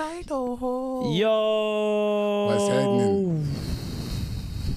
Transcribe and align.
Oh. 0.00 1.12
Yo! 1.12 2.46
Was 2.48 2.66
denn? 2.68 3.48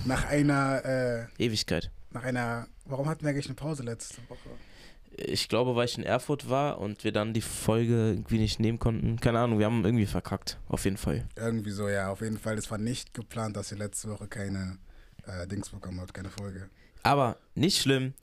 Nach 0.05 0.25
einer, 0.25 0.83
äh, 0.83 1.25
Ewigkeit. 1.38 1.92
nach 2.09 2.24
einer, 2.24 2.67
warum 2.85 3.08
hatten 3.08 3.21
wir 3.21 3.29
eigentlich 3.29 3.45
eine 3.45 3.53
Pause 3.55 3.83
letzte 3.83 4.17
Woche? 4.29 4.49
Ich 5.17 5.47
glaube, 5.47 5.75
weil 5.75 5.85
ich 5.85 5.97
in 5.97 6.03
Erfurt 6.03 6.49
war 6.49 6.79
und 6.79 7.03
wir 7.03 7.11
dann 7.11 7.33
die 7.33 7.42
Folge 7.42 8.11
irgendwie 8.11 8.39
nicht 8.39 8.59
nehmen 8.59 8.79
konnten. 8.79 9.20
Keine 9.20 9.39
Ahnung, 9.39 9.59
wir 9.59 9.68
haben 9.68 9.86
irgendwie 9.86 10.07
verkackt. 10.07 10.57
Auf 10.68 10.86
jeden 10.86 10.97
Fall. 10.97 11.27
Irgendwie 11.35 11.71
so, 11.71 11.88
ja, 11.88 12.09
auf 12.09 12.21
jeden 12.21 12.39
Fall. 12.39 12.57
Es 12.57 12.71
war 12.71 12.79
nicht 12.79 13.13
geplant, 13.13 13.55
dass 13.57 13.71
ihr 13.71 13.77
letzte 13.77 14.09
Woche 14.09 14.27
keine 14.27 14.79
äh, 15.27 15.45
Dings 15.45 15.69
bekommen 15.69 15.99
habt, 15.99 16.15
keine 16.15 16.29
Folge. 16.29 16.67
Aber 17.03 17.38
nicht 17.53 17.79
schlimm. 17.79 18.13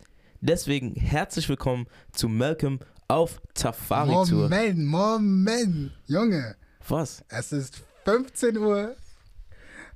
Deswegen 0.41 0.95
herzlich 0.95 1.49
willkommen 1.49 1.87
zu 2.13 2.29
Malcolm 2.29 2.81
auf 3.07 3.41
Tafari-Tour. 3.55 4.49
Moment, 4.49 4.79
Moment, 4.79 5.93
Junge. 6.07 6.57
Was? 6.91 7.23
Es 7.29 7.53
ist 7.53 7.83
15 8.07 8.57
Uhr. 8.57 8.97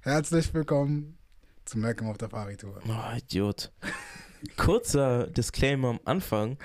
Herzlich 0.03 0.53
willkommen 0.53 1.17
zu 1.65 1.79
Malcolm 1.79 2.11
auf 2.11 2.19
der 2.19 2.29
Paritour. 2.29 2.83
Oh, 2.87 3.17
Idiot. 3.17 3.73
Kurzer 4.59 5.27
Disclaimer 5.29 5.89
am 5.89 6.01
Anfang. 6.05 6.59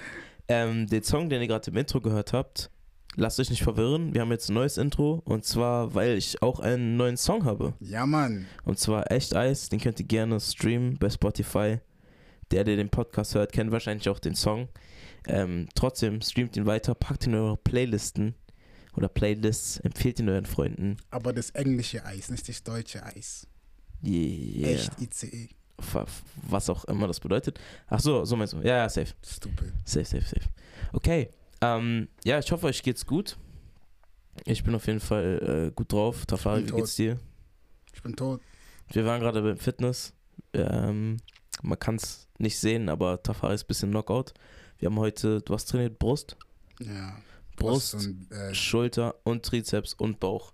Ähm, 0.50 0.86
den 0.88 1.02
Song, 1.04 1.30
den 1.30 1.42
ihr 1.42 1.48
gerade 1.48 1.72
im 1.72 1.78
Intro 1.78 2.02
gehört 2.02 2.34
habt, 2.34 2.70
lasst 3.16 3.40
euch 3.40 3.50
nicht 3.50 3.64
verwirren. 3.64 4.14
Wir 4.14 4.20
haben 4.20 4.32
jetzt 4.32 4.50
ein 4.50 4.56
neues 4.56 4.78
Intro. 4.78 5.22
Und 5.24 5.46
zwar, 5.46 5.96
weil 5.96 6.18
ich 6.18 6.42
auch 6.42 6.60
einen 6.60 6.98
neuen 6.98 7.16
Song 7.16 7.46
habe. 7.46 7.74
Ja, 7.80 8.06
Mann. 8.06 8.48
Und 8.66 8.80
zwar 8.80 9.10
Echt 9.10 9.34
Eis. 9.34 9.70
Den 9.70 9.80
könnt 9.80 10.02
ihr 10.02 10.08
gerne 10.08 10.42
streamen 10.42 10.98
bei 11.00 11.10
Spotify. 11.10 11.80
Der, 12.52 12.66
der 12.66 12.76
den 12.76 12.90
Podcast 12.90 13.34
hört, 13.34 13.54
kennt 13.54 13.72
wahrscheinlich 13.72 14.10
auch 14.10 14.20
den 14.20 14.36
Song. 14.36 14.68
Ähm, 15.26 15.70
trotzdem 15.74 16.22
streamt 16.22 16.58
ihn 16.58 16.66
weiter, 16.66 16.96
packt 16.96 17.28
ihn 17.28 17.34
in 17.34 17.40
eure 17.40 17.58
Playlisten 17.58 18.36
oder 18.98 19.08
Playlists, 19.08 19.78
empfehlt 19.80 20.20
ihn 20.20 20.28
euren 20.28 20.46
Freunden. 20.46 20.98
Aber 21.12 21.32
das 21.32 21.52
englische 21.52 22.04
Eis, 22.04 22.30
nicht 22.30 22.50
das 22.50 22.64
deutsche 22.64 23.04
Eis. 23.04 23.48
Yeah. 24.04 24.70
Echt 24.70 24.92
ICE. 25.00 25.50
Was 26.50 26.70
auch 26.70 26.86
immer 26.86 27.08
das 27.08 27.20
bedeutet. 27.20 27.60
Ach 27.88 28.00
so, 28.00 28.26
so 28.26 28.36
meinst 28.36 28.54
du. 28.54 28.58
Ja, 28.58 28.78
ja, 28.78 28.90
safe. 28.90 29.14
Stupid. 29.24 29.72
Safe, 29.86 30.06
safe, 30.06 30.24
safe. 30.26 30.50
Okay. 30.94 31.30
Ähm, 31.62 32.08
ja, 32.24 32.40
ich 32.40 32.52
hoffe, 32.52 32.66
euch 32.68 32.82
geht's 32.82 33.06
gut. 33.06 33.38
Ich 34.46 34.64
bin 34.64 34.74
auf 34.76 34.88
jeden 34.88 35.00
Fall 35.00 35.68
äh, 35.68 35.72
gut 35.76 35.92
drauf. 35.92 36.26
Tafari, 36.26 36.68
wie 36.68 36.72
geht's 36.72 36.96
dir? 36.96 37.20
Ich 37.94 38.02
bin 38.02 38.16
tot. 38.16 38.42
Wir 38.92 39.06
waren 39.06 39.20
gerade 39.20 39.42
beim 39.42 39.58
Fitness. 39.58 40.14
Ähm, 40.54 41.18
man 41.62 41.80
kann 41.80 41.96
es 41.96 42.28
nicht 42.40 42.58
sehen, 42.58 42.90
aber 42.90 43.22
Tafari 43.22 43.56
ist 43.56 43.64
ein 43.64 43.68
bisschen 43.68 43.92
Knockout. 43.92 44.34
Wir 44.80 44.88
haben 44.88 44.98
heute, 45.00 45.42
du 45.42 45.54
hast 45.54 45.66
trainiert 45.66 45.98
Brust, 46.00 46.38
Ja. 46.80 47.18
Brust, 47.58 47.96
und 47.96 48.32
äh, 48.32 48.54
Schulter 48.54 49.16
und 49.24 49.46
Trizeps 49.46 49.94
und 49.94 50.20
Bauch. 50.20 50.54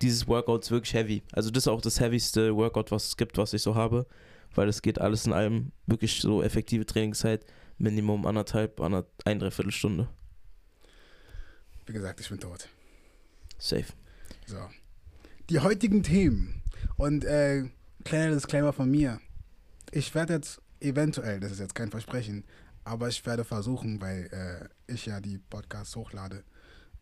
Dieses 0.00 0.26
Workout 0.28 0.64
ist 0.64 0.70
wirklich 0.70 0.94
heavy. 0.94 1.22
Also 1.32 1.50
das 1.50 1.64
ist 1.64 1.68
auch 1.68 1.80
das 1.80 2.00
heavyste 2.00 2.56
Workout, 2.56 2.90
was 2.90 3.08
es 3.08 3.16
gibt, 3.16 3.36
was 3.36 3.52
ich 3.52 3.62
so 3.62 3.74
habe. 3.74 4.06
Weil 4.54 4.68
es 4.68 4.80
geht 4.80 5.00
alles 5.00 5.26
in 5.26 5.32
allem 5.32 5.72
wirklich 5.86 6.20
so 6.20 6.42
effektive 6.42 6.86
Trainingszeit. 6.86 7.44
Minimum 7.78 8.26
anderthalb, 8.26 8.80
ander, 8.80 9.06
ein, 9.24 9.38
dreiviertel 9.38 9.72
Stunde. 9.72 10.08
wie 11.86 11.92
gesagt, 11.92 12.20
ich 12.20 12.28
bin 12.28 12.40
tot. 12.40 12.68
Safe. 13.58 13.86
So. 14.46 14.58
Die 15.50 15.60
heutigen 15.60 16.02
Themen. 16.02 16.62
Und 16.96 17.24
äh, 17.24 17.64
kleiner 18.04 18.34
Disclaimer 18.34 18.72
von 18.72 18.90
mir. 18.90 19.20
Ich 19.90 20.14
werde 20.14 20.34
jetzt 20.34 20.60
eventuell, 20.80 21.40
das 21.40 21.52
ist 21.52 21.60
jetzt 21.60 21.74
kein 21.74 21.90
Versprechen, 21.90 22.44
aber 22.84 23.08
ich 23.08 23.24
werde 23.26 23.44
versuchen, 23.44 24.00
weil 24.00 24.28
äh, 24.32 24.68
ich 24.88 25.06
ja 25.06 25.20
die 25.20 25.38
Podcasts 25.38 25.94
hochlade, 25.94 26.44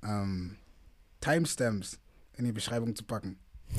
ähm, 0.02 0.56
Timestamps 1.20 1.98
in 2.36 2.44
die 2.44 2.52
Beschreibung 2.52 2.94
zu 2.94 3.04
packen. 3.04 3.38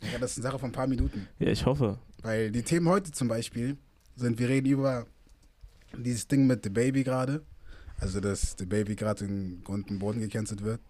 ja, 0.00 0.18
das 0.18 0.32
ist 0.32 0.38
eine 0.38 0.42
Sache 0.42 0.58
von 0.58 0.70
ein 0.70 0.72
paar 0.72 0.86
Minuten. 0.86 1.28
Ja, 1.38 1.48
ich 1.48 1.64
hoffe. 1.64 1.98
Weil 2.22 2.50
die 2.50 2.62
Themen 2.62 2.88
heute 2.88 3.12
zum 3.12 3.28
Beispiel 3.28 3.76
sind, 4.16 4.38
wir 4.38 4.48
reden 4.48 4.68
über 4.68 5.06
dieses 5.96 6.26
Ding 6.26 6.46
mit 6.46 6.64
The 6.64 6.70
Baby 6.70 7.04
gerade. 7.04 7.44
Also, 7.98 8.20
dass 8.20 8.56
The 8.58 8.66
Baby 8.66 8.96
gerade 8.96 9.24
in 9.24 9.62
Grund 9.62 9.90
und 9.90 9.98
Boden 9.98 10.20
gecancelt 10.20 10.62
wird. 10.62 10.80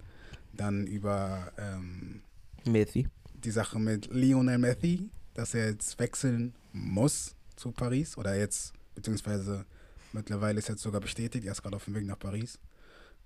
Dann 0.54 0.86
über 0.86 1.52
ähm, 1.58 2.22
Methi. 2.64 3.08
die 3.34 3.50
Sache 3.50 3.78
mit 3.78 4.12
Lionel 4.12 4.58
Messi, 4.58 5.10
dass 5.34 5.54
er 5.54 5.70
jetzt 5.70 5.98
wechseln 5.98 6.54
muss 6.72 7.34
zu 7.56 7.72
Paris. 7.72 8.16
Oder 8.16 8.36
jetzt, 8.36 8.72
beziehungsweise 8.94 9.66
mittlerweile 10.14 10.58
ist 10.58 10.68
jetzt 10.68 10.82
sogar 10.82 11.00
bestätigt, 11.00 11.44
er 11.44 11.52
ist 11.52 11.62
gerade 11.62 11.76
auf 11.76 11.84
dem 11.84 11.94
Weg 11.94 12.06
nach 12.06 12.18
Paris. 12.18 12.58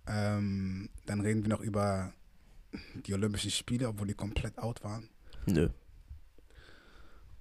Ähm, 0.06 0.88
dann 1.06 1.20
reden 1.20 1.42
wir 1.42 1.50
noch 1.50 1.60
über 1.60 2.12
die 3.06 3.14
Olympischen 3.14 3.50
Spiele, 3.50 3.88
obwohl 3.88 4.06
die 4.06 4.14
komplett 4.14 4.58
out 4.58 4.82
waren. 4.84 5.08
Nö. 5.46 5.68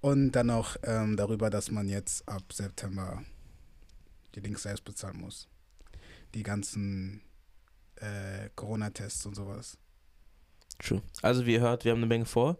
Und 0.00 0.32
dann 0.32 0.48
noch 0.48 0.76
ähm, 0.82 1.16
darüber, 1.16 1.50
dass 1.50 1.70
man 1.70 1.88
jetzt 1.88 2.28
ab 2.28 2.52
September 2.52 3.22
die 4.34 4.40
Links 4.40 4.62
selbst 4.62 4.84
bezahlen 4.84 5.20
muss. 5.20 5.48
Die 6.34 6.42
ganzen 6.42 7.22
äh, 7.96 8.50
Corona-Tests 8.54 9.26
und 9.26 9.34
sowas. 9.34 9.78
True. 10.78 11.02
Also 11.22 11.46
wie 11.46 11.54
ihr 11.54 11.60
hört, 11.60 11.84
wir 11.84 11.92
haben 11.92 11.98
eine 11.98 12.06
Menge 12.06 12.26
vor. 12.26 12.58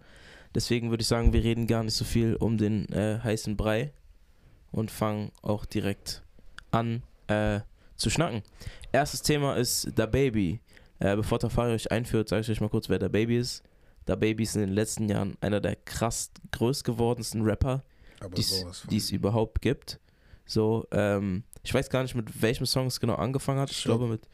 Deswegen 0.54 0.90
würde 0.90 1.02
ich 1.02 1.08
sagen, 1.08 1.32
wir 1.32 1.44
reden 1.44 1.66
gar 1.66 1.82
nicht 1.82 1.94
so 1.94 2.04
viel 2.04 2.34
um 2.36 2.56
den 2.56 2.90
äh, 2.92 3.20
heißen 3.22 3.56
Brei 3.56 3.92
und 4.70 4.90
fangen 4.90 5.30
auch 5.42 5.66
direkt 5.66 6.22
an 6.76 7.02
äh, 7.28 7.60
zu 7.96 8.10
schnacken. 8.10 8.42
Erstes 8.92 9.22
Thema 9.22 9.56
ist 9.56 9.88
Da 9.94 10.06
Baby. 10.06 10.60
Äh, 10.98 11.16
bevor 11.16 11.38
Tafari 11.38 11.72
euch 11.72 11.90
einführt, 11.90 12.28
sage 12.28 12.42
ich 12.42 12.50
euch 12.50 12.60
mal 12.60 12.68
kurz, 12.70 12.88
wer 12.88 12.98
Da 12.98 13.08
Baby 13.08 13.38
ist. 13.38 13.62
Da 14.06 14.14
Baby 14.14 14.44
ist 14.44 14.54
in 14.54 14.62
den 14.62 14.72
letzten 14.74 15.08
Jahren 15.08 15.36
einer 15.40 15.60
der 15.60 15.76
krass 15.76 16.30
größt 16.52 16.84
gewordensten 16.84 17.42
Rapper, 17.42 17.82
die 18.36 18.96
es- 18.96 19.10
überhaupt 19.10 19.60
gibt. 19.60 19.98
So, 20.46 20.86
ähm, 20.92 21.42
ich 21.64 21.74
weiß 21.74 21.90
gar 21.90 22.02
nicht, 22.02 22.14
mit 22.14 22.40
welchem 22.40 22.66
Song 22.66 22.86
es 22.86 23.00
genau 23.00 23.16
angefangen 23.16 23.58
hat. 23.58 23.70
Ich 23.70 23.78
Shook. 23.78 23.98
glaube 23.98 24.06
mit 24.06 24.28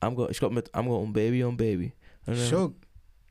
I'm 0.00 0.14
go, 0.14 0.28
ich 0.28 0.38
glaube 0.38 0.54
mit 0.54 0.70
I'm 0.74 0.86
go 0.86 1.02
on 1.02 1.12
Baby 1.12 1.42
on 1.44 1.56
Baby. 1.56 1.92
Shook. 2.48 2.74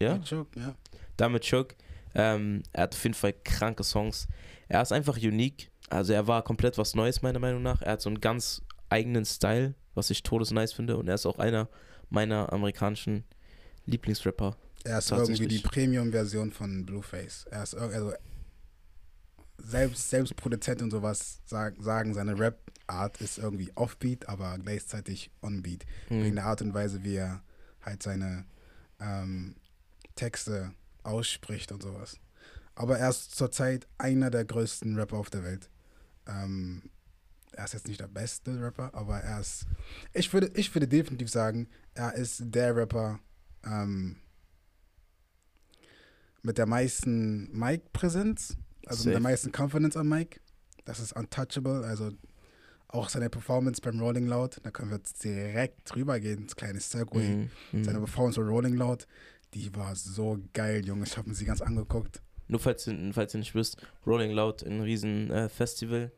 Ja? 0.01 0.21
Shook, 0.25 0.53
ja. 0.57 0.75
damit 1.17 1.43
Chuck. 1.43 1.75
Ähm, 2.13 2.63
er 2.73 2.83
hat 2.83 2.93
auf 2.95 3.03
jeden 3.03 3.13
Fall 3.13 3.33
kranke 3.43 3.83
Songs. 3.83 4.27
Er 4.67 4.81
ist 4.81 4.91
einfach 4.91 5.17
unique. 5.17 5.71
Also 5.89 6.13
er 6.13 6.27
war 6.27 6.43
komplett 6.43 6.77
was 6.77 6.95
Neues, 6.95 7.21
meiner 7.21 7.39
Meinung 7.39 7.61
nach. 7.61 7.81
Er 7.81 7.93
hat 7.93 8.01
so 8.01 8.09
einen 8.09 8.19
ganz 8.19 8.61
eigenen 8.89 9.25
Style, 9.25 9.75
was 9.93 10.09
ich 10.09 10.23
todesnice 10.23 10.73
finde. 10.73 10.97
Und 10.97 11.07
er 11.07 11.15
ist 11.15 11.25
auch 11.25 11.39
einer 11.39 11.69
meiner 12.09 12.51
amerikanischen 12.51 13.23
Lieblingsrapper. 13.85 14.57
Er 14.83 14.99
ist 14.99 15.11
irgendwie 15.11 15.47
die 15.47 15.59
Premium-Version 15.59 16.51
von 16.51 16.85
Blueface. 16.85 17.45
Er 17.49 17.63
ist 17.63 17.75
also 17.75 18.13
selbst, 19.57 20.09
selbst 20.09 20.35
Produzent 20.35 20.81
und 20.81 20.91
sowas 20.91 21.41
sag, 21.45 21.75
sagen, 21.81 22.13
seine 22.13 22.37
Rap-Art 22.37 23.19
ist 23.21 23.37
irgendwie 23.37 23.71
offbeat, 23.75 24.27
aber 24.29 24.57
gleichzeitig 24.59 25.31
onbeat. 25.41 25.85
Wegen 26.09 26.25
Hm. 26.25 26.35
der 26.35 26.45
Art 26.45 26.61
und 26.61 26.73
Weise, 26.73 27.03
wie 27.03 27.15
er 27.15 27.41
halt 27.81 28.03
seine 28.03 28.45
ähm, 28.99 29.55
Texte 30.15 30.71
ausspricht 31.03 31.71
und 31.71 31.81
sowas. 31.83 32.17
Aber 32.75 32.97
er 32.99 33.09
ist 33.09 33.35
zurzeit 33.35 33.87
einer 33.97 34.29
der 34.29 34.45
größten 34.45 34.97
Rapper 34.97 35.17
auf 35.17 35.29
der 35.29 35.43
Welt. 35.43 35.69
Ähm, 36.27 36.89
er 37.53 37.65
ist 37.65 37.73
jetzt 37.73 37.87
nicht 37.87 37.99
der 38.01 38.07
beste 38.07 38.59
Rapper, 38.61 38.93
aber 38.93 39.19
er 39.19 39.39
ist. 39.39 39.65
Ich 40.13 40.31
würde, 40.33 40.51
ich 40.55 40.73
würde 40.75 40.87
definitiv 40.87 41.29
sagen, 41.29 41.67
er 41.93 42.13
ist 42.13 42.41
der 42.43 42.75
Rapper 42.75 43.19
ähm, 43.65 44.17
mit 46.41 46.57
der 46.57 46.65
meisten 46.65 47.49
Mic-Präsenz, 47.57 48.57
also 48.85 49.03
mit 49.03 49.13
der 49.13 49.21
Safe. 49.21 49.23
meisten 49.23 49.51
Confidence 49.51 49.97
am 49.97 50.09
Mic. 50.09 50.41
Das 50.83 50.99
ist 50.99 51.13
untouchable, 51.13 51.83
also 51.85 52.11
auch 52.87 53.09
seine 53.09 53.29
Performance 53.29 53.81
beim 53.81 53.99
Rolling 53.99 54.27
Loud, 54.27 54.59
da 54.63 54.71
können 54.71 54.91
wir 54.91 54.97
jetzt 54.97 55.23
direkt 55.23 55.91
drüber 55.91 56.19
gehen, 56.19 56.45
das 56.45 56.55
kleine 56.55 56.79
Segway. 56.79 57.35
Mhm. 57.35 57.49
Mhm. 57.71 57.83
Seine 57.83 57.99
Performance 57.99 58.39
bei 58.39 58.47
Rolling 58.47 58.75
Loud, 58.75 59.07
die 59.53 59.75
war 59.75 59.95
so 59.95 60.39
geil, 60.53 60.85
Junge. 60.85 61.05
Ich 61.05 61.17
habe 61.17 61.29
mir 61.29 61.35
sie 61.35 61.45
ganz 61.45 61.61
angeguckt. 61.61 62.21
Nur 62.47 62.59
falls 62.59 62.85
ihr, 62.85 63.11
falls 63.13 63.33
nicht 63.33 63.55
wisst, 63.55 63.77
Rolling 64.05 64.31
Loud, 64.31 64.63
ein 64.63 64.81
riesen 64.81 65.31
äh, 65.31 65.49
Festival 65.49 66.11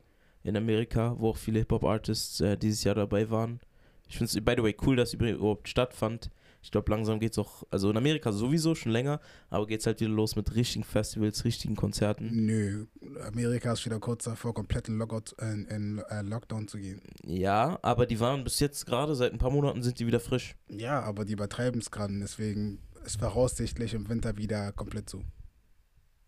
in 0.47 0.55
Amerika, 0.55 1.13
wo 1.19 1.29
auch 1.29 1.37
viele 1.37 1.59
Hip-Hop-Artists 1.59 2.39
äh, 2.39 2.57
dieses 2.57 2.83
Jahr 2.85 2.95
dabei 2.95 3.29
waren. 3.29 3.59
Ich 4.07 4.17
finde 4.17 4.31
es, 4.31 4.45
by 4.45 4.53
the 4.55 4.63
way, 4.63 4.75
cool, 4.85 4.95
dass 4.95 5.09
es 5.09 5.13
überhaupt 5.15 5.67
stattfand. 5.67 6.31
Ich 6.63 6.71
glaube, 6.71 6.89
langsam 6.89 7.19
geht 7.19 7.33
es 7.33 7.37
auch, 7.37 7.63
also 7.69 7.89
in 7.89 7.97
Amerika 7.97 8.31
sowieso 8.31 8.73
schon 8.73 8.93
länger, 8.93 9.19
aber 9.49 9.67
geht 9.67 9.81
es 9.81 9.85
halt 9.85 9.99
wieder 9.99 10.09
los 10.09 10.37
mit 10.37 10.55
richtigen 10.55 10.85
Festivals, 10.85 11.43
richtigen 11.43 11.75
Konzerten. 11.75 12.29
Nö, 12.45 12.85
Amerika 13.25 13.73
ist 13.73 13.85
wieder 13.85 13.99
kurz 13.99 14.23
davor, 14.23 14.53
komplett 14.53 14.87
in, 14.87 14.97
Lockout, 14.97 15.35
in, 15.41 15.65
in 15.65 15.99
äh, 16.09 16.21
Lockdown 16.21 16.67
zu 16.69 16.77
gehen. 16.77 17.01
Ja, 17.25 17.77
aber 17.81 18.05
die 18.05 18.19
waren 18.19 18.45
bis 18.45 18.61
jetzt 18.61 18.85
gerade, 18.85 19.15
seit 19.15 19.33
ein 19.33 19.39
paar 19.39 19.51
Monaten 19.51 19.83
sind 19.83 19.99
die 19.99 20.07
wieder 20.07 20.21
frisch. 20.21 20.55
Ja, 20.69 21.01
aber 21.01 21.25
die 21.25 21.33
übertreiben 21.33 21.81
es 21.81 21.91
gerade, 21.91 22.17
deswegen 22.19 22.79
ist 23.05 23.19
voraussichtlich 23.19 23.93
im 23.93 24.07
Winter 24.07 24.37
wieder 24.37 24.71
komplett 24.71 25.09
zu. 25.09 25.23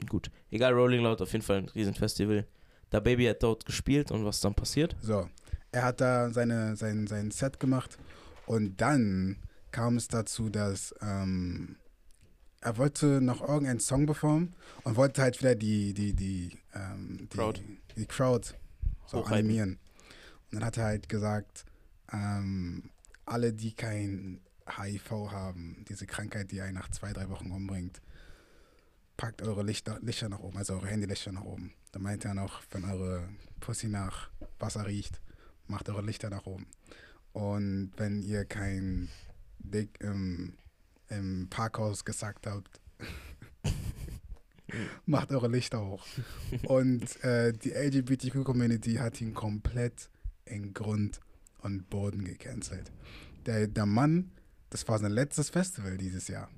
Gut. 0.09 0.29
Egal, 0.51 0.73
Rolling 0.73 1.01
Loud, 1.01 1.21
auf 1.21 1.31
jeden 1.31 1.43
Fall 1.43 1.57
ein 1.57 1.69
riesen 1.69 1.93
Festival. 1.93 2.45
Da 2.89 2.99
Baby 2.99 3.25
hat 3.25 3.43
dort 3.43 3.65
gespielt 3.65 4.11
und 4.11 4.25
was 4.25 4.39
dann 4.39 4.55
passiert? 4.55 4.95
So, 5.01 5.29
er 5.71 5.83
hat 5.83 6.01
da 6.01 6.31
seine, 6.31 6.75
sein, 6.75 7.07
sein 7.07 7.31
Set 7.31 7.59
gemacht 7.59 7.97
und 8.45 8.81
dann 8.81 9.37
kam 9.71 9.97
es 9.97 10.07
dazu, 10.07 10.49
dass 10.49 10.95
ähm, 11.01 11.75
er 12.61 12.77
wollte 12.77 13.21
noch 13.21 13.41
irgendeinen 13.41 13.79
Song 13.79 14.05
performen 14.05 14.53
und 14.83 14.95
wollte 14.95 15.21
halt 15.21 15.39
wieder 15.39 15.55
die, 15.55 15.93
die, 15.93 16.13
die, 16.13 16.57
ähm, 16.73 17.17
die 17.19 17.27
Crowd. 17.27 17.61
die 17.95 18.05
Crowd 18.05 18.53
so 19.05 19.23
animieren. 19.23 19.79
Und 20.51 20.59
dann 20.59 20.65
hat 20.65 20.77
er 20.77 20.85
halt 20.85 21.09
gesagt, 21.09 21.65
ähm, 22.11 22.89
alle, 23.25 23.53
die 23.53 23.73
kein 23.73 24.41
HIV 24.67 25.11
haben, 25.31 25.85
diese 25.87 26.05
Krankheit, 26.05 26.51
die 26.51 26.61
einen 26.61 26.75
nach 26.75 26.89
zwei, 26.89 27.13
drei 27.13 27.29
Wochen 27.29 27.51
umbringt, 27.51 28.01
packt 29.19 29.41
eure 29.41 29.63
Lichter, 29.63 29.99
Lichter 30.01 30.29
nach 30.29 30.39
oben, 30.39 30.57
also 30.57 30.75
eure 30.75 30.87
Handylichter 30.87 31.33
nach 31.33 31.43
oben. 31.43 31.73
Da 31.91 31.99
meint 31.99 32.23
er 32.23 32.33
noch, 32.33 32.63
wenn 32.71 32.85
eure 32.85 33.27
Pussy 33.59 33.89
nach 33.89 34.29
Wasser 34.59 34.87
riecht, 34.87 35.19
macht 35.67 35.89
eure 35.89 36.01
Lichter 36.01 36.29
nach 36.29 36.45
oben. 36.45 36.67
Und 37.33 37.91
wenn 37.97 38.21
ihr 38.21 38.45
kein 38.45 39.09
Dick 39.59 39.99
im, 39.99 40.53
im 41.09 41.47
Parkhaus 41.49 42.05
gesagt 42.05 42.47
habt, 42.47 42.79
macht 45.05 45.31
eure 45.31 45.49
Lichter 45.49 45.85
hoch. 45.85 46.07
Und 46.63 47.21
äh, 47.21 47.51
die 47.51 47.71
LGBTQ-Community 47.71 48.95
hat 48.95 49.19
ihn 49.19 49.33
komplett 49.33 50.09
in 50.45 50.73
Grund 50.73 51.19
und 51.61 51.89
Boden 51.89 52.23
gecancelt. 52.23 52.89
Der, 53.45 53.67
der 53.67 53.85
Mann, 53.85 54.31
das 54.69 54.87
war 54.87 54.97
sein 54.97 55.11
letztes 55.11 55.49
Festival 55.49 55.97
dieses 55.97 56.29
Jahr. 56.29 56.49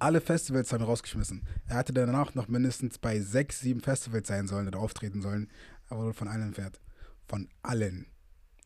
Alle 0.00 0.20
Festivals 0.20 0.72
haben 0.72 0.82
rausgeschmissen. 0.82 1.42
Er 1.68 1.76
hatte 1.76 1.92
danach 1.92 2.34
noch 2.34 2.48
mindestens 2.48 2.98
bei 2.98 3.20
sechs, 3.20 3.60
sieben 3.60 3.80
Festivals 3.80 4.28
sein 4.28 4.48
sollen 4.48 4.66
oder 4.66 4.78
auftreten 4.80 5.20
sollen. 5.22 5.48
Er 5.90 5.98
wurde 5.98 6.14
von 6.14 6.26
allen 6.28 6.42
entfernt. 6.42 6.80
Von 7.28 7.48
allen. 7.62 8.06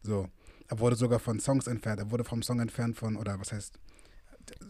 So. 0.03 0.29
Er 0.69 0.79
wurde 0.79 0.97
sogar 0.97 1.19
von 1.19 1.41
Songs 1.41 1.67
entfernt. 1.67 2.01
Er 2.01 2.11
wurde 2.11 2.25
vom 2.25 2.43
Song 2.43 2.61
entfernt 2.61 2.97
von, 2.97 3.17
oder 3.17 3.39
was 3.39 3.53
heißt, 3.53 3.79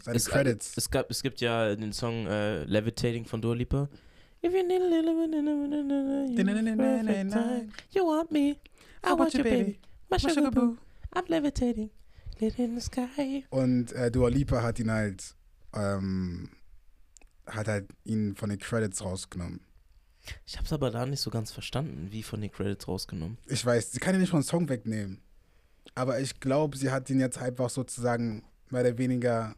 seine 0.02 0.16
Es, 0.16 0.26
Credits. 0.26 0.72
es, 0.76 0.90
gab, 0.90 1.10
es 1.10 1.22
gibt 1.22 1.40
ja 1.40 1.74
den 1.76 1.92
Song 1.92 2.26
äh, 2.26 2.64
Levitating 2.64 3.24
von 3.24 3.40
Dua 3.40 3.54
Lipa. 3.54 3.88
If 4.42 4.52
you 4.52 4.62
need 4.66 4.82
a 4.82 4.86
little 4.86 5.14
bit 5.14 5.34
you 7.92 8.04
want 8.04 8.30
me, 8.30 8.56
I 9.02 9.12
want 9.18 9.32
you, 9.32 9.42
baby. 9.42 9.78
My 10.10 10.18
sugar 10.18 10.50
boo, 10.50 10.76
I'm 11.14 11.26
levitating, 11.28 11.90
lit 12.40 12.58
in 12.58 12.74
the 12.78 12.80
sky. 12.80 13.46
Und 13.50 13.92
äh, 13.92 14.10
Dua 14.10 14.28
Lipa 14.28 14.62
hat 14.62 14.78
ihn 14.78 14.90
halt, 14.90 15.34
ähm, 15.74 16.50
hat 17.46 17.68
halt 17.68 17.90
ihn 18.04 18.34
von 18.36 18.48
den 18.48 18.58
Credits 18.58 19.02
rausgenommen. 19.02 19.60
Ich 20.46 20.58
hab's 20.58 20.72
aber 20.72 20.90
da 20.90 21.04
nicht 21.04 21.20
so 21.20 21.30
ganz 21.30 21.52
verstanden, 21.52 22.08
wie 22.10 22.22
von 22.22 22.40
den 22.40 22.50
Credits 22.50 22.88
rausgenommen. 22.88 23.38
Ich 23.46 23.64
weiß, 23.64 23.92
sie 23.92 24.00
kann 24.00 24.14
ja 24.14 24.20
nicht 24.20 24.30
von 24.30 24.42
Song 24.42 24.68
wegnehmen. 24.68 25.20
Aber 25.94 26.18
ich 26.18 26.40
glaube, 26.40 26.78
sie 26.78 26.90
hat 26.90 27.10
ihn 27.10 27.20
jetzt 27.20 27.38
einfach 27.38 27.68
sozusagen 27.68 28.42
mehr 28.70 28.80
oder 28.80 28.98
weniger 28.98 29.54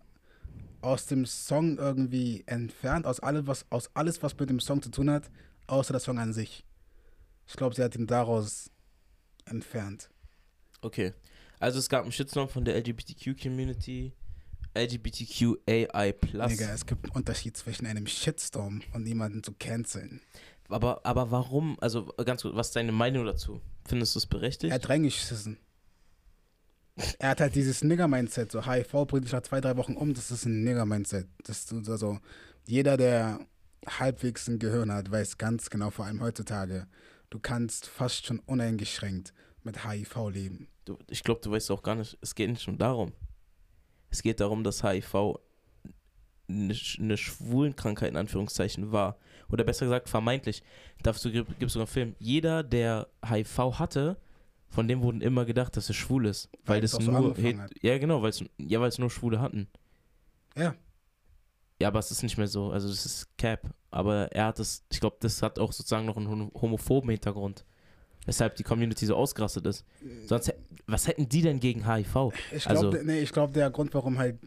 aus 0.80 1.06
dem 1.06 1.24
Song 1.24 1.78
irgendwie 1.78 2.42
entfernt, 2.46 3.06
aus, 3.06 3.20
alle, 3.20 3.46
was, 3.46 3.64
aus 3.70 3.90
alles, 3.94 4.22
was 4.22 4.36
mit 4.38 4.50
dem 4.50 4.60
Song 4.60 4.82
zu 4.82 4.90
tun 4.90 5.10
hat, 5.10 5.30
außer 5.66 5.92
der 5.92 6.00
Song 6.00 6.18
an 6.18 6.32
sich. 6.32 6.64
Ich 7.46 7.54
glaube, 7.54 7.74
sie 7.74 7.82
hat 7.82 7.94
ihn 7.96 8.06
daraus 8.06 8.70
entfernt. 9.44 10.10
Okay. 10.80 11.12
Also 11.58 11.78
es 11.78 11.88
gab 11.88 12.02
einen 12.02 12.12
Shitstorm 12.12 12.48
von 12.48 12.64
der 12.64 12.76
LGBTQ-Community, 12.76 14.12
LGBTQAI+. 14.76 16.12
Digga, 16.12 16.73
es 16.73 16.87
gibt 16.87 17.05
einen 17.05 17.12
Unterschied 17.14 17.56
zwischen 17.56 17.87
einem 17.87 18.06
Shitstorm 18.06 18.82
und 18.93 19.06
jemanden 19.06 19.43
zu 19.43 19.52
canceln. 19.58 20.20
Aber, 20.69 21.00
aber 21.05 21.31
warum, 21.31 21.76
also 21.81 22.06
ganz 22.25 22.43
gut, 22.43 22.55
was 22.55 22.69
ist 22.69 22.76
deine 22.76 22.93
Meinung 22.93 23.25
dazu? 23.25 23.61
Findest 23.87 24.14
du 24.14 24.19
es 24.19 24.25
Er 24.25 24.28
berechtigt? 24.31 24.73
hat 24.73 24.88
reingeschissen. 24.88 25.58
Er 27.19 27.31
hat 27.31 27.40
halt 27.40 27.55
dieses 27.55 27.84
Nigger-Mindset, 27.84 28.50
so 28.50 28.67
HIV 28.67 29.06
bringt 29.06 29.26
dich 29.26 29.32
nach 29.32 29.43
zwei, 29.43 29.61
drei 29.61 29.76
Wochen 29.76 29.96
um, 29.96 30.14
das 30.14 30.31
ist 30.31 30.46
ein 30.46 30.64
Nigger-Mindset. 30.64 31.28
Das 31.44 31.70
ist 31.70 31.88
also, 31.90 32.19
jeder, 32.67 32.96
der 32.96 33.40
halbwegs 33.87 34.49
ein 34.49 34.58
Gehirn 34.58 34.90
hat, 34.90 35.11
weiß 35.11 35.37
ganz 35.38 35.69
genau, 35.70 35.90
vor 35.90 36.06
allem 36.06 36.23
heutzutage, 36.23 36.87
du 37.31 37.38
kannst 37.38 37.87
fast 37.87 38.26
schon 38.26 38.38
uneingeschränkt 38.40 39.34
mit 39.62 39.84
HIV 39.84 40.31
leben. 40.31 40.69
Du, 40.87 40.99
ich 41.11 41.23
glaube, 41.23 41.40
du 41.43 41.50
weißt 41.50 41.70
auch 41.70 41.82
gar 41.82 41.96
nicht, 41.96 42.17
es 42.23 42.34
geht 42.34 42.49
nicht 42.49 42.67
nur 42.67 42.76
darum. 42.76 43.12
Es 44.16 44.22
geht 44.22 44.40
darum, 44.40 44.64
dass 44.64 44.82
HIV 44.82 45.14
eine, 46.48 46.74
eine 46.98 47.16
Schwulenkrankheit 47.18 48.08
in 48.08 48.16
Anführungszeichen 48.16 48.90
war. 48.92 49.18
Oder 49.50 49.62
besser 49.62 49.84
gesagt, 49.84 50.08
vermeintlich. 50.08 50.62
Dazu 51.02 51.30
gibt 51.30 51.62
es 51.62 51.74
sogar 51.74 51.86
einen 51.86 51.92
Film. 51.92 52.16
Jeder, 52.18 52.62
der 52.62 53.08
HIV 53.28 53.78
hatte, 53.78 54.16
von 54.70 54.88
dem 54.88 55.02
wurden 55.02 55.20
immer 55.20 55.44
gedacht, 55.44 55.76
dass 55.76 55.90
er 55.90 55.94
schwul 55.94 56.24
ist. 56.24 56.48
Weil, 56.64 56.76
Weil 56.76 56.80
das 56.80 56.92
so 56.92 57.00
nur. 57.00 57.36
hat. 57.36 57.70
ja, 57.82 57.98
genau, 57.98 58.22
weil 58.22 58.30
es 58.30 58.42
ja, 58.56 58.80
weil's 58.80 58.98
nur 58.98 59.10
Schwule 59.10 59.38
hatten. 59.38 59.68
Ja. 60.56 60.74
Ja, 61.78 61.88
aber 61.88 61.98
es 61.98 62.10
ist 62.10 62.22
nicht 62.22 62.38
mehr 62.38 62.48
so. 62.48 62.70
Also, 62.70 62.88
das 62.88 63.04
ist 63.04 63.36
Cap. 63.36 63.60
Aber 63.90 64.32
er 64.32 64.46
hat 64.46 64.58
es, 64.60 64.82
ich 64.90 64.98
glaube, 64.98 65.16
das 65.20 65.42
hat 65.42 65.58
auch 65.58 65.72
sozusagen 65.72 66.06
noch 66.06 66.16
einen 66.16 66.28
homo- 66.28 66.52
homophoben 66.58 67.10
Hintergrund. 67.10 67.66
Weshalb 68.26 68.56
die 68.56 68.62
Community 68.64 69.06
so 69.06 69.14
ausgerastet 69.17 69.64
ist. 69.67 69.84
Sonst, 70.26 70.49
hä- 70.49 70.55
was 70.87 71.06
hätten 71.06 71.28
die 71.28 71.43
denn 71.43 71.61
gegen 71.61 71.87
HIV? 71.90 72.32
Ich 72.52 72.67
Also- 72.69 72.90
glaube, 72.90 73.05
nee, 73.05 73.20
ich 73.20 73.32
glaube, 73.32 73.52
der 73.52 73.70
Grund, 73.70 73.94
warum 73.94 74.19
halt 74.19 74.38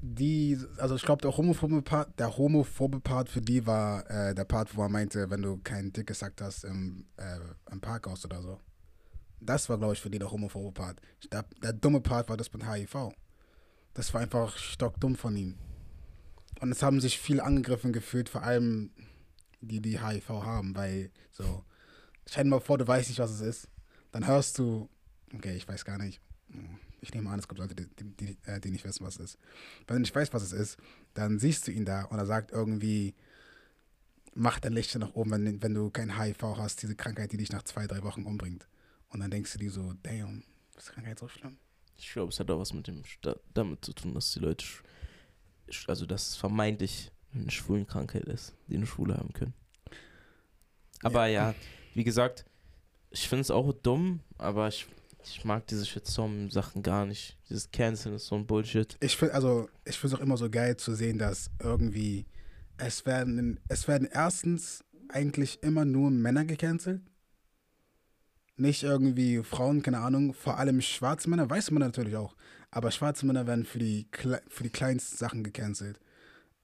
die, 0.00 0.58
also 0.78 0.94
ich 0.96 1.02
glaube, 1.02 1.22
der 1.22 1.36
homophobe 1.36 1.82
Part, 1.82 2.18
der 2.18 2.36
homophobe 2.36 3.00
Part 3.00 3.28
für 3.28 3.40
die 3.40 3.66
war 3.66 4.08
äh, 4.10 4.34
der 4.34 4.44
Part, 4.44 4.76
wo 4.76 4.82
er 4.82 4.88
meinte, 4.88 5.30
wenn 5.30 5.42
du 5.42 5.58
keinen 5.58 5.92
Dick 5.92 6.06
gesagt 6.06 6.40
hast 6.40 6.64
im, 6.64 7.06
äh, 7.16 7.38
im 7.72 7.80
Parkhaus 7.80 8.24
oder 8.24 8.40
so. 8.42 8.60
Das 9.40 9.68
war, 9.68 9.78
glaube 9.78 9.92
ich, 9.94 10.00
für 10.00 10.10
die 10.10 10.18
der 10.18 10.30
homophobe 10.30 10.72
Part. 10.72 11.00
Der, 11.32 11.44
der 11.62 11.72
dumme 11.72 12.00
Part 12.00 12.28
war 12.28 12.36
das 12.36 12.52
mit 12.52 12.66
HIV. 12.66 13.10
Das 13.94 14.12
war 14.14 14.20
einfach 14.20 14.56
stockdumm 14.56 15.16
von 15.16 15.36
ihm. 15.36 15.56
Und 16.60 16.70
es 16.72 16.82
haben 16.82 17.00
sich 17.00 17.18
viele 17.18 17.42
angegriffen 17.44 17.92
gefühlt, 17.92 18.28
vor 18.28 18.42
allem 18.42 18.90
die, 19.60 19.80
die 19.80 20.00
HIV 20.00 20.28
haben, 20.30 20.74
weil 20.76 21.10
so, 21.32 21.64
stell 22.28 22.44
dir 22.44 22.50
mal 22.50 22.60
vor, 22.60 22.78
du 22.78 22.86
weißt 22.86 23.08
nicht, 23.08 23.18
was 23.18 23.30
es 23.30 23.40
ist. 23.40 23.68
Dann 24.12 24.26
hörst 24.26 24.58
du, 24.58 24.88
okay, 25.34 25.56
ich 25.56 25.66
weiß 25.66 25.84
gar 25.84 25.98
nicht. 25.98 26.20
Ich 27.00 27.12
nehme 27.14 27.30
an, 27.30 27.38
es 27.38 27.48
gibt 27.48 27.58
Leute, 27.58 27.74
die, 27.74 27.86
die, 27.86 28.16
die, 28.16 28.36
äh, 28.46 28.60
die 28.60 28.70
nicht 28.70 28.84
wissen, 28.84 29.04
was 29.04 29.16
es 29.16 29.32
ist. 29.32 29.38
Wenn 29.86 29.96
du 29.96 30.00
nicht 30.00 30.14
weißt, 30.14 30.32
was 30.32 30.42
es 30.42 30.52
ist, 30.52 30.78
dann 31.14 31.38
siehst 31.38 31.66
du 31.66 31.72
ihn 31.72 31.84
da 31.84 32.04
und 32.04 32.18
er 32.18 32.26
sagt 32.26 32.50
irgendwie, 32.50 33.14
mach 34.34 34.60
dein 34.60 34.72
Licht 34.72 34.94
nach 34.96 35.14
oben, 35.14 35.30
wenn, 35.30 35.62
wenn 35.62 35.74
du 35.74 35.90
kein 35.90 36.18
HIV 36.18 36.42
hast, 36.56 36.82
diese 36.82 36.96
Krankheit, 36.96 37.32
die 37.32 37.36
dich 37.36 37.52
nach 37.52 37.62
zwei, 37.62 37.86
drei 37.86 38.02
Wochen 38.02 38.24
umbringt. 38.24 38.66
Und 39.08 39.20
dann 39.20 39.30
denkst 39.30 39.52
du 39.52 39.58
dir 39.58 39.70
so, 39.70 39.94
damn, 40.02 40.42
ist 40.76 40.92
Krankheit 40.92 41.18
so 41.18 41.28
schlimm? 41.28 41.58
Ich 41.96 42.12
glaube, 42.12 42.30
es 42.30 42.40
hat 42.40 42.50
auch 42.50 42.58
was 42.58 42.72
mit 42.72 42.86
dem 42.86 43.02
da, 43.22 43.36
damit 43.54 43.84
zu 43.84 43.92
tun, 43.92 44.14
dass 44.14 44.32
die 44.32 44.40
Leute, 44.40 44.64
also 45.86 46.06
dass 46.06 46.30
es 46.30 46.36
vermeintlich 46.36 47.10
eine 47.32 47.50
Schwulenkrankheit 47.50 48.24
ist, 48.24 48.54
die 48.68 48.76
eine 48.76 48.86
Schwule 48.86 49.16
haben 49.16 49.32
können. 49.32 49.54
Aber 51.02 51.26
ja, 51.26 51.54
wie 51.96 52.04
gesagt, 52.04 52.44
ich 53.10 53.26
finde 53.28 53.40
es 53.40 53.50
auch 53.50 53.72
dumm, 53.72 54.20
aber 54.36 54.68
ich, 54.68 54.86
ich 55.24 55.44
mag 55.44 55.66
diese 55.66 55.86
Shitstorm-Sachen 55.86 56.82
gar 56.82 57.06
nicht. 57.06 57.38
Dieses 57.48 57.70
Cancel 57.70 58.14
ist 58.14 58.26
so 58.26 58.34
ein 58.34 58.46
Bullshit. 58.46 58.96
Ich 59.00 59.16
finde 59.16 59.34
also, 59.34 59.70
ich 59.86 59.96
finde 59.96 60.14
es 60.14 60.20
auch 60.20 60.24
immer 60.24 60.36
so 60.36 60.50
geil 60.50 60.76
zu 60.76 60.94
sehen, 60.94 61.18
dass 61.18 61.50
irgendwie 61.58 62.26
es 62.76 63.06
werden, 63.06 63.58
es 63.68 63.88
werden 63.88 64.06
erstens 64.12 64.84
eigentlich 65.08 65.62
immer 65.62 65.86
nur 65.86 66.10
Männer 66.10 66.44
gecancelt. 66.44 67.00
Nicht 68.56 68.82
irgendwie 68.82 69.42
Frauen, 69.42 69.82
keine 69.82 70.00
Ahnung, 70.00 70.34
vor 70.34 70.58
allem 70.58 70.82
schwarze 70.82 71.30
Männer, 71.30 71.48
weiße 71.48 71.72
Männer 71.72 71.86
natürlich 71.86 72.16
auch. 72.16 72.36
Aber 72.70 72.90
schwarze 72.90 73.24
Männer 73.24 73.46
werden 73.46 73.64
für 73.64 73.78
die, 73.78 74.06
Kle- 74.12 74.42
für 74.48 74.64
die 74.64 74.70
kleinsten 74.70 75.16
Sachen 75.16 75.44
gecancelt. 75.44 75.98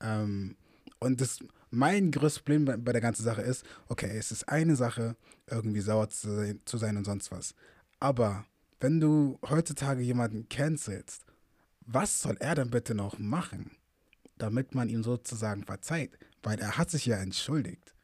Ähm, 0.00 0.56
und 0.98 1.22
das, 1.22 1.38
mein 1.72 2.10
größtes 2.10 2.42
Problem 2.42 2.64
bei, 2.66 2.92
der 2.92 3.00
ganzen 3.00 3.24
Sache 3.24 3.42
ist, 3.42 3.64
okay, 3.88 4.10
es 4.16 4.30
ist 4.30 4.48
eine 4.48 4.76
Sache, 4.76 5.16
irgendwie 5.50 5.80
sauer 5.80 6.08
zu 6.10 6.30
sein, 6.30 6.60
zu 6.64 6.76
sein 6.76 6.96
und 6.96 7.04
sonst 7.04 7.32
was. 7.32 7.54
Aber 7.98 8.44
wenn 8.78 9.00
du 9.00 9.38
heutzutage 9.48 10.02
jemanden 10.02 10.48
cancelst, 10.48 11.24
was 11.80 12.20
soll 12.20 12.36
er 12.40 12.54
denn 12.54 12.70
bitte 12.70 12.94
noch 12.94 13.18
machen, 13.18 13.70
damit 14.36 14.74
man 14.74 14.88
ihm 14.88 15.02
sozusagen 15.02 15.64
verzeiht? 15.64 16.18
Weil 16.42 16.60
er 16.60 16.76
hat 16.76 16.90
sich 16.90 17.06
ja 17.06 17.16
entschuldigt. 17.16 17.94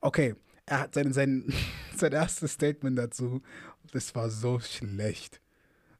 Okay, 0.00 0.34
er 0.66 0.80
hat 0.80 0.94
sein, 0.94 1.12
sein, 1.12 1.52
sein 1.96 2.12
erstes 2.12 2.52
Statement 2.52 2.98
dazu, 2.98 3.42
das 3.92 4.14
war 4.14 4.28
so 4.28 4.60
schlecht. 4.60 5.40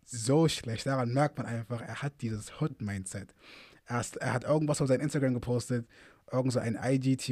So 0.04 0.48
schlecht. 0.48 0.86
Daran 0.86 1.14
merkt 1.14 1.38
man 1.38 1.46
einfach, 1.46 1.80
er 1.80 2.02
hat 2.02 2.20
dieses 2.20 2.60
Hood-Mindset. 2.60 3.34
Er, 3.86 4.00
ist- 4.00 4.16
er 4.16 4.32
hat 4.32 4.44
irgendwas 4.44 4.80
auf 4.80 4.88
sein 4.88 5.00
Instagram 5.00 5.34
gepostet, 5.34 5.86
irgend 6.32 6.52
so 6.52 6.58
ein 6.58 6.76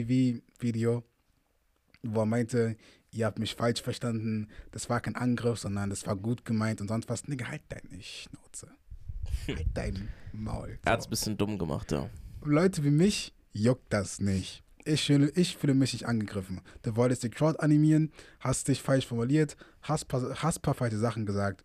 IGTV-Video, 0.08 1.02
wo 2.02 2.20
er 2.20 2.26
meinte, 2.26 2.76
ihr 3.10 3.26
habt 3.26 3.38
mich 3.38 3.54
falsch 3.54 3.82
verstanden, 3.82 4.48
das 4.70 4.88
war 4.88 5.00
kein 5.00 5.16
Angriff, 5.16 5.58
sondern 5.58 5.90
das 5.90 6.06
war 6.06 6.16
gut 6.16 6.44
gemeint 6.44 6.80
und 6.80 6.88
sonst 6.88 7.08
was. 7.08 7.26
Nigga, 7.28 7.48
halt 7.48 7.62
deine 7.68 8.02
Schnauze. 8.02 8.68
Halt 9.48 9.66
dein 9.74 10.08
Maul. 10.32 10.78
Er 10.84 10.92
hat 10.92 11.00
es 11.00 11.04
So. 11.04 11.08
ein 11.08 11.10
bisschen 11.10 11.36
dumm 11.36 11.58
gemacht, 11.58 11.92
ja. 11.92 12.08
Leute 12.42 12.84
wie 12.84 12.90
mich 12.90 13.34
juckt 13.52 13.92
das 13.92 14.20
nicht. 14.20 14.62
Ich 14.84 15.06
fühle, 15.06 15.30
ich 15.30 15.56
fühle 15.56 15.72
mich 15.74 15.94
nicht 15.94 16.06
angegriffen. 16.06 16.60
Du 16.82 16.94
wolltest 16.94 17.22
die 17.22 17.30
Crowd 17.30 17.58
animieren, 17.60 18.12
hast 18.40 18.68
dich 18.68 18.82
falsch 18.82 19.06
formuliert, 19.06 19.56
hast 19.80 20.06
paar, 20.08 20.42
hast 20.42 20.60
paar 20.60 20.74
falsche 20.74 20.98
Sachen 20.98 21.24
gesagt. 21.24 21.64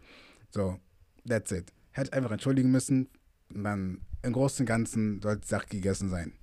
So, 0.51 0.79
that's 1.27 1.51
it. 1.51 1.73
Hätte 1.91 2.13
einfach 2.13 2.31
entschuldigen 2.31 2.71
müssen, 2.71 3.09
Und 3.53 3.63
dann 3.65 3.99
im 4.21 4.33
Großen 4.33 4.63
und 4.63 4.67
Ganzen 4.67 5.21
sollte 5.21 5.41
die 5.41 5.47
Sache 5.47 5.67
gegessen 5.67 6.09
sein. 6.09 6.33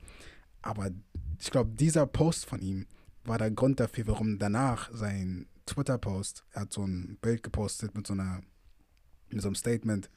Aber 0.62 0.90
ich 1.38 1.50
glaube, 1.50 1.70
dieser 1.70 2.06
Post 2.06 2.46
von 2.46 2.60
ihm 2.60 2.86
war 3.24 3.38
der 3.38 3.50
Grund 3.50 3.80
dafür, 3.80 4.06
warum 4.06 4.38
danach 4.38 4.90
sein 4.92 5.46
Twitter-Post, 5.66 6.44
er 6.52 6.62
hat 6.62 6.72
so 6.72 6.84
ein 6.84 7.18
Bild 7.20 7.42
gepostet 7.42 7.94
mit 7.94 8.06
so 8.06 8.14
einer, 8.14 8.42
mit 9.28 9.42
so 9.42 9.48
einem 9.48 9.56
Statement. 9.56 10.10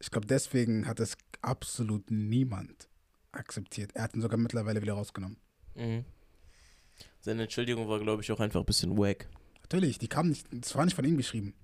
Ich 0.00 0.10
glaube, 0.10 0.26
deswegen 0.26 0.86
hat 0.86 1.00
es 1.00 1.16
absolut 1.40 2.10
niemand 2.10 2.88
akzeptiert. 3.30 3.92
Er 3.94 4.02
hat 4.02 4.14
ihn 4.14 4.22
sogar 4.22 4.38
mittlerweile 4.38 4.82
wieder 4.82 4.94
rausgenommen. 4.94 5.38
Mhm. 5.74 6.04
Seine 7.20 7.44
Entschuldigung 7.44 7.88
war, 7.88 8.00
glaube 8.00 8.22
ich, 8.22 8.30
auch 8.32 8.40
einfach 8.40 8.60
ein 8.60 8.66
bisschen 8.66 8.96
wack. 8.98 9.28
Natürlich, 9.62 9.98
die 9.98 10.08
kam 10.08 10.28
nicht, 10.28 10.46
das 10.50 10.74
war 10.74 10.84
nicht 10.84 10.94
von 10.94 11.04
ihm 11.04 11.16
geschrieben. 11.16 11.54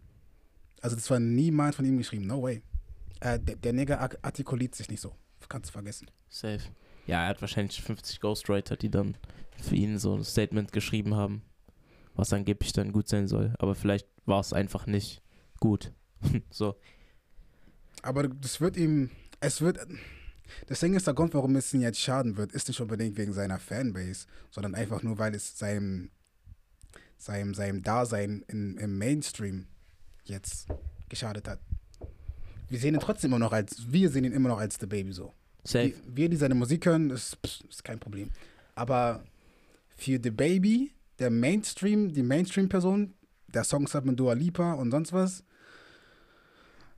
Also 0.80 0.94
das 0.94 1.10
war 1.10 1.18
niemals 1.18 1.76
von 1.76 1.84
ihm 1.84 1.98
geschrieben, 1.98 2.26
no 2.26 2.42
way. 2.42 2.62
Äh, 3.20 3.38
der, 3.40 3.56
der 3.56 3.72
Nigger 3.72 4.00
artikuliert 4.22 4.74
sich 4.74 4.88
nicht 4.88 5.00
so. 5.00 5.14
Kannst 5.48 5.70
du 5.70 5.72
vergessen. 5.72 6.10
Safe. 6.28 6.60
Ja, 7.06 7.22
er 7.22 7.28
hat 7.28 7.40
wahrscheinlich 7.40 7.80
50 7.82 8.20
Ghostwriter, 8.20 8.76
die 8.76 8.90
dann 8.90 9.16
für 9.62 9.74
ihn 9.74 9.98
so 9.98 10.14
ein 10.14 10.24
Statement 10.24 10.72
geschrieben 10.72 11.14
haben, 11.14 11.42
was 12.14 12.32
angeblich 12.32 12.72
dann 12.72 12.92
gut 12.92 13.08
sein 13.08 13.28
soll. 13.28 13.54
Aber 13.58 13.74
vielleicht 13.74 14.06
war 14.26 14.40
es 14.40 14.52
einfach 14.52 14.86
nicht 14.86 15.22
gut. 15.58 15.92
so. 16.50 16.76
Aber 18.02 18.28
das 18.28 18.60
wird 18.60 18.76
ihm, 18.76 19.10
es 19.40 19.60
wird, 19.60 19.78
das 20.66 20.80
Ding 20.80 20.94
ist, 20.94 21.06
der 21.06 21.14
Grund, 21.14 21.34
warum 21.34 21.56
es 21.56 21.72
ihm 21.72 21.80
jetzt 21.80 22.00
schaden 22.00 22.36
wird, 22.36 22.52
ist 22.52 22.68
nicht 22.68 22.80
unbedingt 22.80 23.16
wegen 23.16 23.32
seiner 23.32 23.58
Fanbase, 23.58 24.26
sondern 24.50 24.74
einfach 24.74 25.02
nur, 25.02 25.18
weil 25.18 25.34
es 25.34 25.58
seinem, 25.58 26.10
seinem, 27.16 27.54
seinem 27.54 27.82
Dasein 27.82 28.44
in, 28.48 28.76
im 28.76 28.98
Mainstream 28.98 29.66
jetzt 30.24 30.68
geschadet 31.08 31.48
hat. 31.48 31.60
Wir 32.68 32.78
sehen 32.78 32.94
ihn 32.94 33.00
trotzdem 33.00 33.30
immer 33.30 33.38
noch 33.38 33.52
als, 33.52 33.90
wir 33.90 34.10
sehen 34.10 34.24
ihn 34.24 34.32
immer 34.32 34.48
noch 34.48 34.58
als 34.58 34.76
The 34.78 34.86
Baby 34.86 35.12
so. 35.12 35.32
Safe. 35.64 35.88
Die, 35.88 36.16
wir, 36.16 36.28
die 36.28 36.36
seine 36.36 36.54
Musik 36.54 36.86
hören, 36.86 37.10
ist, 37.10 37.36
ist 37.68 37.84
kein 37.84 37.98
Problem. 37.98 38.30
Aber 38.74 39.24
für 39.88 40.20
The 40.22 40.30
Baby, 40.30 40.92
der 41.18 41.30
Mainstream, 41.30 42.12
die 42.12 42.22
Mainstream-Person, 42.22 43.14
der 43.48 43.64
Songs 43.64 43.94
hat 43.94 44.04
mit 44.04 44.18
Dua 44.18 44.34
Lipa 44.34 44.74
und 44.74 44.90
sonst 44.90 45.12
was, 45.12 45.42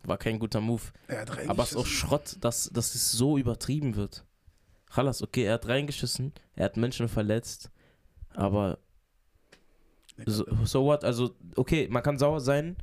War 0.02 0.18
kein 0.18 0.38
guter 0.38 0.60
Move. 0.60 0.82
er 1.08 1.20
hat 1.20 1.48
Aber 1.48 1.62
es 1.62 1.70
ist 1.70 1.76
auch 1.76 1.86
Schrott, 1.86 2.36
dass, 2.40 2.70
dass 2.72 2.94
es 2.94 3.12
so 3.12 3.38
übertrieben 3.38 3.96
wird. 3.96 4.24
Chalas, 4.92 5.22
okay, 5.22 5.44
er 5.44 5.54
hat 5.54 5.68
reingeschissen, 5.68 6.32
er 6.54 6.64
hat 6.64 6.76
Menschen 6.76 7.08
verletzt, 7.08 7.70
aber 8.34 8.78
so, 10.26 10.44
so 10.64 10.84
what? 10.84 11.04
Also, 11.04 11.34
okay, 11.56 11.88
man 11.88 12.02
kann 12.02 12.18
sauer 12.18 12.40
sein, 12.40 12.76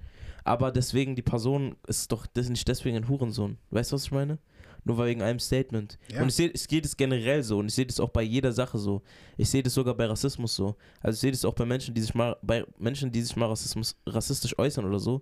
aber 0.48 0.72
deswegen 0.72 1.16
die 1.16 1.22
Person 1.22 1.76
ist 1.88 2.12
doch 2.12 2.26
das 2.28 2.50
nicht 2.50 2.68
deswegen 2.68 2.98
ein 2.98 3.08
Hurensohn. 3.08 3.58
Weißt 3.72 3.92
du, 3.92 3.96
was 3.96 4.06
ich 4.06 4.12
meine? 4.12 4.40
Nur 4.84 4.98
wegen 5.06 5.22
einem 5.22 5.40
Statement. 5.40 5.98
Ja. 6.12 6.22
Und 6.22 6.30
ich 6.30 6.36
sehe, 6.36 6.50
es 6.54 6.68
geht 6.68 6.86
es 6.86 6.96
generell 6.96 7.44
so 7.44 7.60
und 7.60 7.68
ich 7.68 7.74
sehe 7.76 7.86
das 7.86 8.00
auch 8.00 8.10
bei 8.10 8.22
jeder 8.24 8.52
Sache 8.54 8.78
so. 8.78 9.02
Ich 9.36 9.50
sehe 9.50 9.62
das 9.62 9.74
sogar 9.74 9.94
bei 9.96 10.06
Rassismus 10.06 10.56
so. 10.56 10.76
Also 11.02 11.16
ich 11.16 11.20
sehe 11.22 11.32
das 11.32 11.44
auch 11.44 11.54
bei 11.54 11.66
Menschen, 11.66 11.94
die 11.94 12.02
sich 12.02 12.16
mal 12.16 12.38
bei 12.42 12.66
Menschen, 12.80 13.12
die 13.12 13.22
sich 13.22 13.36
mal 13.36 13.48
Rassismus 13.48 13.96
rassistisch 14.06 14.58
äußern 14.58 14.86
oder 14.86 15.00
so. 15.00 15.22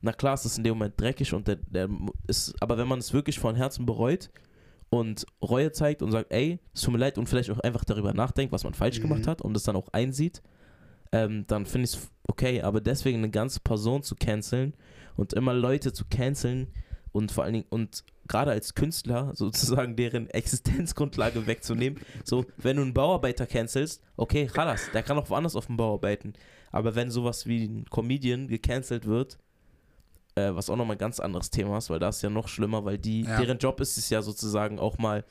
Na 0.00 0.12
klar, 0.12 0.34
ist 0.34 0.44
das 0.44 0.58
in 0.58 0.64
dem 0.64 0.74
Moment 0.74 1.00
dreckig 1.00 1.32
und 1.32 1.48
der, 1.48 1.56
der 1.56 1.88
ist, 2.28 2.54
aber 2.60 2.76
wenn 2.78 2.86
man 2.86 2.98
es 3.00 3.12
wirklich 3.12 3.38
von 3.38 3.56
Herzen 3.56 3.86
bereut 3.86 4.30
und 4.90 5.26
Reue 5.42 5.72
zeigt 5.72 6.02
und 6.02 6.12
sagt, 6.12 6.30
ey, 6.30 6.60
es 6.72 6.82
tut 6.82 6.92
mir 6.92 6.98
leid 7.00 7.18
und 7.18 7.26
vielleicht 7.28 7.50
auch 7.50 7.58
einfach 7.60 7.84
darüber 7.84 8.12
nachdenkt, 8.12 8.52
was 8.52 8.62
man 8.64 8.74
falsch 8.74 8.98
Mhm. 8.98 9.02
gemacht 9.02 9.26
hat 9.26 9.42
und 9.42 9.56
es 9.56 9.62
dann 9.64 9.74
auch 9.76 9.88
einsieht, 9.92 10.42
ähm, 11.14 11.44
dann 11.46 11.64
finde 11.66 11.84
ich 11.86 11.94
es 11.94 12.10
okay. 12.28 12.62
Aber 12.62 12.80
deswegen 12.80 13.18
eine 13.18 13.30
ganze 13.30 13.60
Person 13.60 14.02
zu 14.02 14.16
canceln 14.16 14.74
und 15.16 15.32
immer 15.32 15.54
Leute 15.54 15.92
zu 15.92 16.04
canceln 16.10 16.68
und 17.12 17.30
vor 17.30 17.44
allen 17.44 17.52
Dingen 17.54 17.66
und 17.70 18.04
gerade 18.26 18.50
als 18.50 18.74
Künstler 18.74 19.32
sozusagen 19.36 19.94
deren 19.96 20.28
Existenzgrundlage 20.30 21.46
wegzunehmen. 21.46 22.00
So, 22.24 22.44
wenn 22.56 22.76
du 22.76 22.82
einen 22.82 22.94
Bauarbeiter 22.94 23.46
cancelst, 23.46 24.02
okay, 24.16 24.48
Chalas, 24.52 24.90
der 24.92 25.02
kann 25.02 25.16
auch 25.18 25.30
woanders 25.30 25.54
auf 25.56 25.66
dem 25.66 25.76
Bau 25.76 25.94
arbeiten. 25.94 26.32
Aber 26.72 26.96
wenn 26.96 27.10
sowas 27.10 27.46
wie 27.46 27.64
ein 27.66 27.84
Comedian 27.88 28.48
gecancelt 28.48 29.06
wird, 29.06 29.38
äh, 30.34 30.52
was 30.52 30.68
auch 30.68 30.76
nochmal 30.76 30.96
ein 30.96 30.98
ganz 30.98 31.20
anderes 31.20 31.50
Thema 31.50 31.78
ist, 31.78 31.90
weil 31.90 32.00
da 32.00 32.08
ist 32.08 32.22
ja 32.22 32.30
noch 32.30 32.48
schlimmer, 32.48 32.84
weil 32.84 32.98
die, 32.98 33.22
Ja. 33.22 33.38
deren 33.40 33.58
Job 33.58 33.80
ist 33.80 33.96
es 33.96 34.10
ja 34.10 34.20
sozusagen 34.22 34.80
auch 34.80 34.98
mal 34.98 35.24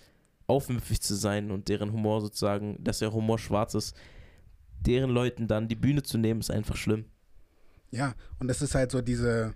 aufmüpfig 0.47 1.01
zu 1.01 1.15
sein 1.15 1.51
und 1.51 1.67
deren 1.67 1.91
Humor 1.91 2.21
sozusagen, 2.21 2.81
dass 2.81 2.99
der 2.99 3.11
Humor 3.11 3.37
schwarz 3.39 3.73
ist, 3.73 3.97
deren 4.85 5.09
Leuten 5.09 5.47
dann 5.47 5.67
die 5.67 5.75
Bühne 5.75 6.03
zu 6.03 6.17
nehmen, 6.17 6.39
ist 6.39 6.51
einfach 6.51 6.75
schlimm. 6.75 7.05
Ja, 7.91 8.15
und 8.39 8.47
das 8.47 8.61
ist 8.61 8.75
halt 8.75 8.91
so 8.91 9.01
diese, 9.01 9.53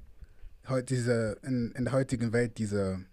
diese 0.87 1.39
in, 1.43 1.71
in 1.71 1.85
der 1.85 1.93
heutigen 1.93 2.33
Welt, 2.33 2.57
diese 2.57 3.03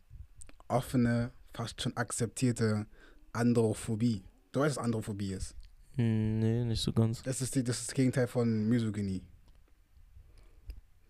offene, 0.68 1.32
fast 1.54 1.80
schon 1.80 1.96
akzeptierte 1.96 2.86
Androphobie. 3.32 4.24
Du 4.52 4.60
weißt, 4.60 4.76
was 4.76 4.84
Androphobie 4.84 5.32
ist. 5.32 5.54
Hm, 5.96 6.38
nee, 6.38 6.64
nicht 6.64 6.82
so 6.82 6.92
ganz. 6.92 7.22
Das 7.22 7.40
ist, 7.40 7.54
die, 7.54 7.62
das 7.62 7.80
ist 7.80 7.88
das 7.88 7.94
Gegenteil 7.94 8.26
von 8.26 8.68
Misogynie. 8.68 9.22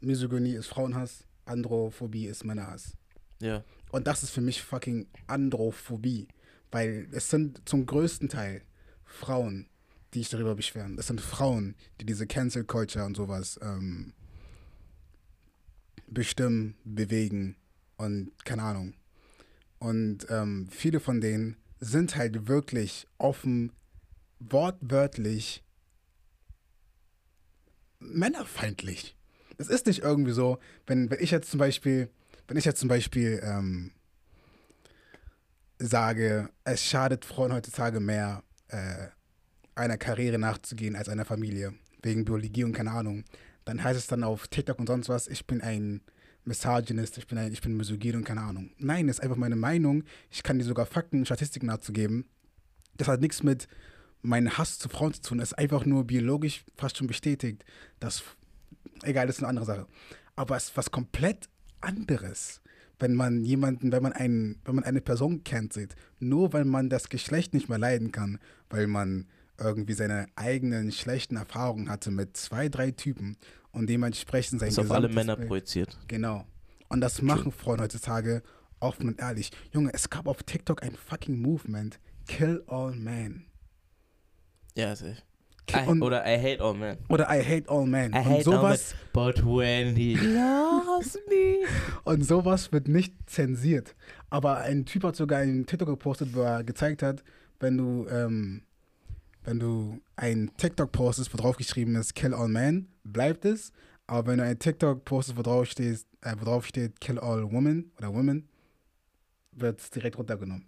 Misogynie 0.01 0.55
ist 0.55 0.67
Frauenhass, 0.67 1.27
Androphobie 1.47 2.27
ist 2.27 2.45
Männerhass. 2.45 2.97
Ja. 3.41 3.65
Und 3.91 4.07
das 4.07 4.23
ist 4.23 4.31
für 4.31 4.41
mich 4.41 4.63
fucking 4.63 5.07
Androphobie. 5.27 6.29
Weil 6.71 7.09
es 7.13 7.31
sind 7.31 7.69
zum 7.69 7.87
größten 7.87 8.29
Teil 8.29 8.63
Frauen, 9.05 9.69
die 10.15 10.21
sich 10.21 10.31
darüber 10.31 10.55
beschweren. 10.55 10.97
Das 10.97 11.09
sind 11.09 11.21
Frauen, 11.21 11.75
die 12.01 12.07
diese 12.07 12.27
Cancel 12.27 12.65
Culture 12.65 13.05
und 13.05 13.17
sowas 13.17 13.59
ähm, 13.63 14.13
bestimmen, 16.07 16.77
bewegen 16.85 17.57
und 17.97 18.31
keine 18.45 18.63
Ahnung. 18.63 18.95
Und 19.79 20.27
ähm, 20.31 20.69
viele 20.71 21.01
von 21.01 21.21
denen 21.21 21.57
sind 21.81 22.17
halt 22.17 22.49
wirklich 22.49 23.07
offen, 23.19 23.73
wortwörtlich 24.39 25.63
männerfeindlich. 27.99 29.17
Es 29.59 29.69
ist 29.69 29.87
nicht 29.87 30.03
irgendwie 30.03 30.33
so, 30.33 30.59
wenn, 30.87 31.11
wenn 31.11 31.23
ich 31.23 31.31
jetzt 31.31 31.51
zum 31.51 31.59
Beispiel, 31.59 32.09
wenn 32.49 32.57
ich 32.57 32.65
jetzt 32.65 32.81
zum 32.81 32.89
Beispiel 32.89 33.41
ähm, 33.43 33.93
sage, 35.79 36.49
es 36.65 36.85
schadet 36.85 37.25
Frauen 37.25 37.53
heutzutage 37.53 38.01
mehr, 38.01 38.43
äh, 38.69 39.09
einer 39.75 39.97
Karriere 39.97 40.39
nachzugehen 40.39 40.97
als 40.97 41.09
einer 41.09 41.25
Familie, 41.25 41.75
wegen 42.03 42.25
Biologie 42.25 42.65
und 42.65 42.73
keine 42.73 42.93
Ahnung, 42.93 43.25
dann 43.65 43.83
heißt 43.83 43.99
es 43.99 44.07
dann 44.07 44.25
auf 44.25 44.49
TikTok 44.49 44.79
und 44.79 44.87
sonst 44.87 45.09
was, 45.09 45.29
ich 45.29 45.47
bin 45.47 45.61
ein 45.61 46.03
Misogynist, 46.45 47.17
ich 47.19 47.27
bin 47.27 47.39
ein, 47.39 47.53
ich 47.53 47.63
bin 47.63 47.77
misogyn 47.77 48.17
und 48.17 48.25
keine 48.25 48.43
Ahnung. 48.43 48.71
Nein, 48.79 49.07
das 49.07 49.17
ist 49.17 49.23
einfach 49.23 49.37
meine 49.37 49.57
Meinung. 49.57 50.05
Ich 50.31 50.43
kann 50.43 50.59
dir 50.59 50.65
sogar 50.65 50.85
Fakten 50.85 51.21
und 51.21 51.25
Statistiken 51.25 51.67
nachzugeben. 51.67 52.27
Das 52.97 53.09
hat 53.09 53.21
nichts 53.21 53.43
mit 53.43 53.67
meinem 54.21 54.57
Hass 54.57 54.79
zu 54.79 54.89
Frauen 54.89 55.15
zu 55.15 55.23
tun. 55.23 55.41
Es 55.41 55.53
ist 55.53 55.59
einfach 55.59 55.87
nur 55.87 56.07
biologisch 56.07 56.65
fast 56.77 56.99
schon 56.99 57.07
bestätigt, 57.07 57.65
dass 57.99 58.23
egal, 59.03 59.27
das 59.27 59.37
ist 59.37 59.43
eine 59.43 59.49
andere 59.49 59.67
Sache. 59.67 59.87
Aber 60.37 60.57
es 60.57 60.65
ist 60.65 60.77
was 60.77 60.91
komplett 60.91 61.49
anderes, 61.81 62.61
wenn 62.99 63.15
man 63.15 63.45
jemanden, 63.45 63.91
wenn 63.93 64.03
man 64.03 64.13
einen, 64.13 64.61
wenn 64.65 64.75
man 64.75 64.85
eine 64.85 65.01
Person 65.01 65.45
cancelt, 65.45 65.95
nur 66.21 66.53
weil 66.53 66.65
man 66.65 66.91
das 66.91 67.09
Geschlecht 67.09 67.55
nicht 67.55 67.69
mehr 67.69 67.79
leiden 67.79 68.13
kann, 68.13 68.39
weil 68.69 68.87
man 68.87 69.29
irgendwie 69.59 69.93
seine 69.95 70.27
eigenen 70.37 70.91
schlechten 70.93 71.37
Erfahrungen 71.37 71.89
hatte 71.89 72.11
mit 72.11 72.37
zwei, 72.37 72.69
drei 72.69 72.91
Typen 72.91 73.37
und 73.73 73.89
dementsprechend 73.89 74.61
sein 74.61 74.71
Das 74.71 74.79
auf 74.79 74.91
alle 74.91 75.09
Männer 75.09 75.37
Bild- 75.37 75.49
projiziert. 75.49 75.99
Genau. 76.09 76.45
Und 76.89 77.01
das 77.01 77.23
machen 77.23 77.51
Frauen 77.53 77.81
heutzutage 77.81 78.43
offen 78.81 79.09
und 79.09 79.21
ehrlich. 79.21 79.51
Junge, 79.73 79.91
es 79.95 80.11
gab 80.11 80.27
auf 80.27 80.43
TikTok 80.43 80.83
ein 80.83 80.95
fucking 80.95 81.41
Movement. 81.41 81.99
Kill 82.27 82.63
all 82.67 82.93
men. 82.95 83.47
Ja. 84.77 84.95
Ki- 85.67 85.79
I, 85.79 85.89
und, 85.89 86.03
oder 86.03 86.25
I 86.27 86.37
hate 86.39 86.63
all 86.63 86.75
men. 86.75 86.99
oder 87.09 87.25
I 87.31 87.43
hate 87.43 87.69
all 87.71 87.87
men. 87.87 88.13
I 88.13 88.17
und 88.19 88.25
hate 88.25 88.35
all 88.37 88.43
sowas, 88.43 88.95
But 89.15 89.43
when 89.45 89.97
he 89.97 90.15
loves 90.15 91.19
me. 91.31 91.67
Und 92.05 92.23
sowas 92.23 92.71
wird 92.71 92.87
nicht 92.87 93.15
zensiert. 93.27 93.95
Aber 94.29 94.59
ein 94.59 94.85
Typ 94.85 95.05
hat 95.05 95.17
sogar 95.17 95.39
einen 95.39 95.65
TikTok 95.65 95.89
gepostet, 95.89 96.35
wo 96.35 96.43
er 96.43 96.65
gezeigt 96.65 97.03
hat, 97.03 97.25
wenn 97.61 97.79
du, 97.79 98.07
ähm, 98.09 98.63
wenn 99.45 99.59
du 99.59 100.01
ein 100.17 100.51
TikTok 100.57 100.91
postest, 100.91 101.33
wo 101.33 101.39
drauf 101.39 101.57
geschrieben 101.57 101.95
ist 101.97 102.15
Kill 102.15 102.35
all 102.35 102.49
men, 102.49 102.89
bleibt 103.05 103.45
es. 103.45 103.73
Aber 104.07 104.31
wenn 104.31 104.39
du 104.39 104.45
ein 104.45 104.59
TikTok 104.59 105.05
postest, 105.05 105.39
wo 105.39 105.43
drauf 105.43 105.67
steht, 105.67 106.05
äh, 106.23 106.35
wo 106.39 106.45
drauf 106.45 106.67
steht 106.67 107.01
Kill 107.01 107.19
all 107.19 107.51
women 107.51 107.93
oder 107.99 108.13
women, 108.13 108.49
wird 109.53 109.81
es 109.81 109.91
direkt 109.91 110.19
runtergenommen. 110.19 110.67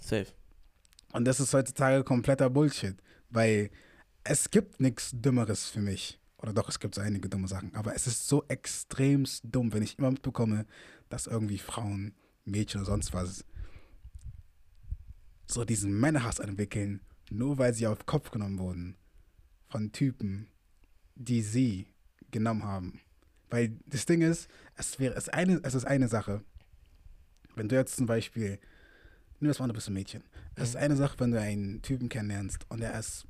Safe. 0.00 0.28
Und 1.12 1.24
das 1.24 1.40
ist 1.40 1.52
heutzutage 1.54 2.04
kompletter 2.04 2.50
Bullshit, 2.50 2.96
weil 3.30 3.70
es 4.24 4.50
gibt 4.50 4.80
nichts 4.80 5.10
Dümmeres 5.12 5.68
für 5.68 5.80
mich. 5.80 6.20
Oder 6.36 6.52
doch, 6.52 6.68
es 6.68 6.78
gibt 6.78 6.94
so 6.94 7.00
einige 7.00 7.28
dumme 7.28 7.48
Sachen. 7.48 7.74
Aber 7.74 7.94
es 7.94 8.06
ist 8.06 8.28
so 8.28 8.44
extremst 8.48 9.42
dumm, 9.44 9.72
wenn 9.72 9.82
ich 9.82 9.98
immer 9.98 10.10
mitbekomme, 10.10 10.66
dass 11.08 11.26
irgendwie 11.26 11.58
Frauen, 11.58 12.14
Mädchen 12.44 12.80
oder 12.80 12.90
sonst 12.90 13.12
was 13.12 13.44
so 15.46 15.64
diesen 15.64 15.98
Männerhass 15.98 16.38
entwickeln, 16.38 17.00
nur 17.30 17.58
weil 17.58 17.74
sie 17.74 17.86
auf 17.86 18.06
Kopf 18.06 18.30
genommen 18.30 18.58
wurden 18.58 18.96
von 19.68 19.92
Typen, 19.92 20.48
die 21.14 21.42
sie 21.42 21.86
genommen 22.30 22.64
haben. 22.64 23.00
Weil 23.50 23.78
das 23.86 24.06
Ding 24.06 24.20
ist, 24.22 24.48
es 24.76 24.98
wäre 24.98 25.14
es 25.14 25.28
eine, 25.28 25.60
es 25.62 25.74
ist 25.74 25.84
eine 25.84 26.08
Sache, 26.08 26.42
wenn 27.54 27.68
du 27.68 27.76
jetzt 27.76 27.96
zum 27.96 28.06
Beispiel, 28.06 28.58
nimm 29.40 29.48
das 29.48 29.58
mal 29.58 29.68
ein 29.68 29.74
bisschen 29.74 29.94
Mädchen. 29.94 30.22
Es 30.54 30.70
ist 30.70 30.74
Mhm. 30.74 30.80
eine 30.82 30.96
Sache, 30.96 31.18
wenn 31.20 31.30
du 31.32 31.40
einen 31.40 31.82
Typen 31.82 32.08
kennenlernst 32.08 32.66
und 32.68 32.80
er 32.82 32.98
ist 32.98 33.26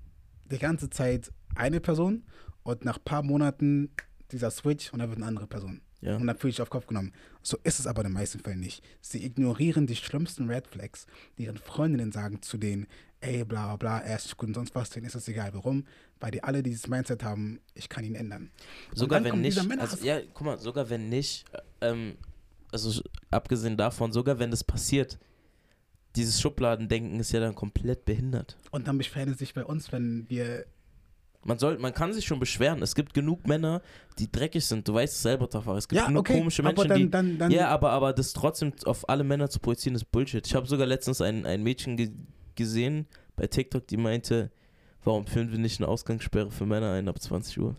die 0.51 0.59
ganze 0.59 0.91
Zeit 0.91 1.33
eine 1.55 1.81
Person 1.81 2.25
und 2.63 2.85
nach 2.85 2.99
ein 2.99 3.05
paar 3.05 3.23
Monaten 3.23 3.91
dieser 4.33 4.51
Switch 4.51 4.93
und 4.93 5.01
er 5.01 5.09
wird 5.09 5.19
eine 5.19 5.27
andere 5.27 5.47
Person. 5.47 5.81
Ja. 6.01 6.17
Und 6.17 6.27
dann 6.27 6.37
fühle 6.37 6.53
ich 6.53 6.63
auf 6.63 6.71
Kopf 6.71 6.87
genommen. 6.87 7.13
So 7.43 7.57
ist 7.65 7.81
es 7.81 7.87
aber 7.87 8.03
in 8.03 8.09
den 8.09 8.15
meisten 8.15 8.39
Fällen 8.39 8.61
nicht. 8.61 8.85
Sie 9.01 9.25
ignorieren 9.25 9.87
die 9.87 9.97
schlimmsten 9.97 10.49
Red 10.49 10.67
Flags, 10.67 11.07
die 11.37 11.45
ihren 11.45 11.59
Freundinnen 11.59 12.13
sagen 12.13 12.41
zu 12.43 12.57
denen, 12.57 12.87
ey, 13.21 13.45
bla 13.45 13.67
bla 13.67 13.77
bla, 13.77 13.99
er 14.01 14.17
ist 14.17 14.37
gut 14.37 14.49
und 14.49 14.55
sonst 14.55 14.75
was, 14.75 14.91
denen 14.91 15.07
ist 15.07 15.17
es 15.17 15.27
egal. 15.27 15.51
Warum? 15.55 15.85
Weil 16.21 16.31
die 16.31 16.43
alle 16.43 16.63
dieses 16.63 16.87
Mindset 16.87 17.25
haben, 17.25 17.61
ich 17.75 17.89
kann 17.89 18.05
ihn 18.05 18.15
ändern. 18.15 18.51
Sogar 18.95 19.23
wenn 19.25 19.41
nicht, 19.41 19.59
also, 19.59 20.05
ja, 20.05 20.21
guck 20.35 20.47
mal, 20.47 20.59
sogar 20.59 20.89
wenn 20.89 21.09
nicht, 21.09 21.45
äh, 21.81 21.91
ähm, 21.91 22.17
also 22.71 23.03
abgesehen 23.31 23.77
davon, 23.77 24.13
sogar 24.13 24.39
wenn 24.39 24.51
das 24.51 24.63
passiert, 24.63 25.19
dieses 26.17 26.41
Schubladendenken 26.41 27.19
ist 27.21 27.33
ja 27.33 27.41
dann 27.41 27.55
komplett 27.55 28.05
behindert. 28.05 28.57
Und 28.71 28.89
dann 28.89 28.99
beschweren 28.99 29.31
sie 29.31 29.39
sich 29.39 29.55
bei 29.55 29.65
uns, 29.65 29.93
wenn 29.93 30.27
wir 30.29 30.67
Man 31.49 31.59
soll, 31.59 31.79
man 31.79 31.95
kann 31.95 32.13
sich 32.13 32.27
schon 32.27 32.39
beschweren. 32.39 32.83
Es 32.83 32.95
gibt 32.95 33.15
genug 33.15 33.47
Männer, 33.47 33.81
die 34.19 34.31
dreckig 34.31 34.67
sind. 34.67 34.87
Du 34.87 34.93
weißt 34.93 35.15
es 35.15 35.23
selber, 35.23 35.49
Tafar. 35.49 35.79
Es 35.79 35.89
gibt 35.89 35.99
ja, 35.99 36.07
genug 36.07 36.21
okay, 36.21 36.39
komische 36.39 36.63
aber 36.63 36.75
Menschen, 36.75 36.89
dann, 36.89 36.99
die. 36.99 37.11
dann, 37.11 37.39
dann, 37.39 37.51
ja, 37.51 37.69
aber, 37.69 37.91
aber 37.93 38.13
das 38.13 38.35
trotzdem 38.35 38.75
auf 38.85 39.09
alle 39.09 39.25
Männer 39.25 39.49
zu 39.49 39.59
projizieren, 39.59 39.95
ist 39.95 40.13
Bullshit. 40.13 40.47
Ich 40.47 40.55
habe 40.55 40.67
sogar 40.67 40.87
letztens 40.87 41.23
ein, 41.23 41.47
ein 41.47 41.63
Mädchen 41.63 41.97
ge 41.97 42.11
gesehen 42.55 43.07
bei 43.35 43.47
TikTok, 43.47 43.87
die 43.87 43.97
meinte, 43.97 44.51
warum 45.05 45.27
führen 45.27 45.51
wir 45.51 45.59
nicht 45.59 45.81
eine 45.81 45.89
Ausgangssperre 45.89 46.51
für 46.51 46.67
Männer 46.67 46.93
ein 46.93 47.09
ab 47.09 47.19
20 47.19 47.59
Uhr? 47.61 47.77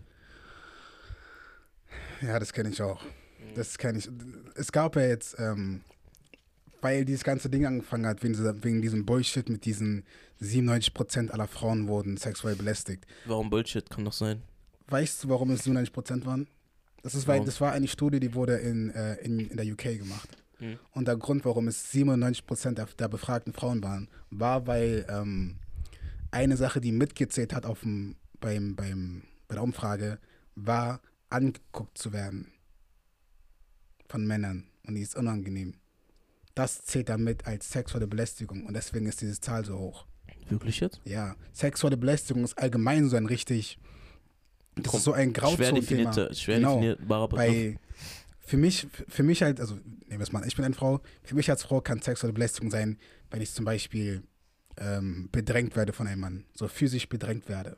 Ja, 2.21 2.39
das 2.39 2.53
kenne 2.53 2.69
ich 2.69 2.81
auch. 2.81 3.03
Das 3.53 3.77
kenne 3.77 3.99
ich. 3.99 4.09
Es 4.55 4.71
gab 4.71 4.95
ja 4.95 5.03
jetzt, 5.03 5.35
ähm, 5.37 5.81
weil 6.81 7.05
dieses 7.05 7.23
ganze 7.23 7.49
Ding 7.49 7.65
angefangen 7.65 8.05
hat, 8.05 8.23
wegen, 8.23 8.33
dieser, 8.33 8.63
wegen 8.63 8.81
diesem 8.81 9.05
Bullshit 9.05 9.49
mit 9.49 9.65
diesen 9.65 10.03
97% 10.41 11.31
aller 11.31 11.47
Frauen 11.47 11.87
wurden 11.87 12.17
sexuell 12.17 12.55
belästigt. 12.55 13.05
Warum 13.25 13.49
Bullshit? 13.49 13.89
Kann 13.89 14.05
doch 14.05 14.13
sein. 14.13 14.41
Weißt 14.87 15.23
du, 15.23 15.29
warum 15.29 15.51
es 15.51 15.65
97% 15.65 16.25
waren? 16.25 16.47
Das, 17.03 17.15
ist, 17.15 17.27
weil, 17.27 17.43
das 17.45 17.61
war 17.61 17.71
eine 17.71 17.87
Studie, 17.87 18.19
die 18.19 18.33
wurde 18.33 18.57
in, 18.57 18.89
äh, 18.89 19.15
in, 19.15 19.39
in 19.39 19.57
der 19.57 19.65
UK 19.65 19.99
gemacht. 19.99 20.29
Hm. 20.57 20.77
Und 20.91 21.07
der 21.07 21.15
Grund, 21.15 21.45
warum 21.45 21.67
es 21.67 21.93
97% 21.93 22.73
der, 22.73 22.87
der 22.97 23.07
befragten 23.07 23.53
Frauen 23.53 23.81
waren, 23.83 24.09
war, 24.29 24.67
weil 24.67 25.05
ähm, 25.09 25.55
eine 26.31 26.57
Sache, 26.57 26.81
die 26.81 26.91
mitgezählt 26.91 27.53
hat 27.53 27.65
auf 27.65 27.81
dem, 27.81 28.15
beim, 28.39 28.75
beim, 28.75 29.23
bei 29.47 29.55
der 29.55 29.63
Umfrage, 29.63 30.19
war, 30.55 31.01
angeguckt 31.29 31.97
zu 31.97 32.11
werden 32.11 32.51
von 34.07 34.25
Männern. 34.25 34.65
Und 34.85 34.95
die 34.95 35.01
ist 35.01 35.15
unangenehm. 35.15 35.75
Das 36.59 36.83
zählt 36.83 37.07
damit 37.07 37.47
als 37.47 37.71
sexuelle 37.71 38.05
Belästigung. 38.05 38.65
Und 38.65 38.73
deswegen 38.73 39.05
ist 39.05 39.21
diese 39.21 39.39
Zahl 39.39 39.63
so 39.63 39.79
hoch. 39.79 40.05
Wirklich 40.49 40.81
jetzt? 40.81 40.99
Ja, 41.05 41.37
sexuelle 41.53 41.95
Belästigung 41.95 42.43
ist 42.43 42.57
allgemein 42.57 43.07
so 43.07 43.15
ein 43.15 43.27
richtig, 43.27 43.79
das 44.75 44.87
Komm, 44.87 44.97
ist 44.97 45.03
so 45.05 45.13
ein 45.13 45.31
definierte, 45.31 46.35
schwer 46.35 46.57
Genau. 46.57 46.81
definierbarer 46.81 47.29
Begriff. 47.29 47.47
Bei, 47.47 47.79
für 48.41 48.57
mich, 48.57 48.87
für 49.07 49.23
mich 49.23 49.41
halt, 49.41 49.61
also 49.61 49.75
nehmen 49.75 50.19
wir 50.19 50.19
es 50.19 50.33
mal, 50.33 50.45
ich 50.45 50.57
bin 50.57 50.65
eine 50.65 50.75
Frau, 50.75 50.99
für 51.23 51.35
mich 51.35 51.49
als 51.49 51.63
Frau 51.63 51.79
kann 51.79 52.01
sexuelle 52.01 52.33
Belästigung 52.33 52.71
sein, 52.71 52.97
wenn 53.31 53.39
ich 53.41 53.53
zum 53.53 53.63
Beispiel 53.63 54.23
ähm, 54.75 55.29
bedrängt 55.31 55.77
werde 55.77 55.93
von 55.93 56.07
einem 56.07 56.19
Mann, 56.19 56.45
so 56.53 56.67
physisch 56.67 57.07
bedrängt 57.07 57.47
werde. 57.47 57.77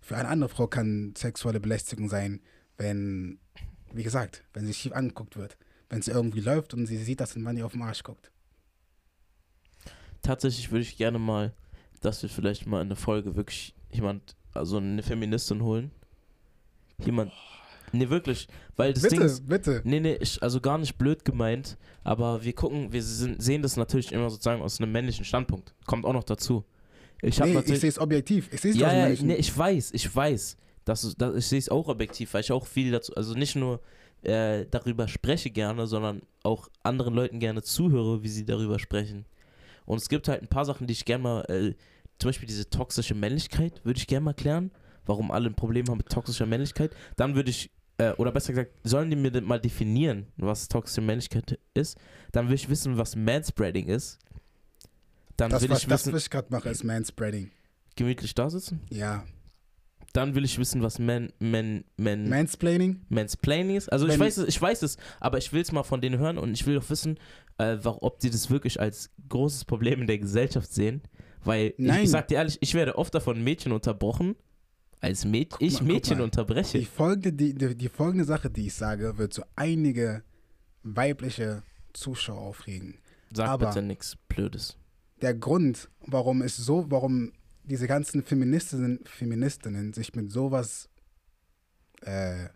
Für 0.00 0.16
eine 0.16 0.26
andere 0.26 0.48
Frau 0.48 0.66
kann 0.66 1.14
sexuelle 1.16 1.60
Belästigung 1.60 2.08
sein, 2.08 2.40
wenn, 2.78 3.38
wie 3.92 4.02
gesagt, 4.02 4.42
wenn 4.54 4.66
sie 4.66 4.74
schief 4.74 4.90
angeguckt 4.92 5.36
wird. 5.36 5.56
Wenn 5.88 6.02
sie 6.02 6.10
irgendwie 6.10 6.40
läuft 6.40 6.74
und 6.74 6.86
sie 6.86 6.98
sieht, 6.98 7.20
dass 7.20 7.34
ein 7.36 7.42
Mann 7.42 7.56
ihr 7.56 7.66
auf 7.66 7.72
den 7.72 7.82
Arsch 7.82 8.02
guckt. 8.02 8.30
Tatsächlich 10.22 10.70
würde 10.70 10.82
ich 10.82 10.96
gerne 10.96 11.18
mal, 11.18 11.54
dass 12.00 12.22
wir 12.22 12.28
vielleicht 12.28 12.66
mal 12.66 12.82
in 12.82 12.88
der 12.88 12.96
Folge 12.96 13.36
wirklich 13.36 13.74
jemand, 13.90 14.36
also 14.52 14.76
eine 14.76 15.02
Feministin 15.02 15.62
holen. 15.62 15.90
Jemand. 17.04 17.32
Nee, 17.92 18.10
wirklich. 18.10 18.48
Weil 18.76 18.92
das 18.92 19.02
Ding 19.02 19.12
bitte, 19.12 19.24
ist. 19.24 19.48
bitte. 19.48 19.82
Nee, 19.84 20.00
nee, 20.00 20.18
ich, 20.20 20.42
also 20.42 20.60
gar 20.60 20.76
nicht 20.78 20.98
blöd 20.98 21.24
gemeint, 21.24 21.78
aber 22.04 22.44
wir 22.44 22.52
gucken, 22.52 22.92
wir 22.92 23.02
sind, 23.02 23.42
sehen 23.42 23.62
das 23.62 23.76
natürlich 23.76 24.12
immer 24.12 24.28
sozusagen 24.28 24.60
aus 24.60 24.80
einem 24.80 24.92
männlichen 24.92 25.24
Standpunkt. 25.24 25.74
Kommt 25.86 26.04
auch 26.04 26.12
noch 26.12 26.24
dazu. 26.24 26.64
Ich 27.22 27.38
Nee, 27.40 27.58
ich 27.58 27.80
sehe 27.80 27.88
es 27.88 27.98
objektiv. 27.98 28.48
Ich 28.52 28.60
sehe 28.60 28.72
es 28.72 28.76
ja, 28.76 29.08
ja, 29.08 29.22
nee, 29.22 29.34
ich 29.34 29.56
weiß, 29.56 29.92
ich 29.92 30.14
weiß. 30.14 30.56
Das 30.84 31.04
ist, 31.04 31.20
das, 31.20 31.34
ich 31.36 31.46
sehe 31.46 31.58
es 31.58 31.68
auch 31.68 31.88
objektiv, 31.88 32.34
weil 32.34 32.42
ich 32.42 32.52
auch 32.52 32.66
viel 32.66 32.92
dazu, 32.92 33.14
also 33.14 33.34
nicht 33.34 33.56
nur 33.56 33.80
äh, 34.22 34.66
darüber 34.70 35.08
spreche 35.08 35.50
gerne, 35.50 35.86
sondern 35.86 36.22
auch 36.42 36.68
anderen 36.82 37.14
Leuten 37.14 37.38
gerne 37.38 37.62
zuhöre, 37.62 38.22
wie 38.22 38.28
sie 38.28 38.44
darüber 38.44 38.78
sprechen. 38.78 39.24
Und 39.86 39.98
es 39.98 40.08
gibt 40.08 40.28
halt 40.28 40.42
ein 40.42 40.48
paar 40.48 40.64
Sachen, 40.64 40.86
die 40.86 40.92
ich 40.92 41.04
gerne 41.04 41.22
mal, 41.22 41.40
äh, 41.48 41.74
zum 42.18 42.28
Beispiel 42.28 42.48
diese 42.48 42.68
toxische 42.68 43.14
Männlichkeit, 43.14 43.84
würde 43.84 43.98
ich 43.98 44.06
gerne 44.06 44.24
mal 44.24 44.34
klären, 44.34 44.70
warum 45.06 45.30
alle 45.30 45.48
ein 45.48 45.54
Problem 45.54 45.86
haben 45.88 45.98
mit 45.98 46.08
toxischer 46.08 46.46
Männlichkeit. 46.46 46.94
Dann 47.16 47.34
würde 47.34 47.50
ich, 47.50 47.70
äh, 47.98 48.12
oder 48.12 48.32
besser 48.32 48.52
gesagt, 48.52 48.72
sollen 48.84 49.08
die 49.08 49.16
mir 49.16 49.40
mal 49.40 49.60
definieren, 49.60 50.26
was 50.36 50.68
toxische 50.68 51.00
Männlichkeit 51.00 51.58
ist. 51.74 51.96
Dann 52.32 52.48
will 52.48 52.54
ich 52.54 52.68
wissen, 52.68 52.98
was 52.98 53.16
Manspreading 53.16 53.88
ist. 53.88 54.18
Dann 55.36 55.50
das, 55.50 55.62
will 55.62 55.70
was, 55.70 55.82
ich 55.82 55.88
das, 55.88 56.00
wissen, 56.02 56.12
was 56.12 56.22
ich 56.24 56.30
gerade 56.30 56.48
mache, 56.50 56.68
ist 56.68 56.82
Manspreading. 56.84 57.50
gemütlich 57.94 58.34
da 58.34 58.50
sitzen. 58.50 58.80
Ja. 58.90 59.24
Dann 60.12 60.34
will 60.34 60.44
ich 60.44 60.58
wissen, 60.58 60.82
was 60.82 60.98
Man, 60.98 61.32
Man, 61.38 61.84
Man, 61.96 62.28
Mansplaining? 62.28 63.02
Mansplaining 63.08 63.76
ist. 63.76 63.92
Also 63.92 64.08
ich 64.08 64.18
weiß, 64.18 64.38
es, 64.38 64.48
ich 64.48 64.60
weiß 64.60 64.82
es, 64.82 64.96
aber 65.20 65.38
ich 65.38 65.52
will 65.52 65.60
es 65.60 65.70
mal 65.70 65.82
von 65.82 66.00
denen 66.00 66.18
hören 66.18 66.38
und 66.38 66.52
ich 66.52 66.66
will 66.66 66.78
auch 66.78 66.90
wissen, 66.90 67.18
äh, 67.58 67.76
ob 67.84 68.18
die 68.20 68.30
das 68.30 68.50
wirklich 68.50 68.80
als 68.80 69.10
großes 69.28 69.64
Problem 69.66 70.00
in 70.00 70.06
der 70.06 70.18
Gesellschaft 70.18 70.72
sehen. 70.72 71.02
Weil 71.44 71.68
ich, 71.76 71.86
Nein. 71.86 72.04
ich 72.04 72.10
sag 72.10 72.28
dir 72.28 72.36
ehrlich, 72.36 72.58
ich 72.60 72.74
werde 72.74 72.96
oft 72.96 73.14
davon 73.14 73.42
Mädchen 73.44 73.72
unterbrochen, 73.72 74.34
als 75.00 75.24
Mäd 75.24 75.50
Guck 75.50 75.62
ich 75.62 75.80
mal, 75.80 75.92
Mädchen 75.92 76.20
unterbreche. 76.20 76.78
Die 76.78 76.84
folgende, 76.86 77.32
die, 77.32 77.54
die, 77.54 77.74
die 77.76 77.88
folgende 77.88 78.24
Sache, 78.24 78.50
die 78.50 78.66
ich 78.66 78.74
sage, 78.74 79.18
wird 79.18 79.32
so 79.34 79.42
einige 79.56 80.22
weibliche 80.82 81.62
Zuschauer 81.92 82.40
aufregen. 82.40 82.98
Sag 83.32 83.48
aber- 83.48 83.66
bitte 83.68 83.82
nichts 83.82 84.16
Blödes. 84.28 84.76
Der 85.20 85.34
Grund, 85.34 85.88
warum 86.06 86.42
es 86.42 86.56
so, 86.56 86.86
warum 86.90 87.32
diese 87.68 87.86
ganzen 87.86 88.22
Feministinnen, 88.22 89.00
Feministinnen 89.04 89.92
sich 89.92 90.14
mit 90.14 90.32
sowas, 90.32 90.88
äh, 92.00 92.48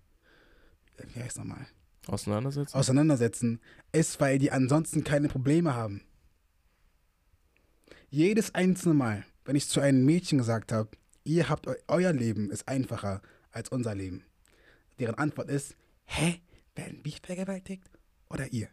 wie 1.14 1.22
heißt 1.22 1.38
nochmal, 1.38 1.66
Auseinandersetzen? 2.06 2.74
auseinandersetzen, 2.74 3.60
ist, 3.92 4.20
weil 4.20 4.38
die 4.38 4.50
ansonsten 4.50 5.04
keine 5.04 5.28
Probleme 5.28 5.74
haben. 5.74 6.02
Jedes 8.08 8.54
einzelne 8.54 8.94
Mal, 8.94 9.24
wenn 9.44 9.56
ich 9.56 9.68
zu 9.68 9.80
einem 9.80 10.04
Mädchen 10.04 10.38
gesagt 10.38 10.72
habe, 10.72 10.90
ihr 11.24 11.48
habt 11.48 11.66
eu 11.66 11.74
euer 11.88 12.12
Leben 12.12 12.50
ist 12.50 12.66
einfacher 12.66 13.22
als 13.50 13.68
unser 13.68 13.94
Leben, 13.94 14.24
deren 14.98 15.14
Antwort 15.16 15.48
ist, 15.48 15.76
hä, 16.04 16.40
werden 16.74 17.02
mich 17.04 17.20
vergewaltigt 17.22 17.90
oder 18.28 18.52
ihr? 18.52 18.68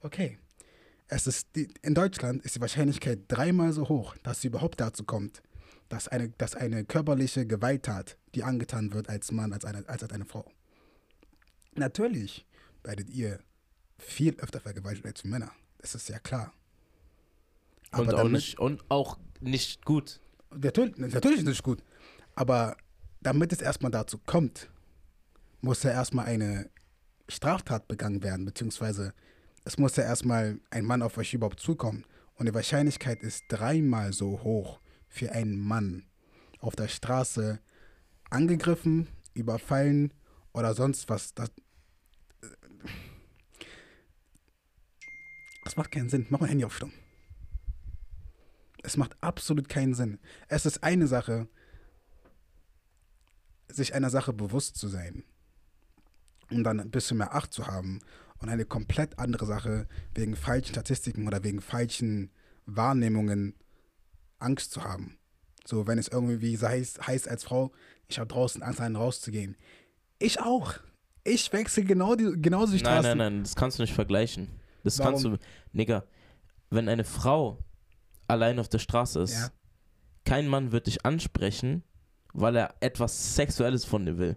Okay. 0.00 0.38
Es 1.12 1.26
ist 1.26 1.48
die, 1.56 1.68
in 1.82 1.94
Deutschland 1.94 2.44
ist 2.44 2.54
die 2.54 2.60
Wahrscheinlichkeit 2.60 3.22
dreimal 3.26 3.72
so 3.72 3.88
hoch, 3.88 4.16
dass 4.22 4.40
sie 4.42 4.48
überhaupt 4.48 4.80
dazu 4.80 5.02
kommt, 5.02 5.42
dass 5.90 6.08
eine, 6.08 6.30
dass 6.30 6.54
eine 6.54 6.84
körperliche 6.84 7.46
Gewalttat, 7.46 8.16
die 8.34 8.44
angetan 8.44 8.94
wird 8.94 9.10
als 9.10 9.32
Mann, 9.32 9.52
als 9.52 9.64
eine, 9.66 9.86
als 9.88 10.02
als 10.02 10.12
eine 10.12 10.24
Frau. 10.24 10.50
Natürlich 11.74 12.46
werdet 12.82 13.10
ihr 13.10 13.40
viel 13.98 14.34
öfter 14.38 14.60
vergewaltigt 14.60 15.04
als 15.04 15.24
Männer. 15.24 15.52
Das 15.78 15.94
ist 15.94 16.08
ja 16.08 16.18
klar. 16.18 16.52
und, 17.92 18.08
auch 18.08 18.18
damit- 18.18 18.32
nicht, 18.32 18.58
und 18.60 18.84
auch 18.88 19.18
nicht 19.40 19.84
gut. 19.84 20.20
Natürlich, 20.50 20.96
natürlich 20.96 21.44
nicht 21.44 21.62
gut. 21.62 21.82
Aber 22.36 22.76
damit 23.20 23.52
es 23.52 23.60
erstmal 23.60 23.90
dazu 23.90 24.18
kommt, 24.18 24.70
muss 25.60 25.82
ja 25.82 25.90
erstmal 25.90 26.26
eine 26.26 26.70
Straftat 27.28 27.88
begangen 27.88 28.22
werden, 28.22 28.44
beziehungsweise 28.44 29.12
es 29.64 29.76
muss 29.76 29.96
ja 29.96 30.04
erstmal 30.04 30.60
ein 30.70 30.84
Mann 30.84 31.02
auf 31.02 31.18
euch 31.18 31.34
überhaupt 31.34 31.60
zukommen. 31.60 32.04
Und 32.34 32.46
die 32.46 32.54
Wahrscheinlichkeit 32.54 33.22
ist 33.22 33.44
dreimal 33.48 34.12
so 34.12 34.42
hoch 34.42 34.80
für 35.10 35.32
einen 35.32 35.58
Mann 35.58 36.04
auf 36.60 36.76
der 36.76 36.88
Straße 36.88 37.60
angegriffen, 38.30 39.08
überfallen 39.34 40.14
oder 40.52 40.72
sonst 40.74 41.08
was. 41.08 41.34
Das, 41.34 41.50
das 45.64 45.76
macht 45.76 45.90
keinen 45.90 46.08
Sinn. 46.08 46.26
Mach 46.30 46.40
mal 46.40 46.48
Handy 46.48 46.64
auf 46.64 46.74
Stumm. 46.74 46.92
Es 48.82 48.96
macht 48.96 49.22
absolut 49.22 49.68
keinen 49.68 49.94
Sinn. 49.94 50.18
Es 50.48 50.64
ist 50.64 50.82
eine 50.82 51.06
Sache, 51.06 51.48
sich 53.68 53.94
einer 53.94 54.10
Sache 54.10 54.32
bewusst 54.32 54.76
zu 54.76 54.88
sein 54.88 55.24
und 56.50 56.64
dann 56.64 56.80
ein 56.80 56.90
bisschen 56.90 57.18
mehr 57.18 57.34
Acht 57.34 57.52
zu 57.52 57.66
haben 57.66 58.00
und 58.38 58.48
eine 58.48 58.64
komplett 58.64 59.18
andere 59.18 59.44
Sache 59.44 59.86
wegen 60.14 60.34
falschen 60.34 60.72
Statistiken 60.72 61.26
oder 61.26 61.44
wegen 61.44 61.60
falschen 61.60 62.30
Wahrnehmungen 62.66 63.54
Angst 64.40 64.72
zu 64.72 64.82
haben. 64.84 65.16
So, 65.64 65.86
wenn 65.86 65.98
es 65.98 66.08
irgendwie 66.08 66.56
heißt, 66.58 67.06
heißt 67.06 67.28
als 67.28 67.44
Frau, 67.44 67.72
ich 68.08 68.18
habe 68.18 68.28
draußen 68.28 68.62
Angst, 68.62 68.80
einen 68.80 68.96
rauszugehen. 68.96 69.56
Ich 70.18 70.40
auch. 70.40 70.74
Ich 71.22 71.52
wechsle 71.52 71.84
genau 71.84 72.14
die, 72.14 72.32
genauso 72.40 72.72
die 72.76 72.82
Nein, 72.82 72.94
Straße. 73.02 73.08
nein, 73.08 73.18
nein, 73.18 73.42
das 73.42 73.54
kannst 73.54 73.78
du 73.78 73.82
nicht 73.82 73.92
vergleichen. 73.94 74.48
Das 74.82 74.98
Warum? 74.98 75.12
kannst 75.12 75.24
du, 75.26 75.36
Nigga, 75.72 76.04
wenn 76.70 76.88
eine 76.88 77.04
Frau 77.04 77.58
allein 78.26 78.58
auf 78.58 78.68
der 78.68 78.78
Straße 78.78 79.20
ist, 79.20 79.34
Ja. 79.34 79.48
kein 80.24 80.48
Mann 80.48 80.72
wird 80.72 80.86
dich 80.86 81.04
ansprechen, 81.04 81.82
weil 82.32 82.56
er 82.56 82.74
etwas 82.80 83.34
Sexuelles 83.36 83.84
von 83.84 84.06
dir 84.06 84.16
will. 84.18 84.36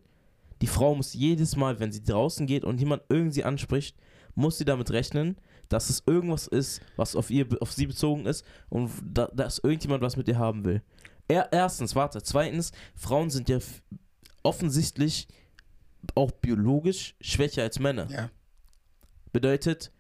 Die 0.62 0.68
Frau 0.68 0.94
muss 0.96 1.14
jedes 1.14 1.56
Mal, 1.56 1.80
wenn 1.80 1.92
sie 1.92 2.04
draußen 2.04 2.48
geht 2.48 2.64
und 2.66 2.80
jemand 2.80 3.04
irgendwie 3.10 3.44
anspricht, 3.44 3.98
muss 4.36 4.58
sie 4.58 4.66
damit 4.66 4.92
rechnen, 4.92 5.38
dass 5.74 5.90
es 5.90 6.04
irgendwas 6.06 6.48
ist, 6.48 6.82
was 6.96 7.16
auf, 7.16 7.30
ihr, 7.30 7.48
auf 7.60 7.72
sie 7.72 7.88
bezogen 7.88 8.26
ist 8.26 8.46
und 8.70 8.92
da, 9.04 9.28
dass 9.34 9.60
irgendjemand 9.60 10.02
was 10.04 10.16
mit 10.16 10.28
ihr 10.28 10.38
haben 10.38 10.64
will. 10.64 10.82
Er, 11.28 11.52
erstens, 11.52 11.96
warte. 11.96 12.22
Zweitens, 12.22 12.72
Frauen 12.96 13.30
sind 13.30 13.50
ja 13.50 13.58
offensichtlich 14.44 15.28
auch 16.16 16.32
biologisch 16.32 17.16
schwächer 17.22 17.64
als 17.64 17.80
Männer. 17.80 18.10
Ja. 18.12 18.30
Bedeutet, 19.32 19.92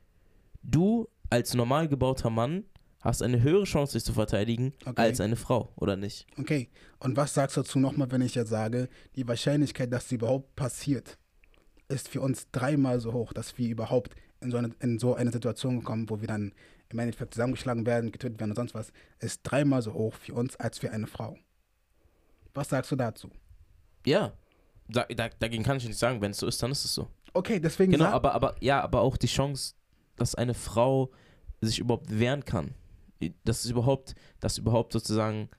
du 0.62 1.07
als 1.29 1.53
normal 1.53 1.88
gebauter 1.88 2.29
Mann 2.29 2.65
hast 3.01 3.21
eine 3.23 3.41
höhere 3.41 3.63
Chance, 3.63 3.93
dich 3.93 4.03
zu 4.03 4.13
verteidigen, 4.13 4.73
Okay. 4.86 5.01
als 5.01 5.19
eine 5.21 5.36
Frau, 5.36 5.73
oder 5.75 5.95
nicht? 5.95 6.27
Okay. 6.38 6.69
Und 6.99 7.17
was 7.17 7.33
sagst 7.33 7.57
du 7.57 7.62
dazu 7.62 7.79
nochmal, 7.79 8.12
wenn 8.12 8.21
ich 8.21 8.36
jetzt 8.36 8.49
sage, 8.49 8.89
die 9.15 9.27
Wahrscheinlichkeit, 9.27 9.91
dass 9.91 10.07
sie 10.07 10.15
überhaupt 10.15 10.55
passiert, 10.55 11.17
ist 11.89 12.07
für 12.07 12.21
uns 12.21 12.47
dreimal 12.51 12.99
so 12.99 13.12
hoch, 13.13 13.33
dass 13.33 13.57
wir 13.57 13.69
überhaupt 13.69 14.15
in 14.43 14.51
so 14.51 14.58
eine, 14.58 14.71
in 14.79 14.99
so 14.99 15.15
eine 15.15 15.32
Situation 15.32 15.84
kommen, 15.84 16.10
wo 16.10 16.21
wir 16.21 16.27
dann 16.27 16.53
im 16.89 16.99
Endeffekt 16.99 17.34
zusammengeschlagen 17.34 17.86
werden, 17.86 18.12
getötet 18.12 18.39
werden 18.39 18.51
und 18.51 18.56
sonst 18.56 18.75
was, 18.75 18.91
ist 19.19 19.41
dreimal 19.43 19.82
so 19.82 19.93
hoch 19.93 20.13
für 20.13 20.34
uns 20.34 20.56
als 20.58 20.79
für 20.79 20.91
eine 20.91 21.08
Frau. 21.08 21.38
Was 22.53 22.69
sagst 22.69 22.91
du 22.91 22.95
dazu? 22.95 23.29
Ja. 24.06 24.34
Da, 24.88 25.06
da, 25.06 25.29
dagegen 25.29 25.63
kann 25.63 25.77
ich 25.77 25.88
nicht 25.88 25.97
sagen, 25.97 26.21
wenn 26.21 26.32
es 26.32 26.38
so 26.38 26.47
ist, 26.47 26.62
dann 26.62 26.71
ist 26.71 26.86
es 26.86 26.93
so. 26.93 27.08
Okay, 27.34 27.60
deswegen 27.60 27.91
Genau, 27.93 28.06
aber, 28.06 28.34
aber 28.34 28.56
ja, 28.60 28.82
aber 28.82 29.01
auch 29.01 29.17
die 29.17 29.27
Chance, 29.27 29.73
dass 30.17 30.36
eine 30.36 30.53
Frau 30.53 31.10
sich 31.62 31.79
überhaupt 31.79 32.19
wehren 32.19 32.45
kann. 32.45 32.75
Das 33.43 33.63
ist 33.63 33.71
überhaupt, 33.71 34.13
das 34.39 34.58
überhaupt 34.58 34.93
sozusagen. 34.93 35.49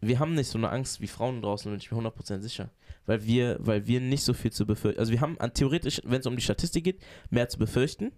Wir 0.00 0.18
haben 0.18 0.34
nicht 0.34 0.48
so 0.48 0.58
eine 0.58 0.70
Angst 0.70 1.00
wie 1.00 1.06
Frauen 1.06 1.42
draußen, 1.42 1.70
bin 1.70 1.78
ich 1.78 1.92
mir 1.92 1.98
100% 1.98 2.40
sicher. 2.40 2.70
Weil 3.06 3.24
wir, 3.24 3.56
weil 3.60 3.86
wir 3.86 4.00
nicht 4.00 4.22
so 4.22 4.32
viel 4.32 4.52
zu 4.52 4.66
befürchten. 4.66 5.00
Also 5.00 5.12
wir 5.12 5.20
haben 5.20 5.38
an, 5.40 5.52
theoretisch, 5.52 6.00
wenn 6.04 6.20
es 6.20 6.26
um 6.26 6.36
die 6.36 6.42
Statistik 6.42 6.84
geht, 6.84 7.02
mehr 7.30 7.48
zu 7.48 7.58
befürchten. 7.58 8.12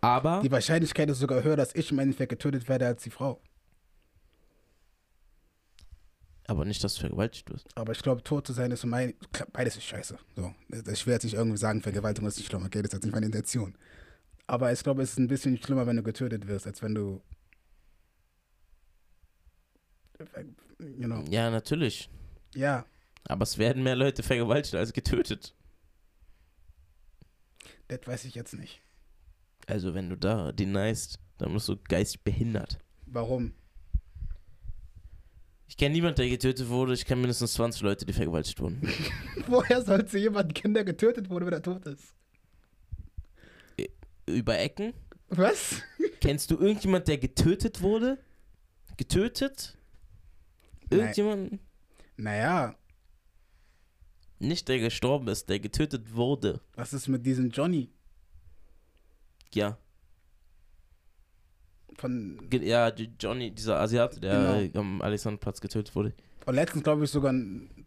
Aber. 0.00 0.40
die 0.42 0.50
Wahrscheinlichkeit 0.50 1.08
ist 1.10 1.20
sogar 1.20 1.44
höher, 1.44 1.56
dass 1.56 1.74
ich 1.74 1.90
im 1.92 1.98
Endeffekt 1.98 2.30
getötet 2.30 2.68
werde 2.68 2.86
als 2.86 3.02
die 3.04 3.10
Frau. 3.10 3.40
Aber 6.48 6.64
nicht, 6.64 6.82
dass 6.82 6.94
du 6.94 7.00
vergewaltigt 7.02 7.50
wirst. 7.50 7.68
Aber 7.76 7.92
ich 7.92 8.02
glaube, 8.02 8.22
tot 8.24 8.46
zu 8.46 8.52
sein 8.52 8.72
ist 8.72 8.84
mein. 8.84 9.14
Beides 9.52 9.76
ist 9.76 9.84
scheiße. 9.84 10.18
So. 10.34 10.52
Ich 10.90 11.06
will 11.06 11.14
jetzt 11.14 11.22
nicht 11.22 11.34
irgendwie 11.34 11.56
sagen, 11.56 11.82
Vergewaltigung 11.82 12.28
ist 12.28 12.36
nicht 12.36 12.48
schlimm. 12.48 12.64
Okay, 12.64 12.82
das 12.82 12.88
ist 12.88 12.94
jetzt 12.94 13.04
nicht 13.04 13.14
meine 13.14 13.26
Intention. 13.26 13.76
Aber 14.48 14.72
ich 14.72 14.82
glaube, 14.82 15.02
es 15.02 15.12
ist 15.12 15.18
ein 15.18 15.28
bisschen 15.28 15.56
schlimmer, 15.56 15.86
wenn 15.86 15.96
du 15.96 16.02
getötet 16.02 16.48
wirst, 16.48 16.66
als 16.66 16.82
wenn 16.82 16.94
du. 16.94 17.22
You 20.80 21.06
know. 21.06 21.24
Ja, 21.30 21.50
natürlich. 21.50 22.10
Ja, 22.54 22.84
Aber 23.24 23.42
es 23.42 23.58
werden 23.58 23.82
mehr 23.82 23.96
Leute 23.96 24.22
vergewaltigt 24.22 24.74
als 24.74 24.92
getötet. 24.92 25.54
das 27.88 28.00
weiß 28.04 28.24
ich 28.24 28.34
jetzt 28.34 28.54
nicht. 28.54 28.82
Also 29.66 29.94
wenn 29.94 30.08
du 30.10 30.16
da 30.16 30.52
deniest, 30.52 31.18
dann 31.38 31.52
bist 31.52 31.68
du 31.68 31.76
geistig 31.76 32.22
behindert. 32.22 32.78
Warum? 33.06 33.54
Ich 35.68 35.76
kenne 35.76 35.94
niemanden, 35.94 36.16
der 36.16 36.28
getötet 36.28 36.68
wurde. 36.68 36.92
Ich 36.92 37.06
kenne 37.06 37.22
mindestens 37.22 37.54
20 37.54 37.80
Leute, 37.82 38.04
die 38.04 38.12
vergewaltigt 38.12 38.60
wurden. 38.60 38.82
Woher 39.46 39.80
sollte 39.82 40.18
jemand 40.18 40.54
kennen, 40.54 40.74
der 40.74 40.84
getötet 40.84 41.30
wurde, 41.30 41.46
wenn 41.46 41.54
er 41.54 41.62
tot 41.62 41.86
ist? 41.86 42.14
Über 44.26 44.58
Ecken? 44.58 44.92
Was? 45.28 45.80
Kennst 46.20 46.50
du 46.50 46.58
irgendjemand, 46.58 47.08
der 47.08 47.18
getötet 47.18 47.80
wurde? 47.80 48.18
Getötet? 48.98 49.78
Nein. 50.90 51.00
Irgendjemand? 51.00 51.60
Naja, 52.16 52.76
Nicht 54.42 54.68
der 54.68 54.80
gestorben 54.80 55.28
ist, 55.28 55.48
der 55.48 55.60
getötet 55.60 56.14
wurde. 56.14 56.60
was 56.74 56.92
ist 56.92 57.06
mit 57.08 57.24
diesem 57.24 57.50
Johnny? 57.50 57.90
Ja. 59.54 59.78
Von. 61.96 62.48
Ja, 62.50 62.88
Johnny, 63.20 63.50
dieser 63.52 63.78
Asiate, 63.78 64.18
der 64.18 64.62
Genau. 64.68 64.80
am 64.80 65.02
Alexanderplatz 65.02 65.60
getötet 65.60 65.94
wurde. 65.94 66.12
Und 66.46 66.54
letztens, 66.54 66.82
glaube 66.82 67.04
ich, 67.04 67.10
sogar, 67.10 67.32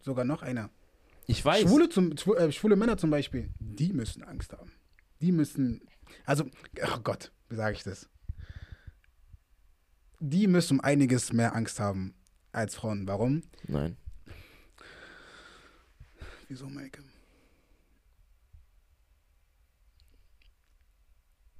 sogar 0.00 0.24
noch 0.24 0.42
einer. 0.42 0.70
Ich 1.26 1.44
weiß. 1.44 1.62
Schwule, 1.62 1.88
zum, 1.88 2.12
äh, 2.12 2.52
schwule 2.52 2.76
Männer 2.76 2.96
zum 2.96 3.10
Beispiel, 3.10 3.50
die 3.58 3.92
müssen 3.92 4.22
Angst 4.22 4.52
haben. 4.52 4.72
Die 5.20 5.32
müssen, 5.32 5.82
also, 6.24 6.44
oh 6.44 6.98
Gott, 7.02 7.32
wie 7.50 7.56
sage 7.56 7.74
ich 7.76 7.82
das? 7.82 8.08
Die 10.20 10.46
müssen 10.46 10.78
um 10.78 10.80
einiges 10.80 11.32
mehr 11.32 11.54
Angst 11.54 11.80
haben 11.80 12.14
als 12.52 12.76
Frauen. 12.76 13.06
Warum? 13.06 13.42
Nein. 13.66 13.96
Wieso, 16.48 16.68
Maike? 16.68 17.02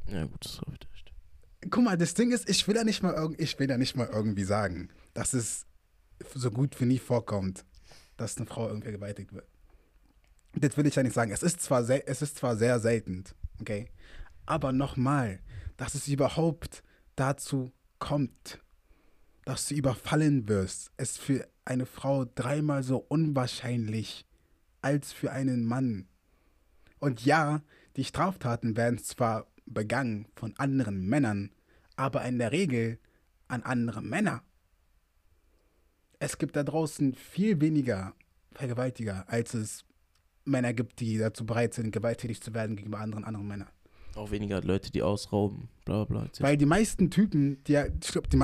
Ja, 0.08 0.24
gut, 0.24 0.44
das 0.44 0.58
habe 0.60 0.72
ich 0.80 0.88
recht. 0.92 1.12
Guck 1.70 1.82
mal, 1.84 1.96
das 1.96 2.14
Ding 2.14 2.30
ist, 2.30 2.48
ich 2.48 2.66
will 2.68 2.76
ja 2.76 2.84
nicht 2.84 3.02
mal, 3.02 3.14
irg- 3.16 3.38
ich 3.40 3.58
will 3.58 3.68
ja 3.68 3.76
nicht 3.76 3.96
mal 3.96 4.06
irgendwie 4.06 4.44
sagen, 4.44 4.90
dass 5.14 5.32
es 5.34 5.66
so 6.34 6.50
gut 6.50 6.80
wie 6.80 6.84
nie 6.84 6.98
vorkommt, 6.98 7.64
dass 8.16 8.36
eine 8.36 8.46
Frau 8.46 8.68
irgendwie 8.68 8.84
vergewaltigt 8.90 9.32
wird. 9.32 9.46
Das 10.54 10.76
will 10.76 10.86
ich 10.86 10.94
ja 10.94 11.02
nicht 11.02 11.12
sagen. 11.12 11.32
Es 11.32 11.42
ist 11.42 11.60
zwar, 11.60 11.82
sel- 11.84 12.04
es 12.06 12.22
ist 12.22 12.36
zwar 12.38 12.56
sehr 12.56 12.78
selten, 12.78 13.24
okay? 13.60 13.88
Aber 14.46 14.72
nochmal, 14.72 15.40
dass 15.76 15.94
es 15.94 16.06
überhaupt 16.06 16.82
dazu 17.16 17.72
kommt, 17.98 18.60
dass 19.44 19.66
du 19.66 19.74
überfallen 19.74 20.48
wirst, 20.48 20.92
ist 20.96 21.18
für 21.18 21.46
eine 21.64 21.84
Frau 21.86 22.24
dreimal 22.24 22.84
so 22.84 22.98
unwahrscheinlich 22.98 24.24
als 24.86 25.12
für 25.12 25.32
einen 25.32 25.64
Mann. 25.64 26.06
Und 27.00 27.24
ja, 27.24 27.60
die 27.96 28.04
Straftaten 28.04 28.76
werden 28.76 28.98
zwar 28.98 29.48
begangen 29.66 30.28
von 30.36 30.54
anderen 30.58 31.08
Männern, 31.08 31.50
aber 31.96 32.24
in 32.24 32.38
der 32.38 32.52
Regel 32.52 33.00
an 33.48 33.64
andere 33.64 34.00
Männer. 34.00 34.44
Es 36.20 36.38
gibt 36.38 36.54
da 36.54 36.62
draußen 36.62 37.16
viel 37.16 37.60
weniger 37.60 38.14
Vergewaltiger, 38.52 39.24
als 39.26 39.54
es 39.54 39.84
Männer 40.44 40.72
gibt, 40.72 41.00
die 41.00 41.18
dazu 41.18 41.44
bereit 41.44 41.74
sind, 41.74 41.90
gewalttätig 41.90 42.40
zu 42.40 42.54
werden 42.54 42.76
gegenüber 42.76 43.00
anderen 43.00 43.24
anderen 43.24 43.48
Männern. 43.48 43.68
Auch 44.14 44.30
weniger 44.30 44.62
Leute, 44.62 44.92
die 44.92 45.02
ausrauben, 45.02 45.68
bla 45.84 46.04
bla 46.04 46.20
bla. 46.20 46.30
Weil 46.38 46.56
die 46.56 46.64
meisten 46.64 47.10
Typen, 47.10 47.62
die 47.64 47.72
ja, 47.72 47.86
ich 47.86 48.12
glaub, 48.12 48.30
die 48.30 48.38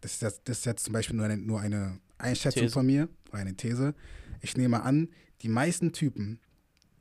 das, 0.00 0.14
ist 0.14 0.22
jetzt, 0.22 0.48
das 0.48 0.58
ist 0.60 0.64
jetzt 0.64 0.84
zum 0.86 0.94
Beispiel 0.94 1.16
nur 1.16 1.26
eine, 1.26 1.36
nur 1.36 1.60
eine 1.60 2.00
Einschätzung 2.16 2.62
These. 2.62 2.72
von 2.72 2.86
mir, 2.86 3.10
oder 3.28 3.40
eine 3.40 3.54
These. 3.54 3.94
Ich 4.40 4.56
nehme 4.56 4.82
an, 4.82 5.10
die 5.42 5.48
meisten 5.48 5.92
Typen, 5.92 6.40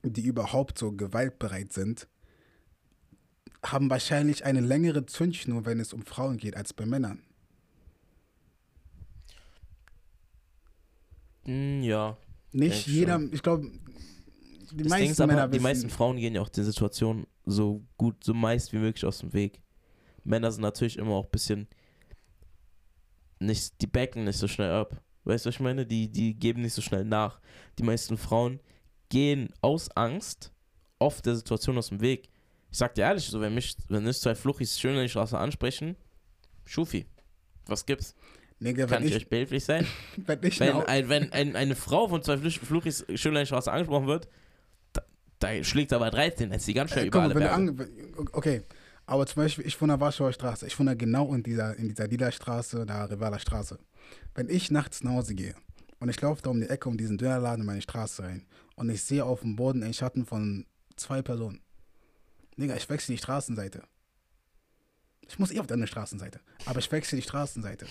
die 0.04 0.26
überhaupt 0.26 0.78
so 0.78 0.92
gewaltbereit 0.92 1.74
sind, 1.74 2.08
haben 3.64 3.90
wahrscheinlich 3.90 4.46
eine 4.46 4.60
längere 4.60 5.06
Zündschnur, 5.06 5.66
wenn 5.66 5.80
es 5.80 5.94
um 5.94 6.04
Frauen 6.04 6.38
geht, 6.38 6.56
als 6.58 6.74
bei 6.74 6.86
Männern. 6.86 7.24
Hm, 11.46 11.82
ja. 11.84 12.18
Nicht 12.52 12.88
jeder, 12.88 13.14
schon. 13.14 13.34
ich 13.34 13.42
glaube, 13.42 13.72
die 14.72 14.84
Das 14.84 14.90
meisten 14.90 15.12
ist 15.12 15.22
aber, 15.22 15.34
Männer 15.34 15.48
die 15.48 15.54
wissen, 15.54 15.64
meisten 15.64 15.90
Frauen 15.90 16.18
gehen 16.18 16.36
ja 16.36 16.42
auch 16.42 16.50
den 16.50 16.64
Situationen 16.64 17.26
so 17.46 17.84
gut, 17.98 18.24
so 18.24 18.34
meist 18.34 18.74
wie 18.74 18.78
möglich 18.78 19.06
aus 19.06 19.20
dem 19.20 19.34
Weg. 19.34 19.62
Männer 20.24 20.52
sind 20.52 20.62
natürlich 20.62 20.98
immer 20.98 21.12
auch 21.12 21.26
ein 21.26 21.32
bisschen 21.32 21.68
nicht, 23.40 23.82
die 23.82 23.88
backen 23.88 24.24
nicht 24.24 24.38
so 24.38 24.48
schnell 24.48 24.72
ab. 24.72 25.02
Weißt 25.26 25.46
du, 25.46 25.50
was 25.50 25.56
ich 25.56 25.60
meine? 25.62 25.86
Die, 25.86 26.10
die 26.12 26.34
geben 26.34 26.62
nicht 26.62 26.74
so 26.74 26.82
schnell 26.82 27.06
nach. 27.06 27.40
Die 27.80 27.84
meisten 27.84 28.18
Frauen 28.18 28.60
gehen 29.10 29.50
aus 29.62 29.90
Angst 29.96 30.52
oft 31.00 31.26
der 31.26 31.36
Situation 31.36 31.78
aus 31.78 31.90
dem 31.90 32.02
Weg. 32.02 32.30
Ich 32.72 32.78
sag 32.78 32.96
dir 32.96 33.04
ehrlich, 33.04 33.26
so 33.26 33.40
wenn 33.40 33.54
mich, 33.54 33.76
wenn 33.88 34.04
mich 34.04 34.20
zwei 34.20 34.36
Fluchis 34.36 34.80
schön 34.80 34.96
in 34.96 35.04
die 35.04 35.10
Straße 35.10 35.38
ansprechen, 35.38 35.96
Schufi, 36.66 37.06
was 37.68 37.86
gibt's? 37.86 38.16
Nigga, 38.60 38.86
Kann 38.86 39.04
ich 39.04 39.10
ich, 39.12 39.16
euch 39.18 39.30
behilflich 39.30 39.64
sein? 39.64 39.86
wenn 40.18 40.42
Wenn, 40.42 40.62
eine- 40.62 40.88
ein, 40.88 41.10
wenn 41.10 41.34
ein, 41.34 41.56
eine 41.56 41.76
Frau 41.76 42.08
von 42.08 42.24
zwei 42.24 42.38
Fluch- 42.38 42.60
Fluchis 42.66 43.06
schön 43.16 43.34
in 43.36 43.42
die 43.42 43.46
Straße 43.48 43.72
angesprochen 43.72 44.08
wird, 44.08 44.28
da, 44.94 45.02
da 45.40 45.64
schlägt 45.64 45.92
aber 45.94 46.10
13, 46.10 46.50
dann 46.50 46.58
ist 46.58 46.66
sie 46.66 46.74
ganz 46.74 46.92
schnell 46.92 47.06
Äh, 47.06 47.08
über 47.10 47.28
guck 47.28 47.36
mal, 47.36 47.48
alle 47.48 47.78
wenn 47.78 48.28
okay, 48.32 48.62
aber 49.06 49.26
zum 49.28 49.44
Beispiel, 49.44 49.66
ich 49.68 49.80
wohne 49.82 49.94
in 49.94 50.00
der 50.00 50.06
Warschauer 50.06 50.32
Straße. 50.32 50.66
Ich 50.66 50.80
wohne 50.80 50.96
genau 50.96 51.34
in 51.34 51.44
dieser, 51.44 51.76
in 51.78 51.90
dieser 51.90 52.08
lila 52.08 52.32
Straße, 52.32 52.86
da 52.86 53.04
Rivaler 53.06 53.40
Straße. 53.40 53.78
Wenn 54.36 54.50
ich 54.50 54.72
nachts 54.72 55.04
nach 55.04 55.12
Hause 55.12 55.36
gehe 55.36 55.56
und 56.00 56.10
ich 56.10 56.20
laufe 56.22 56.42
da 56.42 56.50
um 56.50 56.60
die 56.60 56.70
Ecke 56.70 56.90
um 56.90 56.98
diesen 56.98 57.18
Dönerladen 57.18 57.62
in 57.62 57.66
meine 57.66 57.82
Straße 57.82 58.24
rein 58.24 58.46
und 58.76 58.90
ich 58.90 59.04
sehe 59.04 59.26
auf 59.26 59.42
dem 59.42 59.56
Boden 59.56 59.84
einen 59.84 59.94
Schatten 59.94 60.26
von 60.26 60.66
zwei 60.96 61.22
Personen. 61.22 61.62
Digga, 62.58 62.76
ich 62.76 62.90
wechsle 62.90 63.16
die 63.16 63.20
Straßenseite. 63.20 63.84
Ich 65.28 65.40
muss 65.40 65.52
eh 65.52 65.60
auf 65.60 65.70
andere 65.72 65.88
Straßenseite. 65.88 66.40
Aber 66.66 66.80
ich 66.80 66.92
wechsle 66.92 67.18
die 67.18 67.24
Straßenseite. 67.24 67.88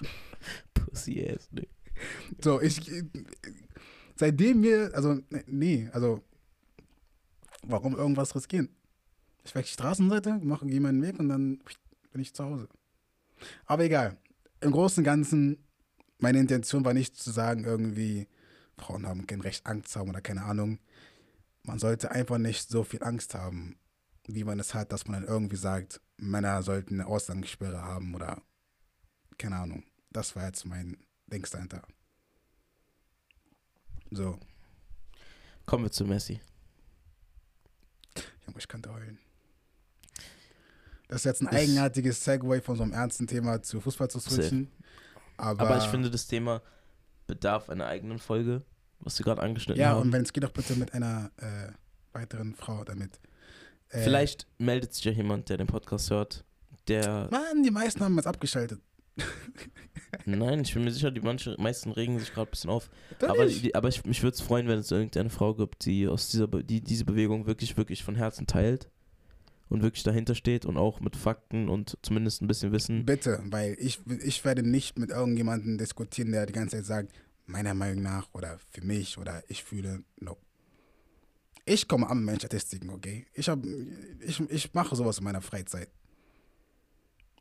Pussy 0.74 1.28
ass, 1.28 1.50
ne? 1.50 1.66
So, 2.42 2.60
ich. 2.60 2.80
Seitdem 4.16 4.62
wir. 4.62 4.90
Also, 4.94 5.18
nee, 5.46 5.88
also. 5.92 6.22
Warum 7.62 7.94
irgendwas 7.94 8.34
riskieren? 8.34 8.70
Ich 9.44 9.54
wechsle 9.54 9.70
die 9.70 9.82
Straßenseite, 9.82 10.38
mache 10.42 10.66
jemanden 10.66 11.02
Weg 11.02 11.18
und 11.18 11.28
dann 11.28 11.60
bin 12.12 12.22
ich 12.22 12.34
zu 12.34 12.44
Hause. 12.44 12.68
Aber 13.66 13.84
egal. 13.84 14.16
Im 14.60 14.72
Großen 14.72 15.00
und 15.00 15.04
Ganzen, 15.04 15.64
meine 16.18 16.38
Intention 16.38 16.84
war 16.84 16.94
nicht 16.94 17.16
zu 17.16 17.30
sagen, 17.30 17.64
irgendwie, 17.64 18.28
Frauen 18.76 19.06
haben 19.06 19.26
kein 19.26 19.40
Recht, 19.40 19.66
Angst 19.66 19.92
zu 19.92 20.00
haben 20.00 20.10
oder 20.10 20.20
keine 20.20 20.42
Ahnung. 20.42 20.78
Man 21.62 21.78
sollte 21.78 22.10
einfach 22.10 22.38
nicht 22.38 22.68
so 22.68 22.84
viel 22.84 23.02
Angst 23.02 23.34
haben, 23.34 23.78
wie 24.26 24.44
man 24.44 24.60
es 24.60 24.74
hat, 24.74 24.92
dass 24.92 25.06
man 25.06 25.20
dann 25.20 25.30
irgendwie 25.30 25.56
sagt, 25.56 26.00
Männer 26.16 26.62
sollten 26.62 27.00
eine 27.00 27.06
Ausgangssperre 27.06 27.82
haben 27.82 28.14
oder 28.14 28.42
keine 29.38 29.56
Ahnung. 29.56 29.84
Das 30.10 30.36
war 30.36 30.46
jetzt 30.46 30.66
mein 30.66 30.98
Dings 31.26 31.50
dahinter. 31.50 31.82
So, 34.10 34.38
Kommen 35.70 35.84
wir 35.84 35.92
zu 35.92 36.04
Messi. 36.04 36.40
Junge, 38.44 38.58
ich 38.58 38.66
könnte 38.66 38.92
heulen. 38.92 39.20
Das 41.10 41.22
ist 41.22 41.24
jetzt 41.24 41.42
ein 41.42 41.48
eigenartiges 41.48 42.22
Segway 42.24 42.60
von 42.60 42.76
so 42.76 42.82
einem 42.84 42.92
ernsten 42.92 43.26
Thema 43.26 43.60
zu 43.62 43.80
Fußball 43.80 44.08
zu 44.08 44.20
switchen. 44.20 44.70
Aber, 45.36 45.60
Aber 45.66 45.78
ich 45.78 45.84
finde, 45.84 46.08
das 46.10 46.26
Thema 46.26 46.62
bedarf 47.26 47.68
einer 47.68 47.86
eigenen 47.86 48.18
Folge, 48.18 48.62
was 49.00 49.18
wir 49.18 49.24
gerade 49.24 49.42
angeschnitten 49.42 49.80
Ja, 49.80 49.90
haben. 49.90 50.02
und 50.02 50.12
wenn 50.12 50.22
es 50.22 50.32
geht, 50.32 50.44
doch 50.44 50.52
bitte 50.52 50.76
mit 50.76 50.94
einer 50.94 51.30
äh, 51.38 51.72
weiteren 52.12 52.54
Frau 52.54 52.84
damit. 52.84 53.18
Äh, 53.88 54.02
Vielleicht 54.04 54.46
meldet 54.58 54.94
sich 54.94 55.04
ja 55.04 55.12
jemand, 55.12 55.48
der 55.48 55.56
den 55.56 55.66
Podcast 55.66 56.10
hört, 56.10 56.44
der. 56.86 57.28
Mann, 57.30 57.62
die 57.64 57.70
meisten 57.72 58.04
haben 58.04 58.14
jetzt 58.16 58.26
abgeschaltet. 58.26 58.80
Nein, 60.26 60.60
ich 60.60 60.74
bin 60.74 60.84
mir 60.84 60.92
sicher, 60.92 61.10
die 61.10 61.20
manche, 61.20 61.56
meisten 61.58 61.90
regen 61.90 62.18
sich 62.18 62.32
gerade 62.32 62.48
ein 62.48 62.52
bisschen 62.52 62.70
auf. 62.70 62.88
Aber, 63.26 63.46
die, 63.46 63.74
aber 63.74 63.88
ich, 63.88 64.04
mich 64.04 64.22
würde 64.22 64.34
es 64.34 64.40
freuen, 64.40 64.68
wenn 64.68 64.78
es 64.78 64.90
irgendeine 64.90 65.30
Frau 65.30 65.54
gibt, 65.54 65.84
die 65.84 66.06
aus 66.06 66.28
dieser 66.30 66.46
Be- 66.46 66.64
die 66.64 66.80
diese 66.80 67.04
Bewegung 67.04 67.46
wirklich, 67.46 67.76
wirklich 67.76 68.04
von 68.04 68.14
Herzen 68.14 68.46
teilt 68.46 68.88
und 69.70 69.82
wirklich 69.82 70.02
dahinter 70.02 70.34
steht 70.34 70.66
und 70.66 70.76
auch 70.76 71.00
mit 71.00 71.16
Fakten 71.16 71.68
und 71.68 71.96
zumindest 72.02 72.42
ein 72.42 72.48
bisschen 72.48 72.72
Wissen. 72.72 73.06
Bitte, 73.06 73.40
weil 73.46 73.76
ich, 73.78 74.00
ich 74.22 74.44
werde 74.44 74.62
nicht 74.62 74.98
mit 74.98 75.10
irgendjemandem 75.10 75.78
diskutieren, 75.78 76.32
der 76.32 76.44
die 76.44 76.52
ganze 76.52 76.76
Zeit 76.76 76.84
sagt, 76.86 77.12
meiner 77.46 77.72
Meinung 77.74 78.02
nach 78.02 78.28
oder 78.34 78.58
für 78.70 78.84
mich 78.84 79.16
oder 79.16 79.42
ich 79.48 79.64
fühle, 79.64 80.04
no. 80.20 80.36
Ich 81.64 81.86
komme 81.88 82.08
an 82.08 82.18
mit 82.18 82.26
meinen 82.26 82.38
Statistiken, 82.40 82.90
okay? 82.90 83.26
Ich, 83.32 83.48
hab, 83.48 83.60
ich, 84.20 84.40
ich 84.50 84.74
mache 84.74 84.96
sowas 84.96 85.18
in 85.18 85.24
meiner 85.24 85.40
Freizeit. 85.40 85.88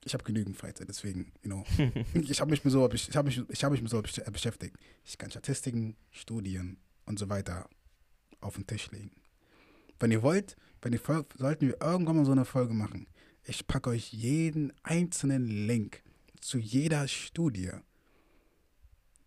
Ich 0.06 0.14
habe 0.14 0.24
genügend 0.24 0.56
Freizeit, 0.56 0.88
deswegen, 0.88 1.32
you 1.44 1.50
know. 1.50 1.64
ich 2.14 2.40
habe 2.40 2.52
mich 2.52 2.64
mit 2.64 2.72
so, 2.72 2.90
ich 2.92 3.16
habe 3.16 3.28
mich, 3.28 3.42
ich 3.50 3.64
habe 3.64 3.74
mich 3.74 3.82
mit 3.82 3.92
so 3.92 4.00
besch- 4.00 4.30
beschäftigt. 4.32 4.76
Ich 5.04 5.18
kann 5.18 5.30
Statistiken, 5.30 5.96
Studien 6.12 6.78
und 7.06 7.20
so 7.20 7.28
weiter 7.30 7.68
auf 8.40 8.56
den 8.56 8.66
Tisch 8.68 8.92
legen. 8.92 9.12
Wenn 10.00 10.12
ihr 10.12 10.22
wollt, 10.22 10.56
wenn 10.82 10.94
ihr 10.94 11.00
folgt, 11.00 11.38
sollten 11.38 11.68
wir 11.68 11.82
irgendwann 11.82 12.18
mal 12.18 12.26
so 12.26 12.32
eine 12.32 12.46
Folge 12.46 12.74
machen. 12.74 13.08
Ich 13.44 13.68
packe 13.68 13.90
euch 13.90 14.14
jeden 14.14 14.74
einzelnen 14.84 15.46
Link 15.48 16.04
zu 16.40 16.58
jeder 16.58 17.08
Studie, 17.08 17.72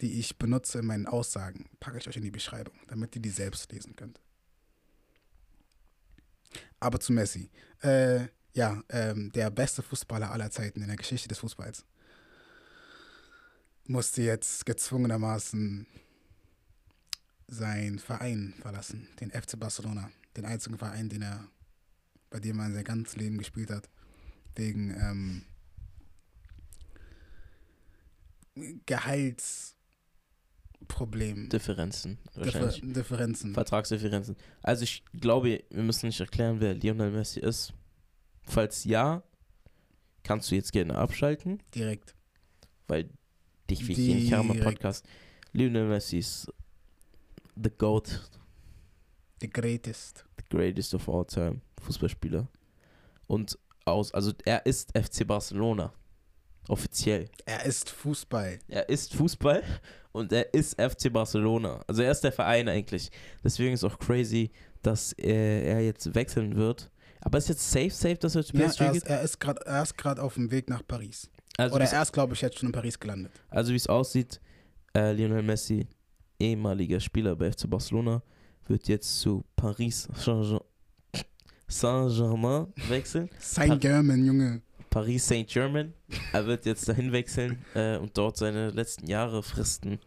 die 0.00 0.18
ich 0.18 0.38
benutze 0.38 0.78
in 0.78 0.86
meinen 0.86 1.06
Aussagen, 1.06 1.68
packe 1.80 1.98
ich 1.98 2.08
euch 2.08 2.16
in 2.16 2.22
die 2.22 2.30
Beschreibung, 2.30 2.74
damit 2.88 3.14
ihr 3.16 3.22
die 3.22 3.30
selbst 3.30 3.70
lesen 3.72 3.94
könnt. 3.96 4.20
Aber 6.80 7.00
zu 7.00 7.12
Messi. 7.12 7.50
Äh, 7.80 8.26
ja, 8.54 8.82
ähm, 8.90 9.32
der 9.32 9.50
beste 9.50 9.82
Fußballer 9.82 10.30
aller 10.30 10.50
Zeiten 10.50 10.82
in 10.82 10.88
der 10.88 10.96
Geschichte 10.96 11.28
des 11.28 11.38
Fußballs 11.38 11.84
musste 13.86 14.22
jetzt 14.22 14.64
gezwungenermaßen 14.66 15.86
seinen 17.48 17.98
Verein 17.98 18.54
verlassen, 18.60 19.08
den 19.20 19.30
FC 19.30 19.58
Barcelona, 19.58 20.10
den 20.36 20.44
einzigen 20.44 20.78
Verein, 20.78 21.08
den 21.08 21.22
er, 21.22 21.48
bei 22.30 22.40
dem 22.40 22.58
er 22.58 22.70
sein 22.70 22.84
ganzes 22.84 23.16
Leben 23.16 23.38
gespielt 23.38 23.70
hat, 23.70 23.88
wegen 24.54 24.90
ähm, 24.90 25.44
Gehaltsproblemen, 28.86 31.48
Differenzen 31.48 32.18
Differ. 32.36 32.68
Differenzen. 32.68 33.54
Vertragsdifferenzen. 33.54 34.36
Also 34.62 34.84
ich 34.84 35.02
glaube, 35.18 35.64
wir 35.70 35.82
müssen 35.82 36.06
nicht 36.06 36.20
erklären, 36.20 36.60
wer 36.60 36.74
Lionel 36.74 37.10
Messi 37.12 37.40
ist. 37.40 37.72
Falls 38.44 38.84
ja, 38.84 39.22
kannst 40.22 40.50
du 40.50 40.54
jetzt 40.54 40.72
gerne 40.72 40.96
abschalten, 40.96 41.62
Direkt. 41.74 42.14
weil 42.88 43.08
dich 43.70 43.86
will 43.88 43.98
ich 43.98 44.04
hier 44.04 44.14
nicht 44.16 44.32
haben 44.32 44.50
im. 44.50 44.62
Podcast. 44.62 45.06
Lionel 45.52 45.88
Messi 45.88 46.18
ist 46.18 46.52
the 47.56 47.70
GOAT, 47.70 48.28
The 49.42 49.50
greatest. 49.50 50.24
the 50.38 50.44
greatest 50.56 50.94
of 50.94 51.08
all 51.08 51.24
time 51.26 51.60
Fußballspieler. 51.82 52.46
Und 53.26 53.58
aus, 53.84 54.14
also 54.14 54.32
er 54.44 54.64
ist 54.66 54.92
FC 54.96 55.26
Barcelona. 55.26 55.92
Offiziell. 56.68 57.28
Er 57.44 57.64
ist 57.66 57.90
Fußball. 57.90 58.60
Er 58.68 58.88
ist 58.88 59.14
Fußball 59.14 59.62
und 60.12 60.32
er 60.32 60.54
ist 60.54 60.80
FC 60.80 61.12
Barcelona. 61.12 61.82
Also 61.88 62.02
er 62.02 62.12
ist 62.12 62.20
der 62.22 62.30
Verein 62.30 62.68
eigentlich. 62.68 63.10
Deswegen 63.42 63.74
ist 63.74 63.82
auch 63.82 63.98
crazy, 63.98 64.52
dass 64.82 65.12
er, 65.14 65.64
er 65.64 65.80
jetzt 65.80 66.14
wechseln 66.14 66.54
wird. 66.54 66.88
Aber 67.20 67.38
ist 67.38 67.48
jetzt 67.48 67.68
safe, 67.68 67.90
safe, 67.90 68.14
dass 68.16 68.36
er 68.36 68.44
zu 68.44 68.56
Ja, 68.56 68.68
PSG 68.68 68.80
er, 68.80 68.90
ist, 68.92 69.02
geht? 69.02 69.10
er 69.10 69.22
ist 69.22 69.38
gerade 69.38 69.60
er 69.66 70.24
auf 70.24 70.34
dem 70.34 70.50
Weg 70.52 70.70
nach 70.70 70.86
Paris. 70.86 71.28
Also 71.56 71.74
Oder 71.74 71.84
er 71.86 72.02
ist, 72.02 72.12
glaube 72.12 72.34
ich, 72.34 72.40
jetzt 72.40 72.58
schon 72.58 72.68
in 72.68 72.72
Paris 72.72 72.98
gelandet. 72.98 73.32
also 73.50 73.72
wie 73.72 73.76
es 73.76 73.86
aussieht, 73.88 74.40
äh, 74.96 75.12
Lionel 75.12 75.42
Messi, 75.42 75.88
ehemaliger 76.38 77.00
Spieler 77.00 77.34
bei 77.36 77.50
FC 77.50 77.68
Barcelona, 77.68 78.22
wird 78.68 78.88
jetzt 78.88 79.20
zu 79.20 79.44
Paris 79.56 80.08
Saint- 80.14 80.60
Saint-Germain 81.68 82.66
wechseln. 82.88 83.30
Sein 83.38 83.78
German, 83.80 84.24
Junge. 84.24 84.62
Paris 84.90 85.26
Saint-Germain. 85.26 85.94
Er 86.32 86.46
wird 86.46 86.66
jetzt 86.66 86.86
dahin 86.88 87.12
wechseln 87.12 87.64
äh, 87.74 87.96
und 87.96 88.16
dort 88.18 88.36
seine 88.36 88.70
letzten 88.70 89.06
Jahre 89.06 89.42
fristen. 89.42 89.98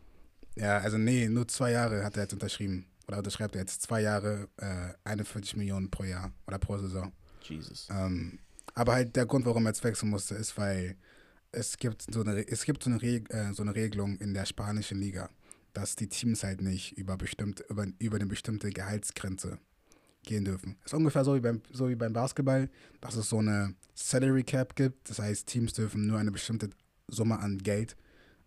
Ja, 0.56 0.78
also 0.78 0.98
nee, 0.98 1.28
nur 1.28 1.48
zwei 1.48 1.72
Jahre 1.72 2.04
hat 2.04 2.16
er 2.18 2.24
jetzt 2.24 2.34
unterschrieben. 2.34 2.86
Oder 3.08 3.18
unterschreibt 3.18 3.56
er 3.56 3.62
jetzt 3.62 3.82
zwei 3.82 4.02
Jahre, 4.02 4.48
äh, 4.58 4.94
41 5.04 5.56
Millionen 5.58 5.90
pro 5.90 6.04
Jahr 6.04 6.32
oder 6.48 6.60
pro 6.60 6.78
Saison. 6.78 7.12
Jesus. 7.42 7.88
Ähm, 7.92 8.40
aber 8.74 8.94
halt 8.94 9.16
der 9.16 9.26
Grund, 9.26 9.46
warum 9.46 9.66
er 9.66 9.70
jetzt 9.70 9.84
wechseln 9.84 10.10
musste, 10.10 10.36
ist, 10.36 10.58
weil 10.58 10.96
es 11.52 11.78
gibt 11.78 12.06
so 12.12 12.22
eine, 12.22 12.48
es 12.48 12.64
gibt 12.66 12.84
so 12.84 12.90
eine, 12.90 13.02
Reg 13.02 13.32
äh, 13.34 13.54
so 13.54 13.64
eine 13.64 13.76
Regelung 13.76 14.18
in 14.18 14.34
der 14.34 14.46
spanischen 14.46 15.00
Liga, 15.00 15.30
dass 15.76 15.96
die 15.96 16.08
Teams 16.08 16.44
halt 16.44 16.62
nicht 16.62 16.98
über, 16.98 17.18
bestimmt, 17.18 17.64
über, 17.70 17.86
über 18.00 18.16
eine 18.16 18.26
bestimmte 18.26 18.70
Gehaltsgrenze 18.70 19.60
gehen 20.24 20.46
dürfen. 20.46 20.78
Ist 20.84 20.94
ungefähr 20.94 21.24
so 21.24 21.36
wie 21.36 21.40
beim, 21.40 21.62
so 21.72 21.90
wie 21.90 21.96
beim 21.96 22.14
Basketball, 22.14 22.70
dass 23.02 23.16
es 23.16 23.30
so 23.30 23.40
eine 23.40 23.76
Salary 23.94 24.44
Cap 24.44 24.76
gibt. 24.76 25.10
Das 25.10 25.20
heißt, 25.20 25.48
Teams 25.48 25.74
dürfen 25.74 26.08
nur 26.08 26.18
eine 26.18 26.32
bestimmte 26.32 26.70
Summe 27.08 27.40
an 27.40 27.60
Geld 27.60 27.96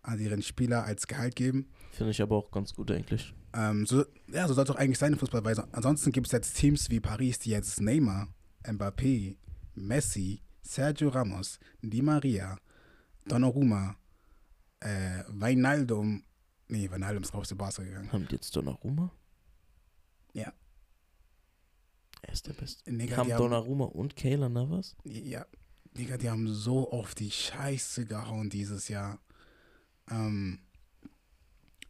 an 0.01 0.19
ihren 0.19 0.41
Spieler 0.41 0.85
als 0.85 1.07
Gehalt 1.07 1.35
geben. 1.35 1.69
Finde 1.91 2.11
ich 2.11 2.21
aber 2.21 2.35
auch 2.35 2.51
ganz 2.51 2.73
gut 2.73 2.91
eigentlich. 2.91 3.33
Ähm, 3.53 3.85
so, 3.85 4.05
ja, 4.27 4.47
so 4.47 4.53
soll 4.53 4.63
es 4.63 4.69
auch 4.69 4.75
eigentlich 4.75 4.97
sein 4.97 5.13
im 5.13 5.19
Fußball, 5.19 5.43
weil 5.43 5.55
so, 5.55 5.63
ansonsten 5.71 6.11
gibt 6.11 6.27
es 6.27 6.33
jetzt 6.33 6.55
Teams 6.55 6.89
wie 6.89 6.99
Paris, 6.99 7.39
die 7.39 7.49
jetzt 7.49 7.81
Neymar, 7.81 8.27
Mbappé, 8.63 9.35
Messi, 9.75 10.41
Sergio 10.61 11.09
Ramos, 11.09 11.59
Di 11.81 12.01
Maria, 12.01 12.57
Donnarumma, 13.25 13.95
äh, 14.79 15.23
Wijnaldum, 15.29 16.23
nee, 16.69 16.89
Wijnaldum 16.89 17.23
ist 17.23 17.33
raus 17.33 17.47
zu 17.49 17.55
Barca 17.55 17.83
gegangen. 17.83 18.11
Haben 18.11 18.27
die 18.27 18.35
jetzt 18.35 18.55
Donnarumma? 18.55 19.11
Ja. 20.33 20.53
Er 22.21 22.33
ist 22.33 22.47
der 22.47 22.53
Beste. 22.53 22.89
Digga, 22.91 23.23
Die 23.23 23.33
haben 23.33 23.37
Donnarumma 23.37 23.85
und 23.85 24.15
Kayla 24.15 24.49
Navas? 24.49 24.95
Ja, 25.03 25.45
Digga, 25.97 26.17
die 26.17 26.29
haben 26.29 26.47
so 26.47 26.91
auf 26.91 27.15
die 27.15 27.31
Scheiße 27.31 28.05
gehauen 28.05 28.49
dieses 28.49 28.87
Jahr. 28.87 29.19
Ähm, 30.09 30.59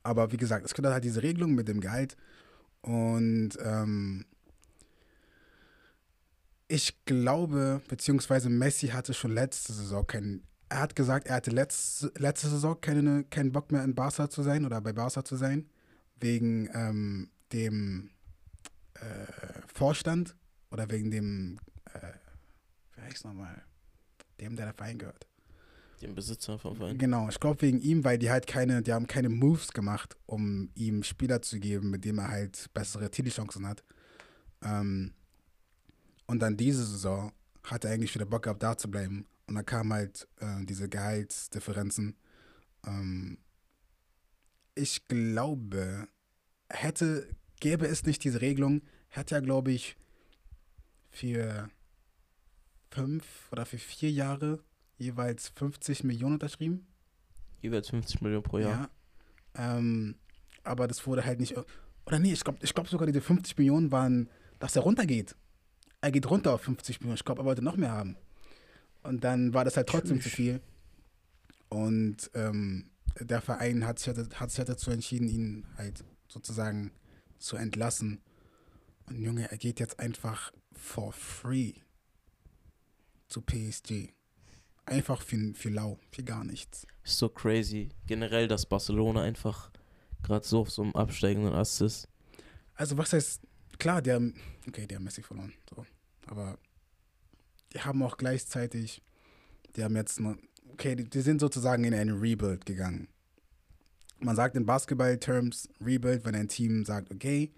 aber 0.04 0.32
wie 0.32 0.38
gesagt, 0.38 0.66
es 0.66 0.74
gibt 0.74 0.88
halt 0.88 1.04
diese 1.04 1.24
Regelung 1.24 1.54
mit 1.54 1.68
dem 1.68 1.82
Gehalt 1.82 2.16
und 2.82 3.52
ähm, 3.62 4.26
ich 6.68 7.04
glaube, 7.06 7.82
beziehungsweise 7.88 8.50
Messi 8.50 8.90
hatte 8.90 9.14
schon 9.14 9.32
letzte 9.32 9.74
Saison 9.74 10.06
keinen. 10.06 10.44
Er 10.70 10.80
hat 10.80 10.96
gesagt, 10.96 11.28
er 11.28 11.36
hatte 11.36 11.52
letzte, 11.52 12.12
letzte 12.18 12.50
Saison 12.50 12.80
keine, 12.80 13.24
keinen 13.26 13.52
Bock 13.52 13.72
mehr 13.72 13.84
in 13.84 13.96
Barca 13.96 14.30
zu 14.30 14.44
sein 14.44 14.66
oder 14.66 14.82
bei 14.82 14.94
Barca 14.94 15.26
zu 15.26 15.36
sein, 15.36 15.68
wegen 16.20 16.70
ähm, 16.74 17.30
dem 17.52 18.12
äh, 18.94 19.02
Vorstand 19.74 20.36
oder 20.72 20.90
wegen 20.92 21.10
dem, 21.10 21.60
äh, 21.94 22.14
wie 22.96 23.02
heißt 23.02 23.26
nochmal, 23.26 23.64
dem, 24.40 24.56
der 24.56 24.68
der 24.68 24.74
Verein 24.74 25.00
gehört. 25.00 25.28
Dem 26.02 26.16
Besitzer 26.16 26.58
vom 26.58 26.76
Verein. 26.76 26.98
Genau, 26.98 27.28
ich 27.30 27.40
glaube 27.40 27.62
wegen 27.62 27.82
ihm, 27.82 28.04
weil 28.04 28.18
die 28.18 28.30
halt 28.30 28.48
keine, 28.48 28.82
die 28.82 28.94
haben 28.94 29.08
keine 29.08 29.30
Moves 29.30 29.74
gemacht, 29.74 30.16
um 30.26 30.70
ihm 30.76 31.04
Spieler 31.04 31.42
zu 31.42 31.60
geben, 31.60 31.90
mit 31.90 32.06
dem 32.06 32.20
er 32.20 32.30
halt 32.30 32.70
bessere 32.74 33.12
Titelchancen 33.12 33.68
hat. 33.68 33.84
Ähm, 34.62 35.14
und 36.28 36.40
dann 36.40 36.56
diese 36.56 36.86
Saison 36.86 37.34
hat 37.64 37.86
er 37.86 37.92
eigentlich 37.92 38.14
wieder 38.16 38.26
Bock 38.26 38.44
gehabt, 38.44 38.64
da 38.64 38.78
zu 38.78 38.90
bleiben. 38.90 39.26
Und 39.50 39.56
dann 39.56 39.66
kamen 39.66 39.92
halt 39.92 40.28
äh, 40.42 40.64
diese 40.66 40.88
Gehaltsdifferenzen. 40.88 42.16
Ähm, 42.86 43.40
ich 44.76 45.08
glaube, 45.08 46.08
hätte, 46.70 47.28
gäbe 47.60 47.88
es 47.88 48.06
nicht 48.06 48.24
diese 48.24 48.42
Regelung, 48.42 48.84
hätte 49.08 49.34
er, 49.34 49.42
glaube 49.42 49.72
ich, 49.72 49.98
für 51.10 51.68
fünf 52.92 53.26
oder 53.52 53.66
für 53.66 53.80
vier 53.80 54.12
Jahre 54.12 54.64
jeweils 54.98 55.50
50 55.50 56.04
Millionen 56.04 56.36
unterschrieben. 56.36 56.86
Jeweils 57.62 57.90
50 57.90 58.22
Millionen 58.22 58.44
pro 58.44 58.60
Jahr. 58.60 58.92
Ja. 59.58 59.78
Ähm, 59.78 60.16
aber 60.64 60.88
das 60.88 61.08
wurde 61.08 61.26
halt 61.26 61.40
nicht. 61.40 61.56
Oder 62.06 62.20
nee, 62.20 62.34
ich 62.34 62.44
glaube 62.44 62.60
ich 62.62 62.72
glaub 62.76 62.88
sogar 62.88 63.08
diese 63.08 63.22
50 63.22 63.58
Millionen 63.58 63.92
waren, 63.92 64.30
dass 64.60 64.76
er 64.76 64.84
runtergeht. 64.84 65.36
Er 66.02 66.12
geht 66.12 66.30
runter 66.30 66.54
auf 66.54 66.62
50 66.62 67.00
Millionen. 67.00 67.16
Ich 67.16 67.26
glaube, 67.26 67.42
er 67.42 67.46
wollte 67.46 67.64
noch 67.64 67.78
mehr 67.78 67.92
haben. 67.92 68.16
Und 69.04 69.24
dann 69.24 69.54
war 69.54 69.66
das 69.66 69.78
halt 69.78 69.88
trotzdem 69.88 70.22
zu 70.22 70.30
viel. 70.30 70.62
Und 71.70 72.30
ähm, 72.34 72.90
der 73.20 73.42
Verein 73.42 73.86
hat 73.86 74.00
sich, 74.00 74.14
hat 74.36 74.50
sich 74.50 74.60
halt 74.60 74.70
dazu 74.70 74.92
entschieden, 74.92 75.28
ihn 75.28 75.66
halt 75.78 76.04
sozusagen 76.28 76.92
zu 77.38 77.58
entlassen. 77.58 78.22
Und 79.06 79.22
Junge, 79.22 79.50
er 79.50 79.58
geht 79.58 79.80
jetzt 79.80 80.00
einfach 80.00 80.52
for 80.74 81.14
free 81.14 81.74
zu 83.28 83.42
PSG. 83.42 84.10
Einfach 84.86 85.22
für, 85.22 85.54
für 85.54 85.70
lau, 85.70 86.00
für 86.12 86.24
gar 86.24 86.44
nichts. 86.44 86.88
Ist 87.04 87.18
so 87.18 87.30
crazy. 87.30 87.90
Generell, 88.08 88.48
dass 88.48 88.66
Barcelona 88.66 89.22
einfach 89.22 89.72
gerade 90.24 90.46
so 90.46 90.62
auf 90.62 90.72
so 90.72 90.82
einem 90.82 90.96
absteigenden 90.96 91.54
Ast 91.54 91.82
ist. 91.82 92.08
Also 92.76 92.98
was 92.98 93.14
heißt, 93.14 93.42
klar, 93.78 94.02
der, 94.02 94.22
okay, 94.68 94.88
der 94.88 94.98
haben 94.98 95.04
Messi 95.04 95.22
verloren, 95.22 95.54
so. 95.70 95.86
aber 96.28 96.58
die 97.74 97.82
haben 97.82 98.02
auch 98.04 98.18
gleichzeitig, 98.18 99.02
die 99.76 99.84
haben 99.84 99.96
jetzt, 99.96 100.20
noch, 100.20 100.36
okay, 100.72 100.96
die, 100.96 101.10
die 101.10 101.22
sind 101.22 101.40
sozusagen 101.40 101.84
in 101.84 101.94
einen 101.94 102.20
Rebuild 102.20 102.66
gegangen. 102.66 103.08
Man 104.20 104.36
sagt 104.36 104.56
in 104.56 104.66
Basketball-Terms 104.66 105.70
Rebuild, 105.80 106.26
wenn 106.26 106.36
ein 106.36 106.50
Team 106.50 106.84
sagt, 106.86 107.12
okay, 107.12 107.54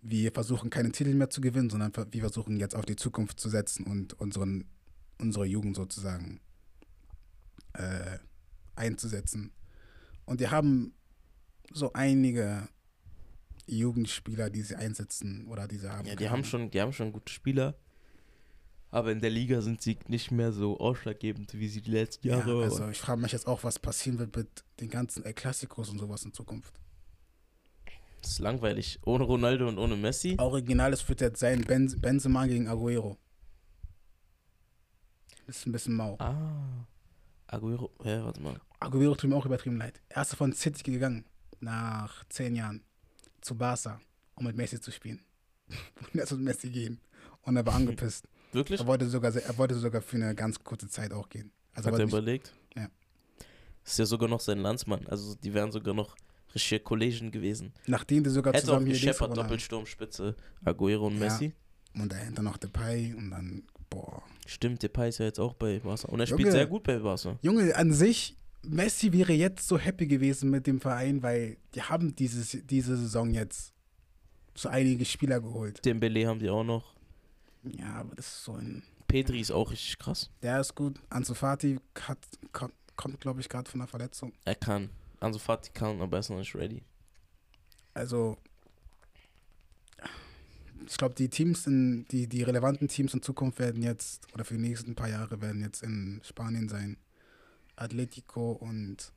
wir 0.00 0.32
versuchen 0.32 0.70
keine 0.70 0.92
Titel 0.92 1.14
mehr 1.14 1.30
zu 1.30 1.40
gewinnen, 1.40 1.70
sondern 1.70 1.92
wir 1.94 2.20
versuchen 2.20 2.58
jetzt 2.58 2.74
auf 2.74 2.86
die 2.86 2.96
Zukunft 2.96 3.40
zu 3.40 3.48
setzen 3.48 3.84
und 3.84 4.14
unseren, 4.14 4.64
unsere 5.18 5.44
Jugend 5.44 5.76
sozusagen 5.76 6.40
äh, 7.74 8.18
einzusetzen. 8.76 9.52
Und 10.24 10.40
die 10.40 10.48
haben 10.48 10.94
so 11.72 11.92
einige 11.92 12.68
Jugendspieler, 13.66 14.50
die 14.50 14.62
sie 14.62 14.76
einsetzen 14.76 15.46
oder 15.46 15.68
die 15.68 15.76
sie 15.76 15.90
haben. 15.90 16.06
Ja, 16.06 16.14
die 16.14 16.30
haben 16.30 16.44
schon, 16.44 16.70
die 16.70 16.80
haben 16.80 16.92
schon 16.92 17.12
gute 17.12 17.32
Spieler. 17.32 17.76
Aber 18.90 19.12
in 19.12 19.20
der 19.20 19.30
Liga 19.30 19.60
sind 19.60 19.82
sie 19.82 19.98
nicht 20.08 20.30
mehr 20.30 20.50
so 20.50 20.78
ausschlaggebend, 20.78 21.52
wie 21.54 21.68
sie 21.68 21.82
die 21.82 21.90
letzten 21.90 22.28
Jahre 22.28 22.46
waren. 22.46 22.58
Ja, 22.58 22.64
also 22.64 22.88
ich 22.88 22.98
frage 22.98 23.20
mich 23.20 23.32
jetzt 23.32 23.46
auch, 23.46 23.62
was 23.62 23.78
passieren 23.78 24.18
wird 24.18 24.34
mit 24.34 24.64
den 24.80 24.88
ganzen 24.88 25.24
El 25.24 25.34
Clasicos 25.34 25.90
und 25.90 25.98
sowas 25.98 26.24
in 26.24 26.32
Zukunft. 26.32 26.80
Das 28.22 28.32
ist 28.32 28.38
langweilig. 28.38 28.98
Ohne 29.04 29.24
Ronaldo 29.24 29.68
und 29.68 29.78
ohne 29.78 29.96
Messi. 29.96 30.36
Original, 30.38 30.92
es 30.92 31.06
wird 31.08 31.20
jetzt 31.20 31.40
sein 31.40 31.62
ben 31.62 32.00
Benzema 32.00 32.46
gegen 32.46 32.66
Aguero. 32.66 33.16
Das 35.46 35.58
ist 35.58 35.66
ein 35.66 35.72
bisschen 35.72 35.94
mau. 35.94 36.16
Ah. 36.18 36.86
Aguero, 37.46 37.90
hä, 38.02 38.20
warte 38.22 38.40
mal. 38.40 38.60
Aguero 38.80 39.14
tut 39.14 39.30
mir 39.30 39.36
auch 39.36 39.46
übertrieben 39.46 39.78
leid. 39.78 40.00
Er 40.08 40.22
ist 40.22 40.34
von 40.34 40.52
City 40.52 40.92
gegangen, 40.92 41.24
nach 41.60 42.24
zehn 42.28 42.54
Jahren, 42.54 42.82
zu 43.40 43.56
Barca, 43.56 44.00
um 44.34 44.44
mit 44.44 44.56
Messi 44.56 44.80
zu 44.80 44.90
spielen. 44.90 45.22
und 45.68 46.14
er 46.14 46.24
ist 46.24 46.32
mit 46.32 46.40
Messi 46.40 46.70
gehen. 46.70 47.00
Und 47.42 47.56
er 47.56 47.64
war 47.64 47.74
angepisst. 47.74 48.28
Wirklich? 48.52 48.80
Er 48.80 48.86
wollte, 48.86 49.06
sogar, 49.08 49.34
er 49.34 49.58
wollte 49.58 49.74
sogar 49.74 50.00
für 50.00 50.16
eine 50.16 50.34
ganz 50.34 50.62
kurze 50.62 50.88
Zeit 50.88 51.12
auch 51.12 51.28
gehen. 51.28 51.50
Also 51.74 51.90
Hat 51.90 51.98
er 51.98 52.06
überlegt? 52.06 52.52
Ja. 52.76 52.88
ist 53.84 53.98
ja 53.98 54.06
sogar 54.06 54.28
noch 54.28 54.40
sein 54.40 54.58
Landsmann. 54.58 55.06
Also 55.06 55.34
die 55.34 55.52
wären 55.54 55.70
sogar 55.70 55.94
noch 55.94 56.16
richtige 56.54 56.80
Kollegen 56.82 57.30
gewesen. 57.30 57.72
Nachdem 57.86 58.24
die 58.24 58.30
sogar 58.30 58.52
Hätte 58.52 58.66
zusammen 58.66 58.90
auch 58.90 58.94
Shepard 58.94 59.36
Doppelsturmspitze, 59.36 60.34
Aguero 60.64 61.06
und 61.06 61.18
Messi. 61.18 61.46
Ja. 61.94 62.02
Und 62.02 62.12
dahinter 62.12 62.42
noch 62.42 62.56
Depay 62.56 63.14
und 63.14 63.30
dann, 63.30 63.62
boah. 63.90 64.22
Stimmt, 64.46 64.82
Depay 64.82 65.08
ist 65.08 65.18
ja 65.18 65.26
jetzt 65.26 65.40
auch 65.40 65.54
bei 65.54 65.78
Barca. 65.80 66.08
Und 66.08 66.20
er 66.20 66.26
Junge, 66.26 66.40
spielt 66.40 66.52
sehr 66.52 66.66
gut 66.66 66.84
bei 66.84 66.98
Barca. 66.98 67.38
Junge, 67.42 67.74
an 67.76 67.92
sich, 67.92 68.36
Messi 68.62 69.12
wäre 69.12 69.32
jetzt 69.32 69.66
so 69.66 69.78
happy 69.78 70.06
gewesen 70.06 70.50
mit 70.50 70.66
dem 70.66 70.80
Verein, 70.80 71.22
weil 71.22 71.56
die 71.74 71.82
haben 71.82 72.14
dieses, 72.14 72.56
diese 72.64 72.96
Saison 72.96 73.32
jetzt 73.32 73.72
so 74.54 74.68
einige 74.68 75.04
Spieler 75.04 75.40
geholt. 75.40 75.84
Den 75.84 76.00
Belay 76.00 76.24
haben 76.24 76.40
die 76.40 76.50
auch 76.50 76.64
noch. 76.64 76.94
Ja, 77.76 77.94
aber 77.94 78.14
das 78.14 78.26
ist 78.26 78.44
so 78.44 78.52
ein. 78.54 78.82
Petri 79.06 79.40
ist 79.40 79.50
auch 79.50 79.70
richtig 79.70 79.98
krass. 79.98 80.30
Der 80.42 80.60
ist 80.60 80.74
gut. 80.74 81.00
Ansu 81.10 81.34
Fati 81.34 81.78
hat, 82.00 82.18
kommt, 82.52 82.74
kommt 82.96 83.20
glaube 83.20 83.40
ich, 83.40 83.48
gerade 83.48 83.70
von 83.70 83.80
einer 83.80 83.88
Verletzung. 83.88 84.32
Er 84.44 84.54
kann. 84.54 84.90
Ansu 85.20 85.38
Fati 85.38 85.70
kann, 85.72 86.00
aber 86.00 86.18
er 86.18 86.20
ist 86.20 86.30
noch 86.30 86.38
nicht 86.38 86.54
ready. 86.54 86.82
Also, 87.94 88.36
ich 90.86 90.96
glaube, 90.96 91.14
die 91.14 91.28
Teams, 91.28 91.66
in, 91.66 92.06
die, 92.10 92.28
die 92.28 92.42
relevanten 92.42 92.88
Teams 92.88 93.14
in 93.14 93.22
Zukunft 93.22 93.58
werden 93.58 93.82
jetzt, 93.82 94.32
oder 94.34 94.44
für 94.44 94.54
die 94.54 94.60
nächsten 94.60 94.94
paar 94.94 95.08
Jahre 95.08 95.40
werden 95.40 95.62
jetzt 95.62 95.82
in 95.82 96.20
Spanien 96.24 96.68
sein. 96.68 96.96
Atletico 97.76 98.52
und, 98.52 99.12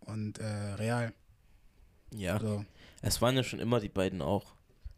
und 0.00 0.38
äh, 0.38 0.74
Real. 0.74 1.12
Ja. 2.12 2.34
Also, 2.34 2.64
es 3.02 3.20
waren 3.20 3.36
ja 3.36 3.42
schon 3.42 3.58
immer 3.60 3.80
die 3.80 3.88
beiden 3.88 4.22
auch. 4.22 4.54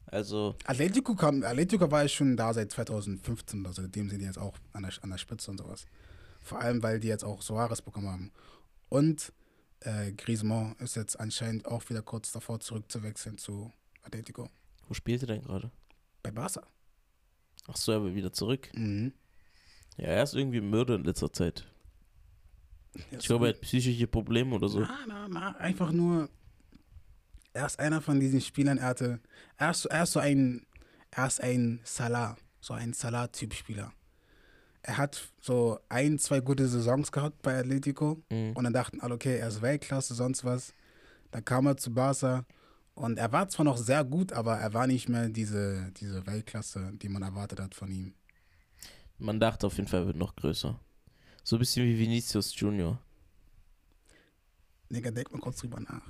Also. 0.06 0.56
Atletico, 0.64 1.14
kam, 1.14 1.42
Atletico 1.42 1.90
war 1.90 2.02
ja 2.02 2.08
schon 2.08 2.36
da 2.36 2.54
seit 2.54 2.70
2015, 2.72 3.66
also 3.66 3.82
seitdem 3.82 4.08
sind 4.08 4.20
die 4.20 4.26
jetzt 4.26 4.38
auch 4.38 4.56
an 4.72 4.82
der, 4.82 4.92
an 5.02 5.10
der 5.10 5.18
Spitze 5.18 5.50
und 5.50 5.58
sowas. 5.58 5.86
Vor 6.40 6.60
allem, 6.60 6.82
weil 6.82 7.00
die 7.00 7.08
jetzt 7.08 7.24
auch 7.24 7.42
Soares 7.42 7.82
bekommen 7.82 8.08
haben. 8.08 8.32
Und 8.88 9.32
äh, 9.80 10.12
Griezmann 10.12 10.76
ist 10.78 10.96
jetzt 10.96 11.18
anscheinend 11.18 11.66
auch 11.66 11.88
wieder 11.90 12.02
kurz 12.02 12.32
davor 12.32 12.60
zurückzuwechseln 12.60 13.38
zu 13.38 13.72
Atletico. 14.02 14.48
Wo 14.88 14.94
spielt 14.94 15.22
er 15.22 15.26
denn 15.26 15.42
gerade? 15.42 15.70
Bei 16.22 16.30
Barca. 16.30 16.62
Ach 17.66 17.76
so, 17.76 17.92
aber 17.92 18.14
wieder 18.14 18.32
zurück. 18.32 18.68
Mhm. 18.74 19.12
Ja, 19.96 20.06
er 20.06 20.22
ist 20.22 20.34
irgendwie 20.34 20.60
müde 20.60 20.94
in 20.94 21.04
letzter 21.04 21.32
Zeit. 21.32 21.66
Ich 23.10 23.26
glaube, 23.26 23.46
er 23.46 23.54
hat 23.54 23.60
psychische 23.60 24.06
Probleme 24.06 24.54
oder 24.54 24.68
so. 24.68 24.80
Na, 24.80 24.98
na, 25.06 25.28
na, 25.28 25.56
einfach 25.56 25.92
nur, 25.92 26.28
er 27.56 27.66
ist 27.66 27.80
einer 27.80 28.00
von 28.00 28.20
diesen 28.20 28.40
Spielern, 28.40 28.78
er 28.78 28.88
hatte, 28.88 29.20
er 29.56 29.70
ist, 29.70 29.86
er 29.86 30.02
ist 30.02 30.12
so 30.12 30.20
ein, 30.20 30.66
er 31.10 31.26
ist 31.26 31.42
ein 31.42 31.80
Salah, 31.84 32.36
so 32.60 32.74
ein 32.74 32.92
Salah-Typ-Spieler. 32.92 33.92
Er 34.82 34.98
hat 34.98 35.32
so 35.40 35.80
ein, 35.88 36.18
zwei 36.18 36.40
gute 36.40 36.68
Saisons 36.68 37.10
gehabt 37.10 37.42
bei 37.42 37.58
Atletico 37.58 38.22
mhm. 38.30 38.52
und 38.52 38.64
dann 38.64 38.72
dachten 38.72 39.00
alle, 39.00 39.14
okay, 39.14 39.38
er 39.38 39.48
ist 39.48 39.62
Weltklasse, 39.62 40.14
sonst 40.14 40.44
was. 40.44 40.74
Dann 41.32 41.44
kam 41.44 41.66
er 41.66 41.76
zu 41.76 41.92
Barca 41.92 42.44
und 42.94 43.18
er 43.18 43.32
war 43.32 43.48
zwar 43.48 43.64
noch 43.64 43.78
sehr 43.78 44.04
gut, 44.04 44.32
aber 44.32 44.58
er 44.58 44.74
war 44.74 44.86
nicht 44.86 45.08
mehr 45.08 45.28
diese, 45.28 45.90
diese 45.96 46.26
Weltklasse, 46.26 46.92
die 46.94 47.08
man 47.08 47.22
erwartet 47.22 47.58
hat 47.58 47.74
von 47.74 47.90
ihm. 47.90 48.14
Man 49.18 49.40
dachte 49.40 49.66
auf 49.66 49.76
jeden 49.76 49.88
Fall, 49.88 50.02
er 50.02 50.06
wird 50.08 50.16
noch 50.16 50.36
größer. 50.36 50.78
So 51.42 51.56
ein 51.56 51.58
bisschen 51.58 51.86
wie 51.86 51.98
Vinicius 51.98 52.58
Junior. 52.58 53.00
Digga, 54.90 55.10
denk 55.10 55.32
mal 55.32 55.40
kurz 55.40 55.56
drüber 55.58 55.80
nach. 55.80 56.02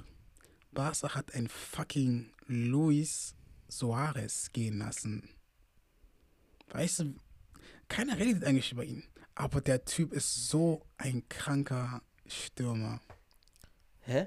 Barca 0.76 1.14
hat 1.14 1.34
ein 1.34 1.48
fucking 1.48 2.30
Luis 2.46 3.34
Suarez 3.68 4.52
gehen 4.52 4.78
lassen. 4.78 5.28
Weißt 6.68 7.00
du, 7.00 7.14
keiner 7.88 8.18
redet 8.18 8.44
eigentlich 8.44 8.70
über 8.72 8.84
ihn. 8.84 9.02
Aber 9.34 9.60
der 9.60 9.84
Typ 9.86 10.12
ist 10.12 10.48
so 10.48 10.84
ein 10.98 11.26
kranker 11.28 12.02
Stürmer. 12.26 13.00
Hä? 14.02 14.26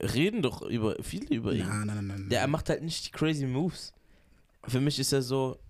Reden 0.00 0.42
doch 0.42 0.62
über 0.62 0.96
viele 1.02 1.36
über 1.36 1.52
ihn. 1.52 1.66
Nein, 1.66 1.86
nein, 1.86 2.06
nein. 2.06 2.28
Der 2.28 2.46
macht 2.48 2.68
halt 2.68 2.82
nicht 2.82 3.06
die 3.06 3.10
crazy 3.12 3.46
Moves. 3.46 3.92
Für 4.66 4.80
mich 4.80 4.98
ist 4.98 5.12
er 5.12 5.22
so, 5.22 5.60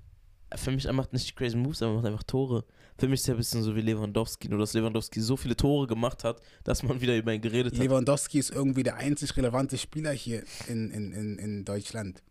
für 0.55 0.71
mich 0.71 0.87
er 0.87 0.95
macht 0.95 1.13
nicht 1.13 1.29
die 1.29 1.35
crazy 1.35 1.57
Moves, 1.57 1.83
aber 1.83 1.93
er 1.93 1.97
macht 1.97 2.07
einfach 2.07 2.23
Tore. 2.23 2.65
Für 2.97 3.09
mich 3.09 3.21
ist 3.21 3.29
er 3.29 3.35
ein 3.35 3.39
bisschen 3.39 3.63
so 3.63 3.75
wie 3.75 3.81
Lewandowski, 3.81 4.49
nur 4.49 4.61
dass 4.61 4.73
Lewandowski 4.73 5.21
so 5.21 5.37
viele 5.37 5.57
Tore 5.57 5.87
gemacht 5.87 6.23
hat, 6.23 6.41
dass 6.63 6.83
man 6.83 7.01
wieder 7.01 7.17
über 7.17 7.33
ihn 7.33 7.41
geredet 7.41 7.75
hat. 7.75 7.81
Lewandowski 7.81 8.39
ist 8.39 8.51
irgendwie 8.51 8.85
der 8.85 8.97
einzig 8.97 9.37
relevante 9.37 9.79
Spieler 9.79 10.13
hier 10.13 10.45
in, 10.69 10.91
in, 10.91 11.13
in, 11.13 11.39
in 11.39 11.65
Deutschland. 11.65 12.23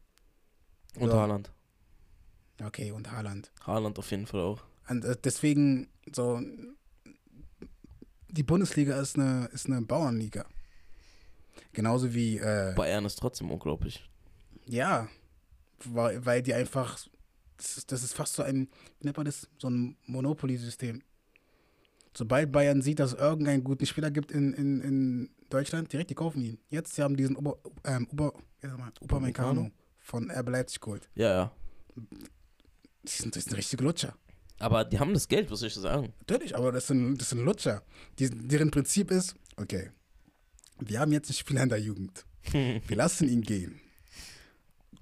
Und 0.96 1.10
so. 1.10 1.16
Haaland. 1.16 1.52
Okay, 2.64 2.92
und 2.92 3.12
Haaland. 3.12 3.52
Haaland 3.66 4.00
auf 4.00 4.10
jeden 4.12 4.26
Fall 4.26 4.42
auch. 4.42 4.62
Und 4.88 5.04
äh, 5.04 5.18
deswegen, 5.22 5.90
so, 6.14 6.40
die 8.30 8.44
Bundesliga 8.44 9.00
ist 9.02 9.18
eine, 9.18 9.50
ist 9.54 9.66
eine 9.66 9.82
Bauernliga. 9.82 10.46
Genauso 11.74 12.14
wie. 12.14 12.38
Äh, 12.38 12.74
Bayern 12.76 13.06
ist 13.06 13.18
trotzdem 13.18 13.52
unglaublich. 13.52 14.08
Ja, 14.66 15.10
weil, 15.86 16.26
weil 16.26 16.42
die 16.42 16.54
einfach 16.54 16.98
das 17.64 17.78
ist, 17.78 17.92
das 17.92 18.04
ist 18.04 18.14
fast 18.14 18.34
so 18.34 18.44
ein, 18.44 18.68
wie 19.00 19.06
nennt 19.06 19.18
man 19.18 19.26
das, 19.26 19.48
so 19.58 19.70
ein 19.70 19.96
Monopoly-System. 20.06 21.02
Sobald 22.16 22.52
Bayern 22.52 22.82
sieht, 22.82 23.00
dass 23.00 23.14
es 23.14 23.20
irgendeinen 23.20 23.64
guten 23.64 23.86
Spieler 23.86 24.12
gibt 24.12 24.32
in, 24.32 24.54
in, 24.54 24.82
in 24.82 25.30
Deutschland, 25.50 25.92
direkt, 25.92 26.10
die 26.10 26.16
kaufen 26.16 26.42
ihn. 26.42 26.60
Jetzt, 26.70 26.96
sie 26.96 27.02
haben 27.02 27.16
diesen 27.16 27.36
Ober, 27.36 27.58
ähm, 27.86 28.08
Ober, 28.12 28.34
Upamecano 29.02 29.72
von 30.00 30.30
RB 30.30 30.50
Leipzig 30.50 30.82
geholt. 30.82 31.10
Ja, 31.16 31.30
ja. 31.30 31.52
Das 33.04 33.18
sind, 33.18 33.36
das 33.36 33.46
sind 33.46 33.58
richtige 33.58 33.84
Lutscher. 33.84 34.16
Aber 34.60 34.86
die 34.86 35.00
haben 35.00 35.14
das 35.14 35.28
Geld, 35.28 35.50
was 35.50 35.60
soll 35.60 35.68
ich 35.68 35.76
sagen? 35.76 36.14
Natürlich, 36.20 36.56
aber 36.56 36.72
das 36.72 36.88
sind, 36.88 37.18
das 37.20 37.30
sind 37.30 37.44
Lutscher. 37.44 37.84
Die, 38.20 38.30
deren 38.30 38.70
Prinzip 38.72 39.10
ist, 39.10 39.36
okay, 39.58 39.92
wir 40.80 41.00
haben 41.00 41.12
jetzt 41.12 41.30
einen 41.30 41.36
Spieler 41.36 41.64
in 41.64 41.70
der 41.70 41.80
Jugend. 41.80 42.26
Wir 42.52 42.98
lassen 42.98 43.30
ihn 43.30 43.42
gehen. 43.42 43.80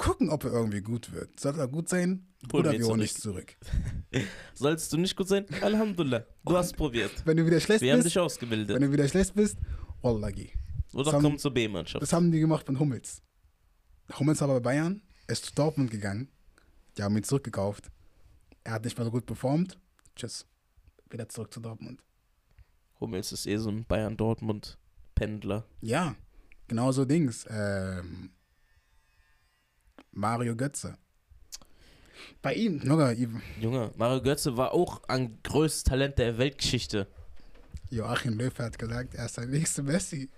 Gucken, 0.02 0.30
ob 0.30 0.44
er 0.44 0.52
irgendwie 0.52 0.82
gut 0.82 1.12
wird. 1.14 1.40
Sollte 1.40 1.60
er 1.60 1.68
gut 1.68 1.88
sein, 1.88 2.26
Holen 2.52 2.62
oder 2.66 2.72
wir 2.72 2.80
wir 2.80 2.86
holen 2.88 3.08
zurück. 3.08 3.56
dich 3.56 3.60
zurück. 3.62 4.28
Sollst 4.56 4.92
du 4.92 4.98
nicht 4.98 5.16
gut 5.16 5.28
sein? 5.28 5.46
Alhamdulillah. 5.62 6.26
Du 6.44 6.58
hast 6.58 6.76
probiert. 6.76 7.12
Wenn 7.24 7.38
du 7.38 7.46
wieder 7.46 7.60
schlecht 7.60 7.82
Wir 7.82 7.92
haben 7.94 8.00
bist, 8.00 8.08
dich 8.08 8.20
ausgebildet. 8.20 8.76
wenn 8.76 8.82
du 8.82 8.92
wieder 8.92 9.08
schlecht 9.08 9.36
bist, 9.36 9.58
Wallahi. 10.02 10.52
Oder 10.94 11.12
komm 11.20 11.38
zur 11.38 11.54
B-Mannschaft. 11.54 12.02
Das 12.02 12.12
haben 12.14 12.32
die 12.32 12.40
gemacht 12.40 12.66
von 12.66 12.80
Hummels. 12.80 13.22
Hummels 14.18 14.42
war 14.42 14.48
bei 14.48 14.60
Bayern, 14.60 15.02
ist 15.28 15.46
zu 15.46 15.54
Dortmund 15.54 15.92
gegangen. 15.92 16.28
Die 16.98 17.04
haben 17.04 17.16
ihn 17.16 17.24
zurückgekauft. 17.24 17.92
Er 18.64 18.74
hat 18.74 18.84
nicht 18.84 18.98
mal 18.98 19.06
so 19.06 19.12
gut 19.12 19.26
performt. 19.28 19.78
Tschüss. 20.16 20.46
Wieder 21.12 21.30
zurück 21.30 21.54
zu 21.54 21.60
Dortmund. 21.60 22.02
Hummels 23.00 23.32
ist 23.32 23.46
eh 23.46 23.58
so 23.58 23.70
ein 23.70 23.86
Bayern-Dortmund-Pendler. 23.86 25.66
Ja, 25.82 26.16
genauso 26.68 27.06
Dings. 27.06 27.46
Ähm, 27.50 28.32
Mario 30.12 30.56
Götze. 30.56 30.98
Bei 32.42 32.54
ihm, 32.54 32.80
Junge, 32.84 33.14
Junge, 33.60 33.92
Mario 33.98 34.22
Götze 34.22 34.58
war 34.58 34.74
auch 34.74 35.02
ein 35.08 35.40
größtes 35.44 35.84
Talent 35.84 36.18
der 36.18 36.38
Weltgeschichte. 36.38 37.08
Joachim 37.90 38.38
Löw 38.38 38.58
hat 38.60 38.78
gesagt, 38.80 39.16
er 39.16 39.26
ist 39.26 39.38
der 39.38 39.48
nächste 39.48 39.84
Messi. 39.84 40.30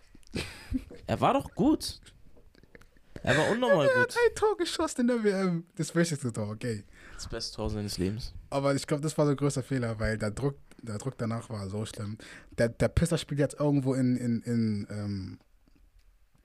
Er 1.05 1.21
war 1.21 1.33
doch 1.33 1.53
gut. 1.53 1.99
Er 3.21 3.37
war 3.37 3.49
unnormal 3.51 3.87
Er 3.87 4.01
hat 4.01 4.09
gut. 4.09 4.17
ein 4.17 4.35
Tor 4.35 4.57
geschossen 4.57 5.01
in 5.01 5.07
der 5.07 5.23
WM. 5.23 5.65
Das 5.75 5.93
wichtigste 5.95 6.33
Tor, 6.33 6.49
okay. 6.49 6.83
Das 7.15 7.27
beste 7.27 7.55
Tor 7.55 7.69
seines 7.69 7.97
Lebens. 7.97 8.33
Aber 8.49 8.73
ich 8.75 8.85
glaube, 8.87 9.03
das 9.03 9.17
war 9.17 9.25
so 9.25 9.31
ein 9.31 9.37
größer 9.37 9.63
Fehler, 9.63 9.99
weil 9.99 10.17
der 10.17 10.31
Druck, 10.31 10.57
der 10.81 10.97
Druck 10.97 11.17
danach 11.17 11.49
war 11.49 11.69
so 11.69 11.85
schlimm. 11.85 12.17
Der, 12.57 12.69
der 12.69 12.87
Pisser 12.89 13.17
spielt 13.17 13.39
jetzt 13.39 13.59
irgendwo 13.59 13.93
in, 13.93 14.17
in, 14.17 14.41
in, 14.41 14.87
ähm, 14.89 15.39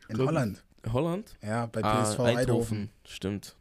in. 0.09 0.19
Holland. 0.19 0.63
Holland? 0.87 1.37
Ja, 1.43 1.67
bei 1.67 1.83
Ah, 1.83 2.03
PSV 2.05 2.21
Eindhoven. 2.21 2.39
Eindhoven. 2.39 2.91
Stimmt. 3.05 3.57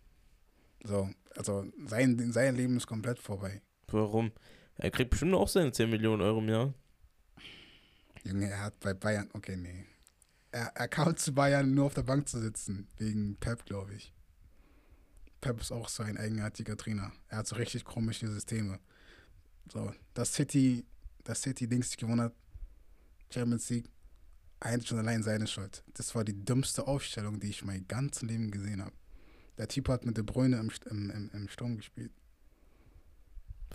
So, 0.83 1.09
also 1.35 1.65
sein, 1.85 2.31
sein 2.31 2.55
Leben 2.55 2.77
ist 2.77 2.87
komplett 2.87 3.19
vorbei. 3.19 3.61
Warum? 3.87 4.31
Er 4.75 4.91
kriegt 4.91 5.09
bestimmt 5.09 5.33
auch 5.33 5.47
seine 5.47 5.71
10 5.71 5.89
Millionen 5.89 6.21
Euro 6.21 6.39
im 6.39 6.49
Jahr. 6.49 6.73
Junge, 8.23 8.49
er 8.49 8.61
hat 8.63 8.79
bei 8.79 8.93
Bayern, 8.93 9.29
okay, 9.33 9.55
nee. 9.55 9.85
Er, 10.51 10.67
er 10.75 10.87
kam 10.87 11.15
zu 11.17 11.33
Bayern 11.33 11.73
nur 11.73 11.85
auf 11.85 11.93
der 11.93 12.03
Bank 12.03 12.27
zu 12.27 12.39
sitzen, 12.39 12.87
wegen 12.97 13.35
Pep, 13.37 13.65
glaube 13.65 13.93
ich. 13.95 14.13
Pep 15.41 15.59
ist 15.61 15.71
auch 15.71 15.87
so 15.89 16.03
ein 16.03 16.17
eigenartiger 16.17 16.75
Trainer. 16.77 17.11
Er 17.27 17.39
hat 17.39 17.47
so 17.47 17.55
richtig 17.55 17.85
komische 17.85 18.27
Systeme. 18.27 18.79
So, 19.71 19.91
das 20.13 20.33
City, 20.33 20.85
das 21.23 21.41
City-Dings 21.41 21.95
gewonnen 21.97 22.21
hat, 22.21 22.33
Champions 23.31 23.69
League, 23.69 23.89
eigentlich 24.59 24.87
schon 24.87 24.99
allein 24.99 25.23
seine 25.23 25.47
Schuld. 25.47 25.83
Das 25.93 26.15
war 26.15 26.23
die 26.23 26.33
dümmste 26.45 26.87
Aufstellung, 26.87 27.39
die 27.39 27.49
ich 27.49 27.63
mein 27.63 27.87
ganzes 27.87 28.23
Leben 28.23 28.51
gesehen 28.51 28.81
habe. 28.81 28.95
Der 29.57 29.67
Typ 29.67 29.89
hat 29.89 30.05
mit 30.05 30.17
De 30.17 30.23
Bruyne 30.23 30.57
im, 30.57 30.71
im, 30.89 31.09
im, 31.09 31.29
im 31.33 31.49
Sturm 31.49 31.77
gespielt. 31.77 32.11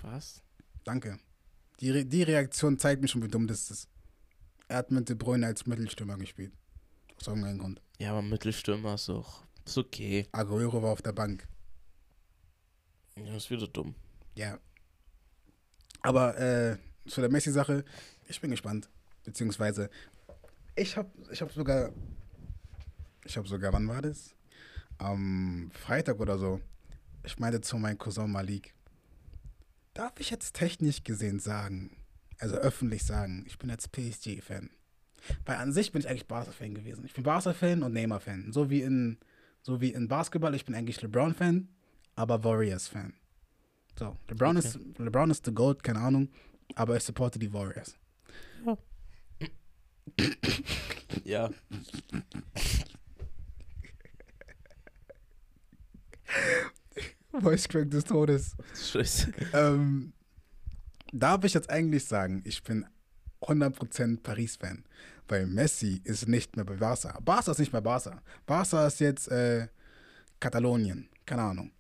Was? 0.01 0.43
Danke. 0.85 1.18
Die, 1.80 1.91
Re 1.91 2.05
die 2.05 2.22
Reaktion 2.22 2.78
zeigt 2.78 3.03
mir 3.03 3.09
schon, 3.09 3.22
wie 3.22 3.28
dumm 3.28 3.47
das 3.47 3.70
ist. 3.70 3.89
Er 4.68 4.78
hat 4.78 4.91
mit 4.91 5.09
De 5.09 5.16
Bruyne 5.16 5.47
als 5.47 5.66
Mittelstürmer 5.66 6.16
gespielt. 6.16 6.53
Aus 7.16 7.26
irgendeinem 7.26 7.59
Grund. 7.59 7.83
Ja, 7.99 8.11
aber 8.11 8.22
Mittelstürmer 8.22 8.95
ist 8.95 9.11
auch. 9.11 9.43
Ist 9.64 9.78
okay. 9.78 10.26
Aguero 10.33 10.83
war 10.83 10.91
auf 10.91 11.03
der 11.03 11.12
Bank. 11.12 11.47
Ja, 13.16 13.37
ist 13.37 13.51
wieder 13.51 13.68
dumm. 13.68 13.95
Ja. 14.35 14.59
Aber 16.01 16.39
äh, 16.39 16.78
zu 17.07 17.20
der 17.20 17.30
Messi-Sache, 17.30 17.85
ich 18.28 18.41
bin 18.41 18.51
gespannt. 18.51 18.89
Beziehungsweise, 19.24 19.89
ich 20.77 20.97
habe 20.97 21.11
ich 21.31 21.41
hab 21.41 21.53
sogar, 21.53 21.93
ich 23.25 23.37
habe 23.37 23.49
sogar, 23.49 23.73
wann 23.73 23.89
war 23.89 24.03
das? 24.03 24.35
Am 24.99 25.70
Freitag 25.73 26.20
oder 26.20 26.39
so. 26.39 26.61
Ich 27.25 27.39
meinte 27.39 27.61
zu 27.61 27.77
meinem 27.79 27.99
Cousin 27.99 28.31
Malik, 28.31 28.75
darf 29.95 30.12
ich 30.18 30.31
jetzt 30.31 30.55
technisch 30.55 31.05
gesehen 31.05 31.39
sagen, 31.39 31.97
also 32.39 32.57
öffentlich 32.57 33.05
sagen, 33.05 33.45
ich 33.47 33.59
bin 33.59 33.70
jetzt 33.70 33.93
PSG-Fan. 33.93 34.70
Weil 35.45 35.57
an 35.57 35.73
sich 35.73 35.93
bin 35.93 36.01
ich 36.01 36.09
eigentlich 36.09 36.27
Barca-Fan 36.27 36.75
gewesen. 36.75 37.05
Ich 37.05 37.14
bin 37.14 37.23
Barca-Fan 37.23 37.85
und 37.85 37.93
Neymar-Fan. 37.93 38.53
So 38.53 38.70
wie 38.70 38.83
in, 38.83 39.18
so 39.62 39.81
wie 39.81 39.93
in 39.93 40.09
Basketball, 40.09 40.55
ich 40.57 40.64
bin 40.64 40.75
eigentlich 40.75 41.01
LeBron-Fan, 41.01 41.68
aber 42.16 42.43
Warriors-Fan. 42.43 43.14
So, 43.97 44.16
LeBron, 44.29 44.57
Okay. 44.57 44.66
ist, 44.66 44.79
LeBron 44.99 45.31
ist 45.31 45.45
the 45.45 45.53
GOAT, 45.53 45.83
keine 45.85 46.01
Ahnung, 46.01 46.29
aber 46.75 46.97
ich 46.97 47.05
supporte 47.05 47.39
die 47.39 47.53
Warriors. 47.53 47.95
Ja. 51.25 51.51
Voice 57.33 57.69
Crack 57.69 57.91
des 57.91 58.05
Todes. 58.05 58.57
Scheiße. 58.75 59.33
ähm, 59.53 60.13
darf 61.13 61.45
ich 61.45 61.55
jetzt 61.55 61.71
eigentlich 61.71 62.05
sagen, 62.05 62.43
ich 62.45 62.63
bin 62.63 62.87
100% 63.43 64.23
Paris-Fan, 64.23 64.85
weil 65.29 65.47
Messi 65.47 66.01
ist 66.05 66.29
nicht 66.29 66.57
mehr 66.57 66.65
bei 66.65 66.77
Barca. 66.77 67.19
Barca 67.21 67.53
ist 67.53 67.59
nicht 67.59 67.73
mehr 67.73 67.83
Barca. 67.83 68.23
Barca 68.47 68.87
ist 68.87 69.01
jetzt 69.01 69.29
äh, 69.29 69.69
Katalonien, 70.41 71.09
keine 71.27 71.43
Ahnung. 71.43 71.73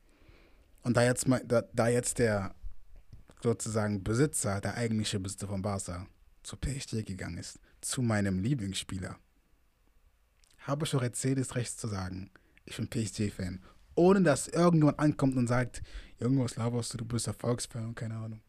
Und 0.82 0.96
da 0.96 1.04
jetzt, 1.04 1.26
da, 1.46 1.62
da 1.72 1.88
jetzt 1.88 2.18
der 2.18 2.54
sozusagen 3.42 4.02
Besitzer, 4.02 4.60
der 4.60 4.76
eigentliche 4.76 5.20
Besitzer 5.20 5.48
von 5.48 5.62
Barca, 5.62 6.06
zu 6.42 6.56
PSG 6.56 7.04
gegangen 7.04 7.38
ist, 7.38 7.58
zu 7.82 8.02
meinem 8.02 8.38
Lieblingsspieler, 8.40 9.18
habe 10.58 10.86
ich 10.86 10.94
auch 10.94 11.02
erzählt, 11.02 11.38
es 11.38 11.54
recht 11.54 11.78
zu 11.78 11.88
sagen, 11.88 12.30
ich 12.64 12.76
bin 12.76 12.88
PSG-Fan. 12.88 13.60
Ohne 13.94 14.22
dass 14.22 14.48
irgendjemand 14.48 14.98
ankommt 14.98 15.36
und 15.36 15.48
sagt, 15.48 15.82
Junge, 16.18 16.44
was 16.44 16.56
laberst 16.56 16.94
du, 16.94 16.98
du 16.98 17.04
bist 17.04 17.26
Erfolgsfan 17.26 17.88
und 17.88 17.94
keine 17.94 18.14
Ahnung. 18.16 18.40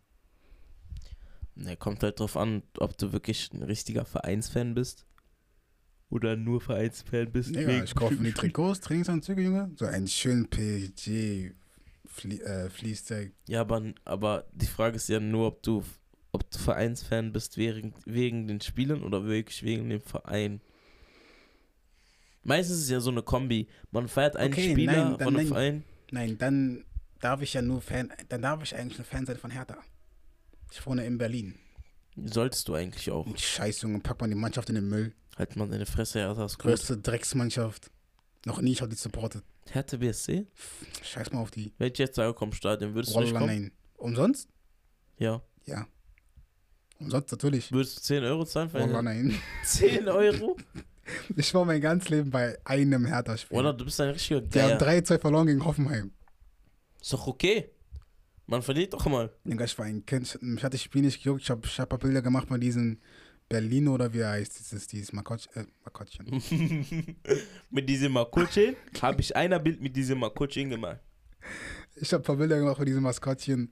Ne, 1.55 1.75
kommt 1.75 2.01
halt 2.01 2.19
drauf 2.19 2.37
an, 2.37 2.63
ob 2.77 2.97
du 2.97 3.11
wirklich 3.11 3.51
ein 3.53 3.63
richtiger 3.63 4.05
Vereinsfan 4.05 4.73
bist. 4.73 5.05
Oder 6.09 6.35
nur 6.35 6.61
Vereinsfan 6.61 7.31
bist. 7.31 7.55
Ja, 7.55 7.83
ich 7.83 7.95
kaufe 7.95 8.15
mir 8.15 8.29
die 8.29 8.33
Trikots, 8.33 8.79
Trainingsanzüge, 8.79 9.41
Junge. 9.41 9.71
So 9.75 9.85
einen 9.85 10.07
schönen 10.07 10.47
PSG 10.47 11.51
Flie 12.05 12.39
äh, 12.41 12.69
Fließteig. 12.69 13.33
Ja, 13.47 13.61
aber, 13.61 13.93
aber 14.05 14.45
die 14.53 14.67
Frage 14.67 14.97
ist 14.97 15.09
ja 15.09 15.19
nur, 15.19 15.47
ob 15.47 15.63
du, 15.63 15.83
ob 16.33 16.49
du 16.51 16.57
Vereinsfan 16.57 17.31
bist 17.31 17.57
wegen, 17.57 17.93
wegen 18.05 18.47
den 18.47 18.59
Spielern 18.59 19.03
oder 19.03 19.23
wirklich 19.25 19.63
wegen 19.63 19.89
dem 19.89 20.01
Verein. 20.01 20.59
Meistens 22.43 22.77
ist 22.79 22.83
es 22.83 22.89
ja 22.89 22.99
so 22.99 23.11
eine 23.11 23.23
Kombi. 23.23 23.67
Man 23.91 24.07
feiert 24.09 24.35
einen 24.35 24.51
Okay, 24.53 24.71
Spieler 24.71 24.91
nein, 24.91 25.17
dann 25.17 25.19
von 25.19 25.27
einem 25.27 25.35
nein. 25.35 25.47
Verein. 25.47 25.83
Nein, 26.11 26.37
dann 26.37 26.85
darf 27.21 27.41
ich 27.41 27.53
ja 27.53 27.61
nur 27.61 27.81
Fan, 27.81 28.11
dann 28.29 28.41
darf 28.41 28.61
ich 28.63 28.75
eigentlich 28.75 28.97
nur 28.97 29.05
Fan 29.05 29.25
sein 29.25 29.37
von 29.37 29.51
Hertha. 29.51 29.77
Ich 30.71 30.85
wohne 30.85 31.05
in 31.05 31.17
Berlin. 31.17 31.55
Solltest 32.15 32.67
du 32.67 32.73
eigentlich 32.75 33.09
auch. 33.11 33.25
Und 33.25 33.39
Scheiß, 33.39 33.81
Junge, 33.81 33.99
pack 33.99 34.19
mal 34.19 34.27
die 34.27 34.35
Mannschaft 34.35 34.69
in 34.69 34.75
den 34.75 34.89
Müll. 34.89 35.13
Halt 35.37 35.55
mal 35.55 35.67
deine 35.67 35.85
Fresse, 35.85 36.19
das 36.19 36.37
ist 36.53 36.57
gut. 36.59 36.65
Größte 36.71 36.97
Drecksmannschaft. 36.97 37.89
Noch 38.45 38.59
nie, 38.61 38.73
ich 38.73 38.81
habe 38.81 38.89
die 38.89 38.97
supportet. 38.97 39.43
Hertha 39.71 39.97
BSC? 39.97 40.45
Scheiß 41.01 41.31
mal 41.31 41.39
auf 41.39 41.49
die. 41.51 41.73
Wenn 41.77 41.91
ich 41.91 41.97
jetzt 41.97 42.15
sage, 42.15 42.33
komm, 42.33 42.51
Stadion, 42.51 42.93
würdest 42.93 43.15
du 43.15 43.21
nicht 43.21 43.33
kommen? 43.33 43.45
nein. 43.45 43.71
Umsonst? 43.95 44.49
Ja. 45.17 45.41
Ja. 45.65 45.87
Umsonst 47.03 47.31
natürlich. 47.31 47.71
Würdest 47.71 47.97
du 47.97 48.01
10 48.01 48.23
Euro 48.23 48.45
zahlen 48.45 48.69
für 48.69 48.79
eine? 48.79 49.03
nein. 49.03 49.39
10 49.65 50.07
Euro? 50.07 50.57
Ich 51.35 51.53
war 51.53 51.65
mein 51.65 51.81
ganzes 51.81 52.09
Leben 52.09 52.29
bei 52.29 52.57
einem 52.63 53.05
Hertha-Spiel. 53.05 53.57
Oder 53.57 53.73
du 53.73 53.85
bist 53.85 53.99
ein 53.99 54.09
richtiger 54.09 54.41
Die 54.41 54.61
haben 54.61 54.77
Geier. 54.77 55.01
3-2 55.01 55.19
verloren 55.19 55.47
gegen 55.47 55.65
Hoffenheim. 55.65 56.11
Ist 57.01 57.11
doch 57.13 57.27
okay. 57.27 57.69
Man 58.45 58.61
verliert 58.61 58.93
doch 58.93 59.05
mal. 59.07 59.31
Ich 59.43 59.77
war 59.77 59.85
ein 59.85 60.05
Kind, 60.05 60.37
mich 60.41 60.63
hat 60.63 60.73
das 60.73 60.81
Spiel 60.81 61.01
nicht 61.01 61.21
gejuckt. 61.21 61.41
Ich 61.41 61.49
habe 61.49 61.61
ich 61.65 61.79
hab 61.79 61.87
ein 61.87 61.89
paar 61.89 61.99
Bilder 61.99 62.21
gemacht 62.21 62.49
mit 62.49 62.61
diesem 62.63 62.99
Berlin 63.49 63.87
oder 63.87 64.13
wie 64.13 64.19
er 64.19 64.31
heißt, 64.31 64.59
dieses, 64.59 64.87
dieses 64.87 65.13
Makotsch, 65.13 65.47
äh, 65.55 65.65
Makottchen. 65.83 66.25
mit 67.69 67.89
diesem 67.89 68.13
Makottchen 68.13 68.75
habe 69.01 69.21
ich 69.21 69.35
einer 69.35 69.59
Bild 69.59 69.81
mit 69.81 69.95
diesem 69.95 70.19
Makottchen 70.19 70.69
gemacht. 70.69 70.99
Ich 71.95 72.11
habe 72.13 72.23
ein 72.23 72.25
paar 72.25 72.35
Bilder 72.37 72.57
gemacht 72.59 72.79
mit 72.79 72.87
diesem 72.87 73.03
Maskottchen, 73.03 73.71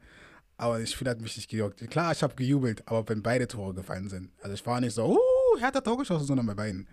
aber 0.62 0.80
das 0.80 0.92
Spiel 0.92 1.10
hat 1.10 1.20
mich 1.20 1.36
nicht 1.36 1.50
gejuckt. 1.50 1.80
Klar, 1.90 2.12
ich 2.12 2.22
habe 2.22 2.36
gejubelt, 2.36 2.88
aber 2.88 3.10
wenn 3.10 3.24
beide 3.24 3.48
Tore 3.48 3.74
gefallen 3.74 4.10
sind. 4.10 4.30
Also 4.44 4.54
ich 4.54 4.64
war 4.64 4.80
nicht 4.80 4.94
so, 4.94 5.18
uh, 5.18 5.60
Hertha 5.60 5.82
Tor 5.82 5.98
geschossen, 5.98 6.28
sondern 6.28 6.46
bei 6.46 6.54
beiden. 6.54 6.88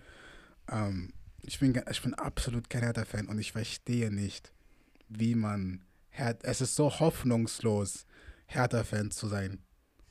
Ähm, 0.73 1.13
ich, 1.43 1.59
bin, 1.59 1.79
ich 1.91 2.03
bin 2.03 2.15
absolut 2.15 2.71
kein 2.71 2.83
Hertha-Fan 2.83 3.27
und 3.27 3.39
ich 3.39 3.53
verstehe 3.53 4.11
nicht, 4.11 4.55
wie 5.11 5.35
man, 5.35 5.85
Her 6.09 6.39
es 6.45 6.63
ist 6.63 6.77
so 6.77 6.99
hoffnungslos, 6.99 8.07
Hertha-Fan 8.47 9.11
zu 9.11 9.29
sein. 9.29 9.63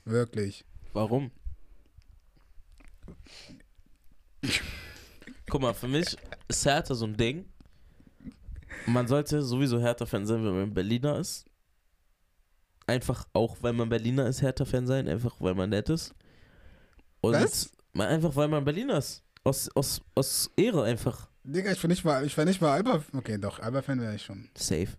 Wirklich. 0.05 0.63
Warum? 0.93 1.31
Guck 5.49 5.61
mal, 5.63 5.73
für 5.73 5.87
mich 5.87 6.15
ist 6.47 6.63
Hertha 6.63 6.93
so 6.93 7.05
ein 7.05 7.17
Ding. 7.17 7.45
Man 8.85 9.07
sollte 9.07 9.41
sowieso 9.41 9.79
Hertha-Fan 9.79 10.27
sein, 10.27 10.45
wenn 10.45 10.55
man 10.55 10.73
Berliner 10.75 11.17
ist. 11.17 11.47
Einfach 12.87 13.27
auch, 13.33 13.57
weil 13.61 13.73
man 13.73 13.89
Berliner 13.89 14.27
ist, 14.27 14.41
Hertha-Fan 14.41 14.87
sein. 14.87 15.07
Einfach, 15.07 15.35
weil 15.39 15.53
man 15.53 15.69
nett 15.69 15.89
ist. 15.89 16.15
Und 17.21 17.33
Was? 17.33 17.71
mal 17.93 18.07
einfach, 18.07 18.35
weil 18.35 18.47
man 18.47 18.63
Berliner 18.63 18.97
ist. 18.97 19.23
Aus, 19.43 19.69
aus, 19.75 20.01
aus 20.15 20.49
Ehre 20.55 20.83
einfach. 20.83 21.29
Digga, 21.43 21.71
ich 21.71 21.81
bin 21.81 21.89
nicht 21.89 22.03
mal, 22.03 22.25
ich 22.25 22.37
war 22.37 22.45
nicht 22.45 22.61
mal 22.61 22.71
Alba. 22.73 23.03
Okay, 23.13 23.37
doch, 23.37 23.59
Alba-Fan 23.59 23.99
wäre 24.01 24.15
ich 24.15 24.23
schon. 24.23 24.49
Safe. 24.57 24.89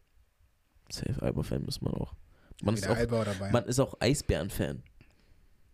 Safe, 0.91 1.20
Alba-Fan 1.20 1.64
muss 1.64 1.80
man 1.80 1.95
auch. 1.95 2.14
Man 2.62 2.74
ist 2.74 2.89
auch, 2.89 2.97
Alba 2.97 3.22
oder 3.22 3.34
Bayern. 3.34 3.53
man 3.53 3.64
ist 3.64 3.78
auch 3.78 3.95
Eisbären-Fan. 4.01 4.82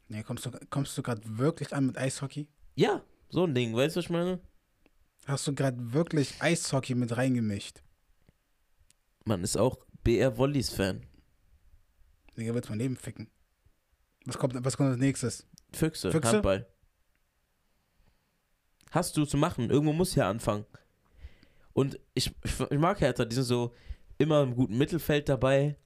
Nee, 0.08 0.22
kommst 0.22 0.46
du, 0.46 0.50
kommst 0.70 0.96
du 0.98 1.02
gerade 1.02 1.22
wirklich 1.38 1.72
an 1.74 1.86
mit 1.86 1.96
Eishockey? 1.98 2.46
Ja, 2.76 3.02
so 3.28 3.44
ein 3.44 3.54
Ding, 3.54 3.74
weißt 3.74 3.96
du, 3.96 3.98
was 3.98 4.04
ich 4.04 4.10
meine? 4.10 4.40
Hast 5.26 5.46
du 5.46 5.54
gerade 5.54 5.92
wirklich 5.92 6.34
Eishockey 6.40 6.94
mit 6.94 7.16
reingemischt? 7.16 7.82
Man 9.24 9.42
ist 9.42 9.56
auch 9.56 9.78
BR-Wollies-Fan. 10.02 11.06
Digga, 12.36 12.54
willst 12.54 12.68
mein 12.70 12.78
Leben 12.78 12.96
ficken. 12.96 13.28
Was 14.24 14.38
kommt, 14.38 14.54
was 14.64 14.76
kommt 14.76 14.90
als 14.90 14.98
nächstes? 14.98 15.46
Füchse, 15.72 16.10
Füchse? 16.10 16.32
Handball. 16.32 16.66
Hast 18.90 19.16
du 19.16 19.24
zu 19.24 19.36
machen. 19.36 19.70
Irgendwo 19.70 19.92
muss 19.92 20.14
ja 20.14 20.28
anfangen. 20.30 20.64
Und 21.72 21.98
ich, 22.14 22.32
ich, 22.44 22.78
mag 22.78 23.00
Hertha, 23.00 23.24
die 23.24 23.34
sind 23.34 23.44
so 23.44 23.74
immer 24.18 24.42
im 24.42 24.54
guten 24.54 24.78
Mittelfeld 24.78 25.28
dabei, 25.28 25.76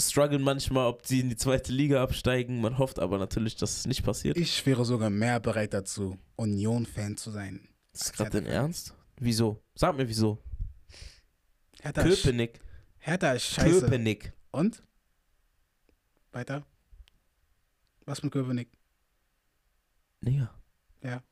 strugglen 0.00 0.42
manchmal, 0.42 0.86
ob 0.86 1.06
sie 1.06 1.20
in 1.20 1.28
die 1.28 1.36
zweite 1.36 1.70
Liga 1.72 2.02
absteigen. 2.02 2.60
Man 2.60 2.78
hofft 2.78 2.98
aber 2.98 3.18
natürlich, 3.18 3.56
dass 3.56 3.76
es 3.76 3.86
nicht 3.86 4.02
passiert. 4.02 4.38
Ich 4.38 4.64
wäre 4.64 4.84
sogar 4.84 5.10
mehr 5.10 5.40
bereit 5.40 5.74
dazu, 5.74 6.18
Union-Fan 6.36 7.18
zu 7.18 7.30
sein. 7.30 7.68
Das 7.92 8.02
ist 8.02 8.12
gerade 8.14 8.30
dein 8.30 8.46
Ernst? 8.46 8.94
Wieso? 9.20 9.62
Sag 9.74 9.96
mir 9.96 10.08
wieso. 10.08 10.42
Hertha 11.82 12.02
ist, 12.02 12.22
Köpenick. 12.22 12.60
Hertha 12.98 13.32
ist 13.32 13.44
scheiße. 13.44 13.80
Köpenick. 13.82 14.32
Und? 14.50 14.82
Weiter? 16.34 16.66
Was 18.06 18.22
mit 18.22 18.32
Köpenick? 18.32 18.68
Digga. 20.20 20.50
Ja. 21.02 21.22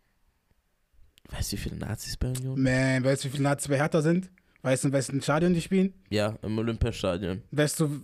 Weißt 1.30 1.53
du, 1.53 1.57
wie 1.57 1.61
viele 1.61 1.76
Nazis 1.76 2.16
bei 2.16 2.28
Union? 2.28 2.61
Man, 2.62 3.05
weißt 3.05 3.24
du, 3.24 3.28
wie 3.28 3.32
viele 3.32 3.44
Nazis 3.44 3.68
bei 3.68 3.76
Hertha 3.76 4.00
sind? 4.00 4.30
Weißt 4.62 4.84
du, 4.84 4.88
in 4.88 4.92
welchem 4.94 5.20
Stadion 5.20 5.55
die 5.55 5.61
spielen? 5.61 5.92
Ja, 6.09 6.38
im 6.42 6.57
Olympiastadion. 6.59 7.42
Weißt 7.50 7.80
du, 7.80 8.00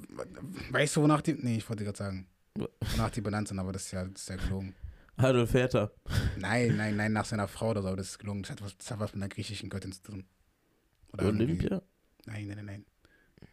weißt 0.70 0.96
du, 0.96 1.03
wonach 1.03 1.22
die. 1.22 1.34
Nee, 1.34 1.59
ich 1.59 1.68
wollte 1.68 1.84
gerade 1.84 1.99
sagen. 1.99 2.26
Wonach 2.57 3.11
die 3.11 3.20
benannt 3.20 3.46
sind, 3.49 3.59
aber 3.61 3.72
das 3.72 3.84
ist 3.86 3.92
ja, 3.92 4.05
das 4.05 4.22
ist 4.22 4.28
ja 4.28 4.36
gelogen. 4.36 4.74
Adolf 5.16 5.53
Hertha. 5.55 5.90
Nein, 6.36 6.76
nein, 6.76 6.96
nein, 6.96 7.12
nach 7.12 7.24
seiner 7.24 7.46
Frau 7.49 7.70
oder 7.70 7.82
so, 7.82 7.88
aber 7.88 7.96
das 7.96 8.09
ist 8.11 8.18
gelogen. 8.18 8.42
Das 8.42 8.51
hat 8.53 8.62
was, 8.62 8.76
das 8.76 8.90
hat 8.90 8.99
was 8.99 9.12
mit 9.14 9.22
einer 9.22 9.28
griechischen 9.28 9.68
Göttin 9.70 9.92
zu 9.92 10.03
tun. 10.03 10.24
Oder 11.12 11.24
irgendwie- 11.24 11.44
Olympia? 11.44 11.82
Nein, 12.26 12.46
nein, 12.49 12.57
nein, 12.57 12.66
nein. 12.66 12.86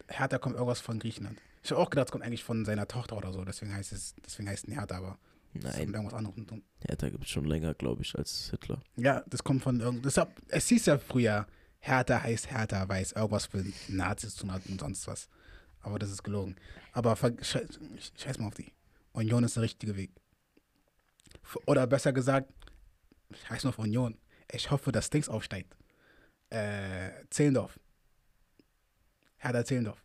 Hertha 0.07 0.39
kommt 0.39 0.55
irgendwas 0.55 0.81
von 0.81 0.97
Griechenland. 0.99 1.39
Ich 1.65 1.71
habe 1.71 1.81
auch 1.81 1.89
gedacht, 1.89 2.09
es 2.09 2.11
kommt 2.11 2.23
eigentlich 2.23 2.43
von 2.43 2.63
seiner 2.63 2.87
Tochter 2.87 3.17
oder 3.17 3.33
so, 3.33 3.43
deswegen 3.43 3.73
heißt 3.73 3.91
es, 3.91 4.13
deswegen 4.23 4.47
heißt 4.47 4.67
es 4.67 4.75
Hertha, 4.75 4.97
aber 4.97 5.17
es 5.55 5.65
hat 5.65 5.79
mit 5.79 5.87
Nein, 5.87 5.93
irgendwas 5.95 6.13
anderem 6.13 6.35
zu 6.35 6.43
tun. 6.43 6.63
Hertha 6.87 7.09
gibt 7.09 7.23
es 7.23 7.29
schon 7.31 7.45
länger, 7.45 7.73
glaube 7.73 8.03
ich, 8.03 8.15
als 8.15 8.51
Hitler. 8.51 8.83
Ja, 8.97 9.23
das 9.25 9.43
kommt 9.43 9.63
von 9.63 9.79
irgend. 9.79 10.05
Deshalb, 10.05 10.29
es 10.49 10.67
hieß 10.67 10.85
ja 10.85 10.99
früher, 10.99 11.47
Hertha 11.79 12.21
heißt 12.21 12.51
Hertha, 12.51 12.87
weil 12.87 13.01
es 13.01 13.13
irgendwas 13.13 13.51
mit 13.51 13.73
Nazis 13.89 14.35
zu 14.35 14.41
tun 14.41 14.53
hat 14.53 14.61
und 14.67 14.79
sonst 14.79 15.07
was. 15.07 15.27
Aber 15.81 15.97
das 15.97 16.11
ist 16.11 16.21
gelogen. 16.21 16.55
Aber 16.91 17.15
scheiß, 17.15 17.79
scheiß 18.15 18.37
mal 18.37 18.49
auf 18.49 18.53
die. 18.53 18.71
Union 19.13 19.43
ist 19.43 19.55
der 19.55 19.63
richtige 19.63 19.95
Weg. 19.95 20.11
Oder 21.65 21.87
besser 21.87 22.13
gesagt, 22.13 22.53
ich 23.31 23.49
heiße 23.49 23.65
nur 23.65 23.73
auf 23.73 23.79
Union. 23.79 24.19
Ich 24.51 24.69
hoffe, 24.69 24.91
dass 24.91 25.09
Dings 25.09 25.29
aufsteigt. 25.29 25.75
Äh, 26.51 27.09
Zehlendorf. 27.31 27.79
Hertha 29.37 29.65
Zehlendorf. 29.65 30.04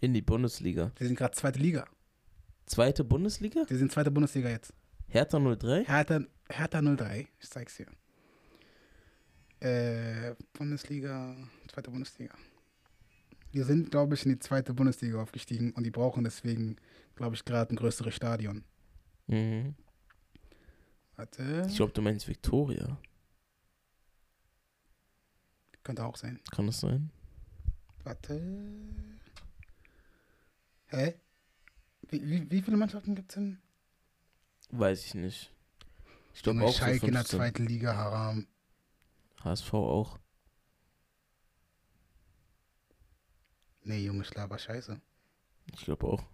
In 0.00 0.12
die 0.14 0.22
Bundesliga. 0.22 0.92
Die 0.98 1.04
sind 1.06 1.16
gerade 1.16 1.34
zweite 1.34 1.58
Liga. 1.58 1.86
Zweite 2.66 3.04
Bundesliga? 3.04 3.64
Die 3.64 3.76
sind 3.76 3.92
zweite 3.92 4.10
Bundesliga 4.10 4.48
jetzt. 4.50 4.72
Hertha 5.08 5.38
03? 5.38 5.84
Hertha, 5.84 6.20
Hertha 6.48 6.82
03, 6.82 7.28
ich 7.40 7.48
zeig's 7.50 7.76
dir. 7.76 7.86
Äh, 9.60 10.34
Bundesliga, 10.52 11.34
zweite 11.68 11.90
Bundesliga. 11.90 12.34
Die 13.54 13.62
sind, 13.62 13.90
glaube 13.90 14.14
ich, 14.14 14.26
in 14.26 14.32
die 14.32 14.38
zweite 14.38 14.74
Bundesliga 14.74 15.22
aufgestiegen 15.22 15.72
und 15.72 15.84
die 15.84 15.90
brauchen 15.90 16.24
deswegen, 16.24 16.76
glaube 17.14 17.36
ich, 17.36 17.44
gerade 17.44 17.72
ein 17.72 17.76
größeres 17.76 18.14
Stadion. 18.14 18.64
Mhm. 19.28 19.74
Warte, 21.16 21.66
Ich 21.68 21.76
glaube, 21.76 21.92
du 21.92 22.02
meinst 22.02 22.28
Victoria. 22.28 22.98
könnte 25.82 26.04
auch 26.04 26.16
sein. 26.16 26.40
Kann 26.50 26.66
das 26.66 26.80
sein? 26.80 27.10
Warte. 28.02 28.42
Hä? 30.88 31.20
Wie, 32.08 32.22
wie, 32.28 32.50
wie 32.50 32.62
viele 32.62 32.76
Mannschaften 32.76 33.14
gibt's 33.14 33.34
denn? 33.34 33.60
Weiß 34.70 35.04
ich 35.04 35.14
nicht. 35.14 35.52
Ich 36.34 36.42
glaube 36.42 36.62
auch 36.62 36.72
so 36.72 36.78
Schalke 36.78 37.06
in 37.06 37.12
der 37.12 37.22
15. 37.22 37.38
zweiten 37.38 37.66
Liga, 37.66 37.94
Haram. 37.96 38.46
HSV 39.42 39.74
auch. 39.74 40.18
Nee, 43.82 44.04
Junge, 44.04 44.22
ich 44.22 44.34
laber 44.34 44.58
scheiße. 44.58 45.00
Ich 45.72 45.84
glaube 45.84 46.06
auch. 46.06 46.24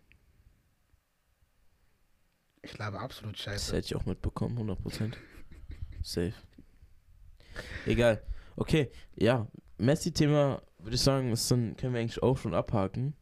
Ich 2.62 2.76
laber 2.78 3.00
absolut 3.00 3.34
Das 3.36 3.42
scheiße. 3.42 3.76
hätte 3.76 3.86
ich 3.86 3.96
auch 3.96 4.06
mitbekommen, 4.06 4.58
100%. 4.58 5.14
Safe. 6.02 6.34
Egal. 7.86 8.22
Okay, 8.56 8.90
ja. 9.14 9.46
Messi-Thema, 9.78 10.62
würde 10.78 10.94
ich 10.94 11.00
sagen, 11.02 11.32
ist 11.32 11.50
dann 11.50 11.76
können 11.76 11.94
wir 11.94 12.00
eigentlich 12.00 12.22
auch 12.22 12.38
schon 12.38 12.54
abhaken. 12.54 13.14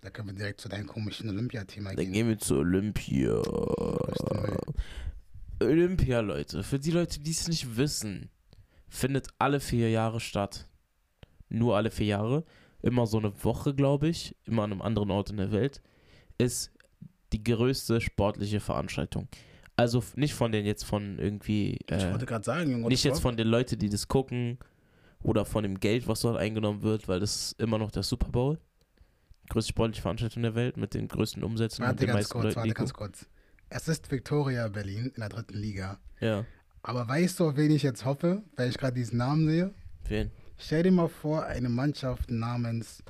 Da 0.00 0.10
können 0.10 0.28
wir 0.28 0.34
direkt 0.34 0.60
zu 0.60 0.68
deinem 0.68 0.86
komischen 0.86 1.28
Olympia-Thema 1.28 1.90
Dann 1.90 2.04
gehen. 2.04 2.12
gehen 2.12 2.28
wir 2.28 2.38
zu 2.38 2.56
Olympia. 2.58 3.40
Olympia, 5.60 6.20
Leute. 6.20 6.62
Für 6.62 6.78
die 6.78 6.90
Leute, 6.90 7.20
die 7.20 7.30
es 7.30 7.48
nicht 7.48 7.76
wissen, 7.76 8.30
findet 8.88 9.28
alle 9.38 9.60
vier 9.60 9.90
Jahre 9.90 10.20
statt. 10.20 10.68
Nur 11.48 11.76
alle 11.76 11.90
vier 11.90 12.06
Jahre. 12.06 12.44
Immer 12.82 13.06
so 13.06 13.18
eine 13.18 13.32
Woche, 13.44 13.74
glaube 13.74 14.08
ich. 14.08 14.36
Immer 14.44 14.64
an 14.64 14.72
einem 14.72 14.82
anderen 14.82 15.10
Ort 15.10 15.30
in 15.30 15.36
der 15.36 15.52
Welt. 15.52 15.82
Ist 16.38 16.72
die 17.32 17.42
größte 17.44 18.00
sportliche 18.00 18.60
Veranstaltung. 18.60 19.28
Also 19.76 20.02
nicht 20.16 20.34
von 20.34 20.52
den 20.52 20.66
jetzt 20.66 20.84
von 20.84 21.18
irgendwie. 21.18 21.78
Ich 21.86 21.92
Äh, 21.92 22.10
wollte 22.10 22.26
gerade 22.26 22.44
sagen, 22.44 22.70
Junge. 22.70 22.88
nicht 22.88 23.04
jetzt 23.04 23.20
von 23.20 23.36
den 23.36 23.48
Leuten, 23.48 23.78
die 23.78 23.88
das 23.88 24.08
gucken. 24.08 24.58
Oder 25.22 25.44
von 25.44 25.62
dem 25.62 25.78
Geld, 25.78 26.08
was 26.08 26.20
dort 26.22 26.36
eingenommen 26.36 26.82
wird, 26.82 27.06
weil 27.06 27.20
das 27.20 27.36
ist 27.52 27.60
immer 27.60 27.78
noch 27.78 27.92
der 27.92 28.02
Super 28.02 28.28
Bowl. 28.28 28.58
Größte 29.52 29.68
sportliche 29.68 30.00
Veranstaltung 30.00 30.42
der 30.42 30.54
Welt 30.54 30.78
mit 30.78 30.94
den 30.94 31.08
größten 31.08 31.44
Umsätzen 31.44 31.82
und 31.82 31.88
Warte 31.88 32.00
den 32.00 32.06
ganz 32.06 32.16
meisten 32.20 32.32
kurz, 32.32 32.44
Leuten, 32.44 32.56
warte 32.56 32.72
ganz 32.72 32.94
kurz. 32.94 33.26
Es 33.68 33.86
ist 33.86 34.10
Victoria 34.10 34.66
Berlin 34.68 35.12
in 35.14 35.20
der 35.20 35.28
dritten 35.28 35.58
Liga. 35.58 36.00
Ja. 36.20 36.46
Aber 36.82 37.06
weißt 37.06 37.38
du, 37.38 37.48
auf 37.48 37.56
wen 37.56 37.70
ich 37.70 37.82
jetzt 37.82 38.06
hoffe, 38.06 38.42
weil 38.56 38.70
ich 38.70 38.78
gerade 38.78 38.94
diesen 38.94 39.18
Namen 39.18 39.46
sehe? 39.46 39.74
Wen? 40.08 40.30
Stell 40.56 40.84
dir 40.84 40.90
mal 40.90 41.08
vor, 41.08 41.44
eine 41.44 41.68
Mannschaft 41.68 42.30
namens 42.30 43.02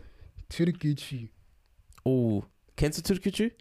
Türkgücü. 0.48 1.28
Oh. 2.02 2.42
Kennst 2.74 2.98
du 2.98 3.02
Türkgücü? 3.02 3.52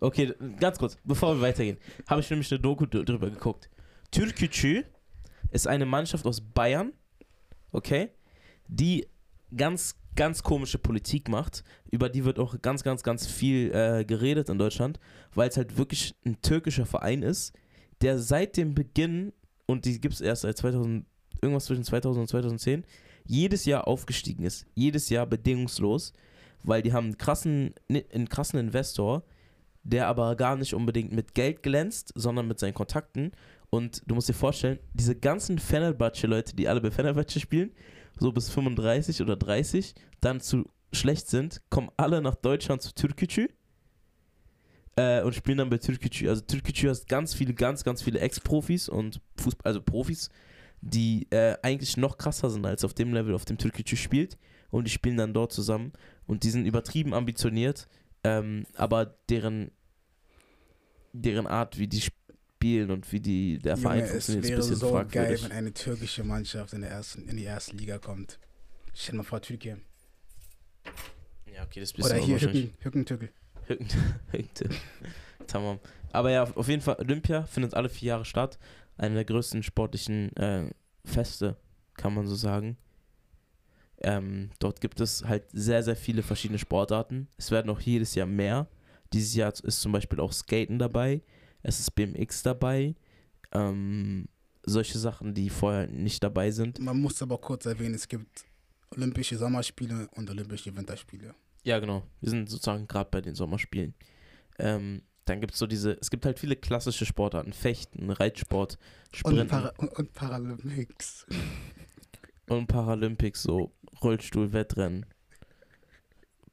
Okay, 0.00 0.34
ganz 0.58 0.78
kurz, 0.78 0.96
bevor 1.04 1.36
wir 1.36 1.42
weitergehen, 1.42 1.78
habe 2.08 2.22
ich 2.22 2.30
nämlich 2.30 2.50
eine 2.50 2.58
Doku 2.60 2.86
drüber 2.86 3.30
geguckt. 3.30 3.70
Türkgücü 4.10 4.82
ist 5.52 5.68
eine 5.68 5.86
Mannschaft 5.86 6.26
aus 6.26 6.40
Bayern, 6.40 6.92
okay, 7.70 8.08
die 8.66 9.06
ganz, 9.56 9.94
ganz 10.16 10.42
komische 10.42 10.78
Politik 10.78 11.28
macht. 11.28 11.64
Über 11.90 12.08
die 12.08 12.24
wird 12.24 12.38
auch 12.38 12.60
ganz, 12.60 12.82
ganz, 12.82 13.02
ganz 13.02 13.26
viel 13.26 13.72
äh, 13.74 14.04
geredet 14.04 14.48
in 14.48 14.58
Deutschland, 14.58 15.00
weil 15.34 15.48
es 15.48 15.56
halt 15.56 15.76
wirklich 15.78 16.14
ein 16.24 16.40
türkischer 16.42 16.86
Verein 16.86 17.22
ist, 17.22 17.52
der 18.00 18.18
seit 18.18 18.56
dem 18.56 18.74
Beginn, 18.74 19.32
und 19.66 19.84
die 19.84 20.00
gibt 20.00 20.14
es 20.14 20.20
erst 20.20 20.42
seit 20.42 20.56
2000, 20.56 21.06
irgendwas 21.40 21.66
zwischen 21.66 21.84
2000 21.84 22.22
und 22.22 22.28
2010, 22.28 22.84
jedes 23.24 23.64
Jahr 23.64 23.86
aufgestiegen 23.86 24.44
ist. 24.44 24.66
Jedes 24.74 25.08
Jahr 25.08 25.26
bedingungslos, 25.26 26.12
weil 26.62 26.82
die 26.82 26.92
haben 26.92 27.06
einen 27.06 27.18
krassen, 27.18 27.74
einen 27.88 28.28
krassen 28.28 28.58
Investor, 28.58 29.22
der 29.84 30.06
aber 30.08 30.36
gar 30.36 30.56
nicht 30.56 30.74
unbedingt 30.74 31.12
mit 31.12 31.34
Geld 31.34 31.62
glänzt, 31.62 32.12
sondern 32.14 32.46
mit 32.46 32.58
seinen 32.58 32.74
Kontakten. 32.74 33.32
Und 33.70 34.02
du 34.06 34.14
musst 34.14 34.28
dir 34.28 34.34
vorstellen, 34.34 34.78
diese 34.92 35.16
ganzen 35.16 35.58
Fenerbahce-Leute, 35.58 36.54
die 36.54 36.68
alle 36.68 36.80
bei 36.80 36.90
Fenerbahce 36.90 37.40
spielen, 37.40 37.72
so 38.18 38.32
bis 38.32 38.50
35 38.50 39.22
oder 39.22 39.36
30, 39.36 39.94
dann 40.20 40.40
zu 40.40 40.68
schlecht 40.92 41.28
sind, 41.28 41.62
kommen 41.70 41.90
alle 41.96 42.20
nach 42.20 42.34
Deutschland 42.34 42.82
zu 42.82 42.94
Türkgücü 42.94 43.48
äh, 44.96 45.22
und 45.22 45.34
spielen 45.34 45.58
dann 45.58 45.70
bei 45.70 45.78
Türkgücü. 45.78 46.28
Also 46.28 46.42
Türkgücü 46.42 46.88
hat 46.88 47.08
ganz 47.08 47.34
viele, 47.34 47.54
ganz, 47.54 47.84
ganz 47.84 48.02
viele 48.02 48.20
Ex-Profis 48.20 48.88
und 48.88 49.20
Fußball, 49.36 49.66
also 49.66 49.80
Profis, 49.80 50.30
die 50.80 51.26
äh, 51.30 51.56
eigentlich 51.62 51.96
noch 51.96 52.18
krasser 52.18 52.50
sind 52.50 52.66
als 52.66 52.84
auf 52.84 52.94
dem 52.94 53.14
Level, 53.14 53.34
auf 53.34 53.44
dem 53.44 53.58
Türkgücü 53.58 53.96
spielt. 53.96 54.38
Und 54.70 54.86
die 54.86 54.90
spielen 54.90 55.16
dann 55.16 55.34
dort 55.34 55.52
zusammen. 55.52 55.92
Und 56.26 56.44
die 56.44 56.50
sind 56.50 56.66
übertrieben 56.66 57.14
ambitioniert. 57.14 57.88
Ähm, 58.24 58.66
aber 58.74 59.06
deren, 59.28 59.70
deren 61.12 61.46
Art, 61.46 61.78
wie 61.78 61.88
die 61.88 62.00
spielen 62.62 62.90
und 62.90 63.10
wie 63.12 63.20
die, 63.20 63.58
der 63.58 63.76
Verein 63.76 64.00
Junge, 64.00 64.10
es 64.12 64.26
funktioniert, 64.26 64.44
ist 64.44 64.50
ein 64.50 64.50
wäre 64.50 64.60
bisschen 64.60 65.04
so 65.04 65.10
geil, 65.10 65.38
wenn 65.42 65.52
eine 65.52 65.72
türkische 65.72 66.22
Mannschaft 66.24 66.72
in, 66.74 66.82
der 66.82 66.90
ersten, 66.90 67.28
in 67.28 67.36
die 67.36 67.42
erste 67.44 67.74
Liga 67.76 67.98
kommt. 67.98 68.38
Stell 68.94 69.16
mal 69.16 69.22
vor, 69.24 69.40
Türkei. 69.42 69.76
Ja, 71.52 71.64
okay, 71.64 71.80
das 71.80 71.90
ist 71.90 71.94
ein 71.94 72.02
bisschen 72.02 72.16
Oder 72.18 72.24
hier. 72.24 72.40
Hücken, 72.40 72.74
Hückentürkel. 72.80 73.30
Hücken- 73.66 73.88
Hücken- 74.30 74.70
Tamam. 75.46 75.78
Aber 76.12 76.30
ja, 76.30 76.44
auf 76.44 76.68
jeden 76.68 76.82
Fall, 76.82 76.96
Olympia 76.98 77.44
findet 77.44 77.74
alle 77.74 77.88
vier 77.88 78.08
Jahre 78.08 78.24
statt. 78.24 78.58
Eine 78.96 79.14
der 79.16 79.24
größten 79.24 79.62
sportlichen 79.62 80.34
äh, 80.36 80.70
Feste 81.04 81.56
kann 81.94 82.14
man 82.14 82.26
so 82.26 82.34
sagen. 82.36 82.76
Ähm, 84.02 84.50
dort 84.58 84.80
gibt 84.80 85.00
es 85.00 85.24
halt 85.24 85.44
sehr, 85.52 85.82
sehr 85.82 85.96
viele 85.96 86.22
verschiedene 86.22 86.58
Sportarten. 86.58 87.28
Es 87.38 87.50
werden 87.50 87.70
auch 87.70 87.80
jedes 87.80 88.14
Jahr 88.14 88.26
mehr. 88.26 88.68
Dieses 89.12 89.34
Jahr 89.34 89.52
ist 89.62 89.80
zum 89.80 89.92
Beispiel 89.92 90.20
auch 90.20 90.32
Skaten 90.32 90.78
dabei, 90.78 91.22
es 91.62 91.80
ist 91.80 91.90
BMX 91.92 92.42
dabei, 92.42 92.94
ähm, 93.52 94.28
solche 94.64 94.98
Sachen, 94.98 95.34
die 95.34 95.50
vorher 95.50 95.88
nicht 95.88 96.22
dabei 96.22 96.50
sind. 96.50 96.78
Man 96.78 97.00
muss 97.00 97.20
aber 97.22 97.38
kurz 97.38 97.66
erwähnen, 97.66 97.94
es 97.94 98.08
gibt 98.08 98.44
Olympische 98.90 99.36
Sommerspiele 99.38 100.08
und 100.16 100.30
Olympische 100.30 100.74
Winterspiele. 100.76 101.34
Ja, 101.64 101.78
genau. 101.78 102.02
Wir 102.20 102.30
sind 102.30 102.48
sozusagen 102.48 102.86
gerade 102.88 103.10
bei 103.10 103.20
den 103.20 103.34
Sommerspielen. 103.34 103.94
Ähm, 104.58 105.02
dann 105.24 105.40
gibt 105.40 105.52
es 105.54 105.58
so 105.58 105.66
diese, 105.66 105.92
es 106.00 106.10
gibt 106.10 106.26
halt 106.26 106.38
viele 106.38 106.56
klassische 106.56 107.06
Sportarten, 107.06 107.52
Fechten, 107.52 108.10
Reitsport, 108.10 108.78
Sprinten 109.14 109.42
Und, 109.42 109.48
Para 109.48 109.68
und, 109.78 109.88
und 109.96 110.12
Paralympics. 110.12 111.26
und 112.48 112.66
Paralympics, 112.66 113.42
so 113.42 113.72
Rollstuhl-Wettrennen, 114.02 115.06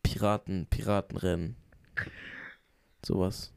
Piraten, 0.04 0.68
Piratenrennen, 0.70 1.56
sowas. 3.04 3.54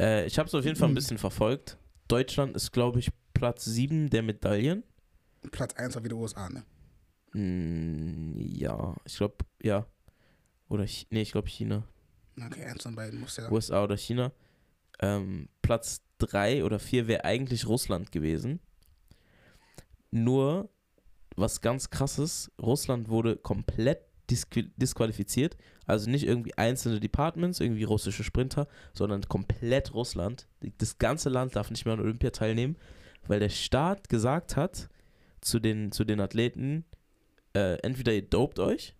Äh, 0.00 0.26
ich 0.26 0.38
habe 0.38 0.48
es 0.48 0.54
auf 0.54 0.64
jeden 0.64 0.76
Fall 0.76 0.88
ein 0.88 0.94
bisschen 0.94 1.18
verfolgt. 1.18 1.76
Deutschland 2.08 2.56
ist, 2.56 2.72
glaube 2.72 2.98
ich, 2.98 3.10
Platz 3.34 3.66
7 3.66 4.08
der 4.08 4.22
Medaillen. 4.22 4.82
Platz 5.52 5.74
1 5.74 5.94
war 5.94 6.04
wieder 6.04 6.16
USA, 6.16 6.48
ne? 6.48 6.64
Hm, 7.32 8.34
ja, 8.36 8.96
ich 9.04 9.16
glaube, 9.16 9.36
ja. 9.62 9.86
Oder, 10.68 10.86
Ch 10.86 11.06
nee, 11.10 11.22
ich 11.22 11.32
glaube 11.32 11.48
China. 11.48 11.84
Okay, 12.36 12.64
eins 12.64 12.82
von 12.82 12.96
beiden 12.96 13.20
muss 13.20 13.36
ja. 13.36 13.50
USA 13.50 13.84
oder 13.84 13.96
China. 13.96 14.32
Ähm, 15.00 15.48
Platz 15.62 16.02
3 16.18 16.64
oder 16.64 16.78
4 16.78 17.06
wäre 17.06 17.24
eigentlich 17.24 17.66
Russland 17.66 18.10
gewesen. 18.10 18.60
Nur, 20.10 20.70
was 21.36 21.60
ganz 21.60 21.90
krass 21.90 22.18
ist, 22.18 22.50
Russland 22.60 23.08
wurde 23.08 23.36
komplett 23.36 24.09
disqu 24.30 24.62
disqualifiziert. 24.76 25.56
Also 25.86 26.08
nicht 26.08 26.26
irgendwie 26.26 26.54
einzelne 26.54 27.00
Departments, 27.00 27.60
irgendwie 27.60 27.84
russische 27.84 28.24
Sprinter, 28.24 28.68
sondern 28.92 29.22
komplett 29.22 29.92
Russland. 29.94 30.46
Das 30.78 30.98
ganze 30.98 31.28
Land 31.28 31.56
darf 31.56 31.70
nicht 31.70 31.84
mehr 31.84 31.94
an 31.94 32.00
Olympia 32.00 32.30
teilnehmen, 32.30 32.76
weil 33.26 33.40
der 33.40 33.48
Staat 33.48 34.08
gesagt 34.08 34.56
hat 34.56 34.88
zu 35.40 35.58
den, 35.58 35.90
zu 35.90 36.04
den 36.04 36.20
Athleten, 36.20 36.84
äh, 37.54 37.76
entweder 37.82 38.12
ihr 38.12 38.22
dopt 38.22 38.58
euch 38.58 38.94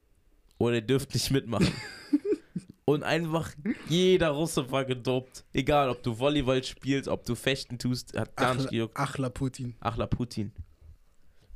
oder 0.58 0.76
ihr 0.76 0.82
dürft 0.82 1.14
nicht 1.14 1.30
mitmachen. 1.30 1.72
Und 2.84 3.04
einfach 3.04 3.52
jeder 3.88 4.30
Russe 4.30 4.68
war 4.72 4.84
gedopt. 4.84 5.44
Egal, 5.52 5.90
ob 5.90 6.02
du 6.02 6.18
Volleyball 6.18 6.64
spielst, 6.64 7.08
ob 7.08 7.24
du 7.24 7.36
Fechten 7.36 7.78
tust, 7.78 8.18
hat 8.18 8.36
gar 8.36 8.54
nicht 8.54 8.62
Achla, 8.62 8.70
gejuckt. 8.70 8.96
Achla 8.96 9.28
Putin. 9.28 9.76
Achla 9.78 10.06
Putin. 10.08 10.52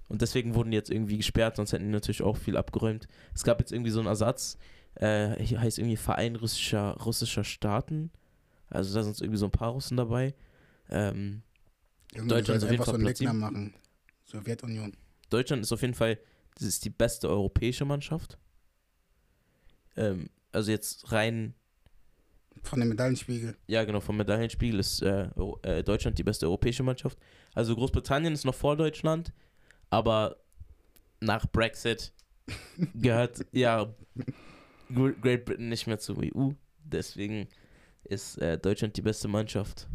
Und 0.08 0.22
deswegen 0.22 0.54
wurden 0.54 0.70
die 0.70 0.76
jetzt 0.76 0.90
irgendwie 0.90 1.16
gesperrt, 1.16 1.56
sonst 1.56 1.72
hätten 1.72 1.84
die 1.86 1.90
natürlich 1.90 2.22
auch 2.22 2.36
viel 2.36 2.56
abgeräumt. 2.56 3.08
Es 3.34 3.42
gab 3.42 3.58
jetzt 3.60 3.72
irgendwie 3.72 3.90
so 3.90 4.00
einen 4.00 4.08
Ersatz, 4.08 4.58
äh, 4.96 5.42
hier 5.42 5.60
heißt 5.60 5.78
irgendwie 5.78 5.96
Verein 5.96 6.36
russischer, 6.36 6.96
russischer 7.04 7.44
Staaten. 7.44 8.10
Also 8.68 8.94
da 8.94 9.02
sind 9.02 9.20
irgendwie 9.20 9.38
so 9.38 9.46
ein 9.46 9.50
paar 9.50 9.70
Russen 9.70 9.96
dabei. 9.96 10.34
Ähm, 10.90 11.42
Deutschland 12.14 12.58
ist 12.58 12.64
auf 12.64 12.70
jeden 12.70 12.84
so 12.84 12.90
Fall 12.90 12.94
einen 12.94 13.04
Platz 13.04 13.20
machen. 13.20 13.74
Sowjetunion. 14.24 14.92
Deutschland 15.30 15.62
ist 15.62 15.72
auf 15.72 15.82
jeden 15.82 15.94
Fall, 15.94 16.18
das 16.56 16.68
ist 16.68 16.84
die 16.84 16.90
beste 16.90 17.28
europäische 17.28 17.84
Mannschaft. 17.84 18.38
Ähm, 19.96 20.30
also 20.52 20.70
jetzt 20.70 21.10
rein 21.12 21.54
Von 22.62 22.80
dem 22.80 22.90
Medaillenspiegel. 22.90 23.56
Ja, 23.66 23.84
genau, 23.84 24.00
vom 24.00 24.16
Medaillenspiegel 24.16 24.78
ist 24.78 25.02
äh, 25.02 25.28
äh, 25.62 25.82
Deutschland 25.82 26.18
die 26.18 26.22
beste 26.22 26.46
europäische 26.46 26.82
Mannschaft. 26.82 27.18
Also 27.54 27.74
Großbritannien 27.74 28.32
ist 28.32 28.44
noch 28.44 28.54
vor 28.54 28.76
Deutschland, 28.76 29.32
aber 29.94 30.36
nach 31.20 31.46
Brexit 31.50 32.12
gehört 32.94 33.44
ja 33.52 33.94
Gr- 34.92 35.12
Great 35.20 35.44
Britain 35.44 35.68
nicht 35.68 35.86
mehr 35.86 35.98
zur 35.98 36.18
EU. 36.18 36.50
Deswegen 36.84 37.48
ist 38.04 38.38
äh, 38.38 38.58
Deutschland 38.58 38.96
die 38.96 39.02
beste 39.02 39.28
Mannschaft. 39.28 39.88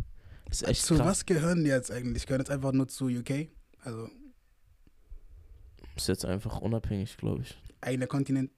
Ist 0.49 0.67
echt 0.67 0.81
zu 0.83 0.95
krass. 0.95 1.05
was 1.05 1.25
gehören 1.25 1.63
die 1.63 1.69
jetzt 1.69 1.91
eigentlich? 1.91 2.25
Gehören 2.25 2.41
jetzt 2.41 2.49
einfach 2.49 2.71
nur 2.71 2.87
zu 2.87 3.05
UK? 3.07 3.49
Also 3.83 4.09
Ist 5.95 6.07
jetzt 6.07 6.25
einfach 6.25 6.59
unabhängig, 6.61 7.17
glaube 7.17 7.43
ich. 7.43 7.55
eigener 7.81 8.07
Kontinent? 8.07 8.51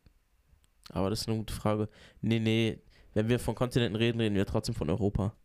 Aber 0.89 1.09
das 1.09 1.21
ist 1.21 1.27
eine 1.27 1.37
gute 1.37 1.53
Frage. 1.53 1.89
Nee, 2.21 2.39
nee, 2.39 2.79
wenn 3.13 3.27
wir 3.27 3.39
von 3.39 3.55
Kontinenten 3.55 3.95
reden, 3.97 4.19
reden 4.21 4.35
wir 4.35 4.45
trotzdem 4.45 4.73
von 4.75 4.89
Europa. 4.89 5.35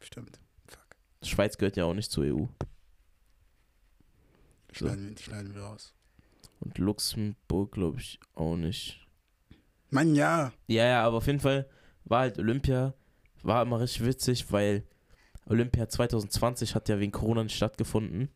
Stimmt. 0.00 0.38
Fuck. 0.66 0.86
Schweiz 1.22 1.58
gehört 1.58 1.76
ja 1.76 1.84
auch 1.84 1.94
nicht 1.94 2.10
zur 2.10 2.24
EU. 2.24 2.44
So. 4.78 4.86
Schneiden, 4.86 5.10
wir, 5.10 5.18
schneiden 5.18 5.54
wir 5.54 5.62
raus. 5.62 5.92
Und 6.60 6.78
Luxemburg, 6.78 7.72
glaube 7.72 7.98
ich, 7.98 8.20
auch 8.34 8.56
nicht. 8.56 9.06
Mann, 9.90 10.14
ja. 10.14 10.52
Ja, 10.66 10.84
ja, 10.84 11.04
aber 11.04 11.18
auf 11.18 11.26
jeden 11.26 11.40
Fall 11.40 11.68
war 12.04 12.20
halt 12.20 12.38
Olympia, 12.38 12.94
war 13.42 13.62
immer 13.62 13.80
richtig 13.80 14.04
witzig, 14.04 14.52
weil 14.52 14.84
Olympia 15.46 15.88
2020 15.88 16.74
hat 16.74 16.88
ja 16.88 16.98
wegen 16.98 17.12
Corona 17.12 17.42
nicht 17.42 17.56
stattgefunden. 17.56 18.28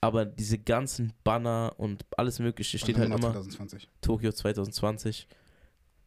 Aber 0.00 0.24
diese 0.24 0.58
ganzen 0.58 1.12
Banner 1.24 1.74
und 1.76 2.06
alles 2.16 2.38
Mögliche 2.38 2.78
steht 2.78 2.96
halt 2.96 3.08
immer 3.08 3.32
2020. 3.32 3.88
Tokio 4.00 4.32
2020. 4.32 5.28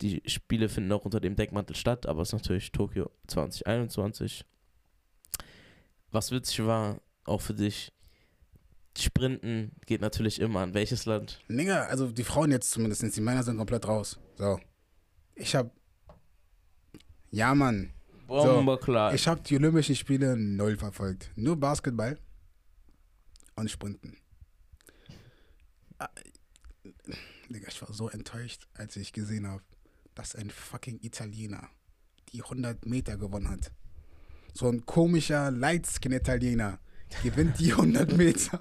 Die 0.02 0.24
Spiele 0.26 0.70
finden 0.70 0.92
auch 0.92 1.06
unter 1.06 1.20
dem 1.20 1.36
Deckmantel 1.36 1.76
statt, 1.76 2.08
aber 2.08 2.22
es 2.22 2.30
ist 2.30 2.34
natürlich 2.34 2.72
Tokio 2.72 3.12
2021. 3.28 4.46
Was 6.12 6.32
witzig 6.32 6.66
war, 6.66 7.02
auch 7.26 7.42
für 7.42 7.54
dich, 7.54 7.92
Sprinten 8.98 9.72
geht 9.86 10.02
natürlich 10.02 10.39
immer 10.39 10.62
an 10.62 10.74
welches 10.74 11.06
Land? 11.06 11.41
Nigga, 11.48 11.86
also 11.86 12.12
die 12.12 12.24
Frauen 12.24 12.52
jetzt 12.52 12.72
zumindest, 12.72 13.16
die 13.16 13.22
Männer 13.22 13.44
sind 13.44 13.58
komplett 13.58 13.88
raus. 13.88 14.20
So. 14.38 14.60
Ich 15.36 15.56
hab. 15.56 15.72
Ja, 17.32 17.56
Mann. 17.56 17.91
Klar. 18.82 19.14
Ich 19.14 19.28
habe 19.28 19.41
die 19.41 19.56
Olympischen 19.56 19.96
Spiele 19.96 20.38
null 20.38 20.78
verfolgt. 20.78 21.32
Nur 21.36 21.60
Basketball 21.60 22.18
und 23.56 23.70
Sprinten. 23.70 24.18
Ah, 26.00 26.10
Digga, 27.50 27.68
ich 27.68 27.82
war 27.82 27.94
so 27.94 28.10
enttäuscht, 28.10 28.68
als 28.74 28.96
ich 28.96 29.14
gesehen 29.14 29.48
habe, 29.48 29.64
dass 30.16 30.36
ein 30.36 30.50
fucking 30.50 31.00
Italiener 31.02 31.70
die 32.32 32.41
100 32.41 32.86
Meter 32.86 33.18
gewonnen 33.18 33.50
hat. 33.50 33.72
So 34.54 34.70
ein 34.70 34.86
komischer 34.86 35.52
Lightskin-Italiener 35.52 36.80
gewinnt 37.22 37.59
die 37.59 37.72
100 37.72 38.18
Meter. 38.18 38.59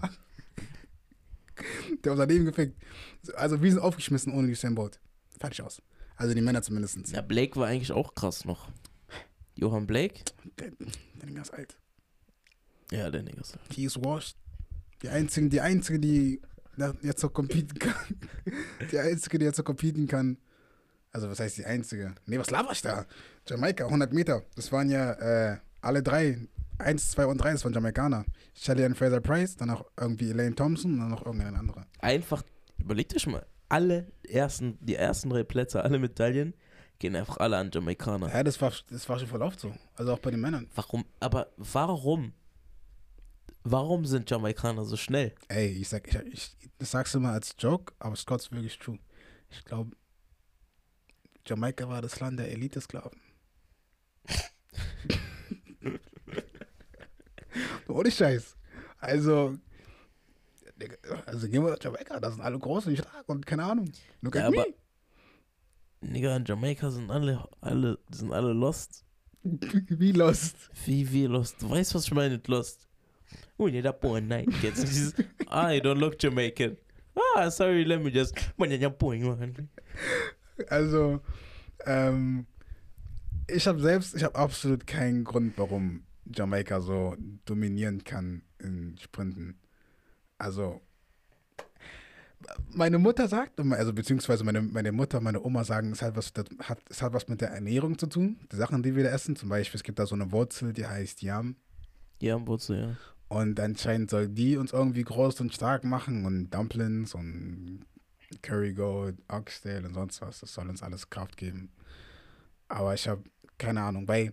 Der 2.04 2.12
unser 2.12 2.26
Leben 2.26 2.44
gefickt. 2.44 2.76
Also 3.34 3.62
wir 3.62 3.70
sind 3.70 3.80
aufgeschmissen 3.80 4.32
ohne 4.32 4.48
Usain 4.48 4.74
Bolt. 4.74 5.00
Fertig 5.38 5.62
aus. 5.62 5.80
Also 6.16 6.34
die 6.34 6.40
Männer 6.40 6.62
zumindest. 6.62 7.08
Ja, 7.10 7.22
Blake 7.22 7.56
war 7.56 7.68
eigentlich 7.68 7.92
auch 7.92 8.14
krass 8.14 8.44
noch. 8.44 8.68
Johann 9.54 9.86
Blake? 9.86 10.20
Der, 10.58 10.70
der 10.70 11.26
Ding 11.26 11.36
ist 11.36 11.52
alt. 11.52 11.76
Ja, 12.90 13.10
der 13.10 13.22
Nigger 13.22 13.40
ist 13.40 13.58
He 13.72 13.84
is 13.84 13.96
washed. 13.96 14.36
Die 15.02 15.08
einzige, 15.08 15.48
die 15.48 15.60
einzige, 15.60 15.98
die 15.98 16.42
jetzt 17.02 17.20
so 17.20 17.28
competen 17.28 17.78
kann. 17.78 17.94
Die 18.90 18.98
einzige, 18.98 19.38
die 19.38 19.44
jetzt 19.44 19.56
so 19.56 19.62
competen 19.62 20.06
kann. 20.06 20.38
Also, 21.10 21.28
was 21.28 21.40
heißt 21.40 21.58
die 21.58 21.64
einzige? 21.64 22.14
Nee, 22.26 22.38
was 22.38 22.50
laber 22.50 22.72
ich 22.72 22.82
da? 22.82 23.06
Jamaika, 23.46 23.84
100 23.84 24.12
Meter. 24.12 24.44
Das 24.56 24.72
waren 24.72 24.88
ja 24.88 25.12
äh, 25.12 25.58
alle 25.80 26.02
drei. 26.02 26.38
Eins, 26.82 27.10
zwei 27.10 27.26
und 27.26 27.38
drei, 27.38 27.52
das 27.52 27.64
waren 27.64 27.72
Jamaikaner. 27.72 28.24
Shelly 28.54 28.84
and 28.84 28.96
Fraser 28.96 29.20
Price, 29.20 29.56
dann 29.56 29.70
auch 29.70 29.84
irgendwie 29.98 30.30
Elaine 30.30 30.54
Thompson 30.54 30.94
und 30.94 31.00
dann 31.00 31.10
noch 31.10 31.24
irgendeine 31.24 31.58
andere. 31.58 31.86
Einfach, 32.00 32.42
überlegt 32.78 33.14
euch 33.14 33.26
mal, 33.26 33.46
alle 33.68 34.12
ersten, 34.22 34.78
die 34.80 34.96
ersten 34.96 35.30
drei 35.30 35.44
Plätze, 35.44 35.82
alle 35.82 35.98
Medaillen, 35.98 36.54
gehen 36.98 37.16
einfach 37.16 37.38
alle 37.38 37.56
an 37.56 37.70
Jamaikaner. 37.72 38.28
Ja, 38.28 38.42
das 38.42 38.60
war, 38.60 38.72
das 38.90 39.08
war 39.08 39.18
schon 39.18 39.28
voll 39.28 39.42
oft 39.42 39.58
so. 39.58 39.74
Also 39.94 40.12
auch 40.12 40.18
bei 40.18 40.30
den 40.30 40.40
Männern. 40.40 40.68
Warum? 40.74 41.04
Aber 41.20 41.48
warum? 41.56 42.32
Warum 43.64 44.04
sind 44.04 44.28
Jamaikaner 44.28 44.84
so 44.84 44.96
schnell? 44.96 45.34
Ey, 45.48 45.68
ich 45.68 45.88
sag, 45.88 46.08
ich, 46.08 46.56
ich 46.60 46.70
das 46.78 46.90
sagst 46.90 47.14
du 47.14 47.20
mal 47.20 47.32
als 47.32 47.54
Joke, 47.58 47.94
aber 48.00 48.16
Scott's 48.16 48.50
wirklich 48.50 48.78
true. 48.78 48.98
Ich 49.50 49.64
glaube, 49.64 49.96
Jamaika 51.46 51.88
war 51.88 52.02
das 52.02 52.18
Land 52.20 52.38
der 52.38 52.50
Elite-Sklaven. 52.50 53.20
Ohne 57.88 58.10
Scheiß. 58.10 58.56
Also, 58.98 59.56
also 61.26 61.48
gehen 61.48 61.62
wir 61.64 61.70
nach 61.70 61.82
Jamaika, 61.82 62.18
da 62.20 62.30
sind 62.30 62.40
alle 62.40 62.58
groß 62.58 62.86
und 62.86 62.96
stark 62.98 63.28
und 63.28 63.44
keine 63.46 63.64
Ahnung. 63.64 63.90
Look 64.20 64.34
Ja, 64.34 64.42
at 64.42 64.46
aber- 64.48 64.66
me. 64.68 64.74
Nigga, 66.04 66.34
in 66.36 66.44
Jamaika 66.44 66.90
sind 66.90 67.10
alle, 67.10 67.48
alle, 67.60 67.98
sind 68.10 68.32
alle 68.32 68.52
lost. 68.52 69.04
Wie 69.44 70.12
lost. 70.12 70.56
Wie 70.84 71.10
wir 71.12 71.28
lost. 71.28 71.62
Du 71.62 71.70
weißt, 71.70 71.94
was 71.94 72.04
ich 72.06 72.12
meine 72.14 72.34
mit 72.34 72.48
lost? 72.48 72.88
Oh, 73.56 73.68
nee, 73.68 73.82
that 73.82 74.00
boy 74.00 74.20
night. 74.20 74.46
Du 74.46 74.70
dieses, 74.70 75.14
I 75.48 75.80
don't 75.80 75.94
look 75.98 76.20
Jamaican. 76.20 76.76
Ah, 77.36 77.50
sorry, 77.50 77.84
let 77.84 78.02
me 78.02 78.10
just. 78.10 78.34
Also, 80.68 81.20
ähm, 81.86 82.46
ich 83.48 83.66
habe 83.66 83.80
selbst, 83.80 84.14
ich 84.14 84.24
habe 84.24 84.34
absolut 84.34 84.86
keinen 84.86 85.24
Grund, 85.24 85.54
warum 85.56 86.02
Jamaika 86.24 86.80
so 86.80 87.16
dominieren 87.44 88.04
kann 88.04 88.42
in 88.58 88.96
Sprinten. 88.98 89.58
Also, 90.38 90.80
meine 92.68 92.98
Mutter 92.98 93.28
sagt, 93.28 93.60
immer, 93.60 93.76
also 93.76 93.92
beziehungsweise 93.92 94.44
meine, 94.44 94.62
meine 94.62 94.92
Mutter, 94.92 95.20
meine 95.20 95.42
Oma 95.42 95.64
sagen, 95.64 95.92
es 95.92 96.02
hat, 96.02 96.16
was, 96.16 96.32
das 96.32 96.46
hat, 96.60 96.78
es 96.88 97.02
hat 97.02 97.12
was 97.12 97.28
mit 97.28 97.40
der 97.40 97.50
Ernährung 97.50 97.98
zu 97.98 98.06
tun. 98.06 98.38
Die 98.50 98.56
Sachen, 98.56 98.82
die 98.82 98.96
wir 98.96 99.04
da 99.04 99.10
essen. 99.10 99.36
Zum 99.36 99.48
Beispiel, 99.48 99.78
es 99.78 99.84
gibt 99.84 99.98
da 99.98 100.06
so 100.06 100.14
eine 100.14 100.32
Wurzel, 100.32 100.72
die 100.72 100.86
heißt 100.86 101.22
Yam. 101.22 101.56
Ja, 102.20 102.44
Wurzel, 102.46 102.80
ja. 102.80 102.96
Und 103.28 103.58
anscheinend 103.60 104.10
soll 104.10 104.28
die 104.28 104.56
uns 104.56 104.72
irgendwie 104.72 105.04
groß 105.04 105.40
und 105.40 105.54
stark 105.54 105.84
machen 105.84 106.26
und 106.26 106.50
Dumplings 106.50 107.14
und 107.14 107.86
Curry 108.42 108.74
Goat, 108.74 109.14
Oxtail 109.28 109.84
und 109.86 109.94
sonst 109.94 110.20
was. 110.20 110.40
Das 110.40 110.52
soll 110.52 110.68
uns 110.68 110.82
alles 110.82 111.08
Kraft 111.08 111.36
geben. 111.36 111.70
Aber 112.68 112.94
ich 112.94 113.08
habe 113.08 113.22
keine 113.58 113.82
Ahnung, 113.82 114.06
weil 114.08 114.32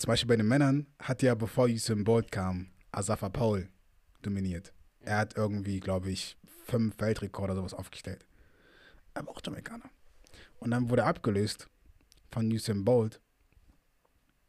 zum 0.00 0.08
Beispiel 0.08 0.28
bei 0.28 0.36
den 0.36 0.48
Männern 0.48 0.86
hat 0.98 1.22
ja, 1.22 1.34
bevor 1.34 1.66
Usain 1.66 2.04
Bolt 2.04 2.32
kam, 2.32 2.70
Asafa 2.90 3.28
Paul 3.28 3.68
dominiert. 4.22 4.72
Er 5.00 5.18
hat 5.18 5.36
irgendwie, 5.36 5.78
glaube 5.78 6.10
ich, 6.10 6.38
fünf 6.64 6.98
Weltrekorde 6.98 7.52
oder 7.52 7.60
sowas 7.60 7.74
aufgestellt. 7.74 8.24
Aber 9.12 9.30
auch 9.30 9.42
Jamaikaner. 9.44 9.90
Und 10.58 10.70
dann 10.70 10.88
wurde 10.88 11.02
er 11.02 11.08
abgelöst 11.08 11.68
von 12.30 12.50
Usain 12.50 12.82
Bolt, 12.82 13.20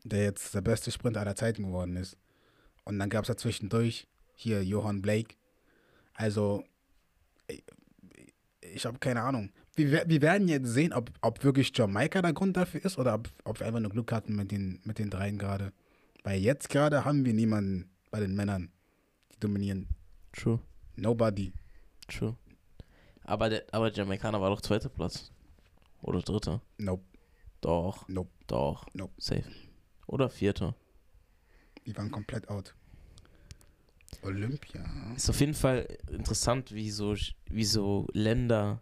der 0.05 0.23
jetzt 0.23 0.55
der 0.55 0.61
beste 0.61 0.89
Sprinter 0.89 1.19
aller 1.19 1.35
Zeiten 1.35 1.63
geworden 1.63 1.97
ist. 1.97 2.17
Und 2.85 2.97
dann 2.97 3.09
gab 3.09 3.25
es 3.25 3.27
da 3.27 3.35
zwischendurch 3.35 4.07
hier 4.35 4.63
Johann 4.63 5.01
Blake. 5.01 5.35
Also, 6.13 6.63
ich, 7.47 7.63
ich 8.61 8.85
habe 8.85 8.99
keine 8.99 9.21
Ahnung. 9.21 9.51
Wir, 9.75 10.03
wir 10.07 10.21
werden 10.21 10.47
jetzt 10.47 10.67
sehen, 10.67 10.91
ob, 10.93 11.11
ob 11.21 11.43
wirklich 11.43 11.71
Jamaika 11.75 12.21
der 12.21 12.33
Grund 12.33 12.57
dafür 12.57 12.83
ist 12.83 12.97
oder 12.97 13.15
ob, 13.15 13.29
ob 13.45 13.59
wir 13.59 13.67
einfach 13.67 13.79
nur 13.79 13.91
Glück 13.91 14.11
hatten 14.11 14.35
mit 14.35 14.51
den, 14.51 14.81
mit 14.83 14.99
den 14.99 15.09
dreien 15.09 15.37
gerade. 15.37 15.71
Weil 16.23 16.39
jetzt 16.41 16.69
gerade 16.69 17.05
haben 17.05 17.25
wir 17.25 17.33
niemanden 17.33 17.89
bei 18.11 18.19
den 18.19 18.35
Männern, 18.35 18.71
die 19.33 19.39
dominieren. 19.39 19.87
True, 20.33 20.59
Nobody. 20.97 21.53
true. 22.07 22.35
Aber 23.23 23.49
der, 23.49 23.63
aber 23.71 23.91
Jamaikaner 23.91 24.41
war 24.41 24.49
doch 24.49 24.61
zweiter 24.61 24.89
Platz. 24.89 25.31
Oder 26.01 26.21
dritter. 26.21 26.61
Nope. 26.77 27.03
Doch, 27.61 28.07
Nope. 28.09 28.31
doch. 28.47 28.85
Nope. 28.93 29.13
Safe. 29.19 29.43
Oder 30.07 30.29
vierter. 30.29 30.75
Die 31.85 31.95
waren 31.95 32.11
komplett 32.11 32.49
out. 32.49 32.75
Olympia. 34.23 34.83
Ist 35.15 35.29
auf 35.29 35.39
jeden 35.39 35.53
Fall 35.53 35.87
interessant, 36.11 36.71
wie 36.73 36.91
so, 36.91 37.15
wie 37.49 37.63
so 37.63 38.07
Länder 38.13 38.81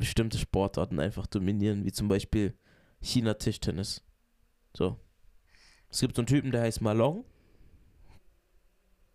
bestimmte 0.00 0.38
Sportarten 0.38 0.98
einfach 0.98 1.26
dominieren, 1.26 1.84
wie 1.84 1.92
zum 1.92 2.08
Beispiel 2.08 2.54
China 3.00 3.34
Tischtennis. 3.34 4.02
So. 4.76 4.98
Es 5.90 6.00
gibt 6.00 6.16
so 6.16 6.22
einen 6.22 6.26
Typen, 6.26 6.50
der 6.50 6.62
heißt 6.62 6.80
Malong. 6.80 7.24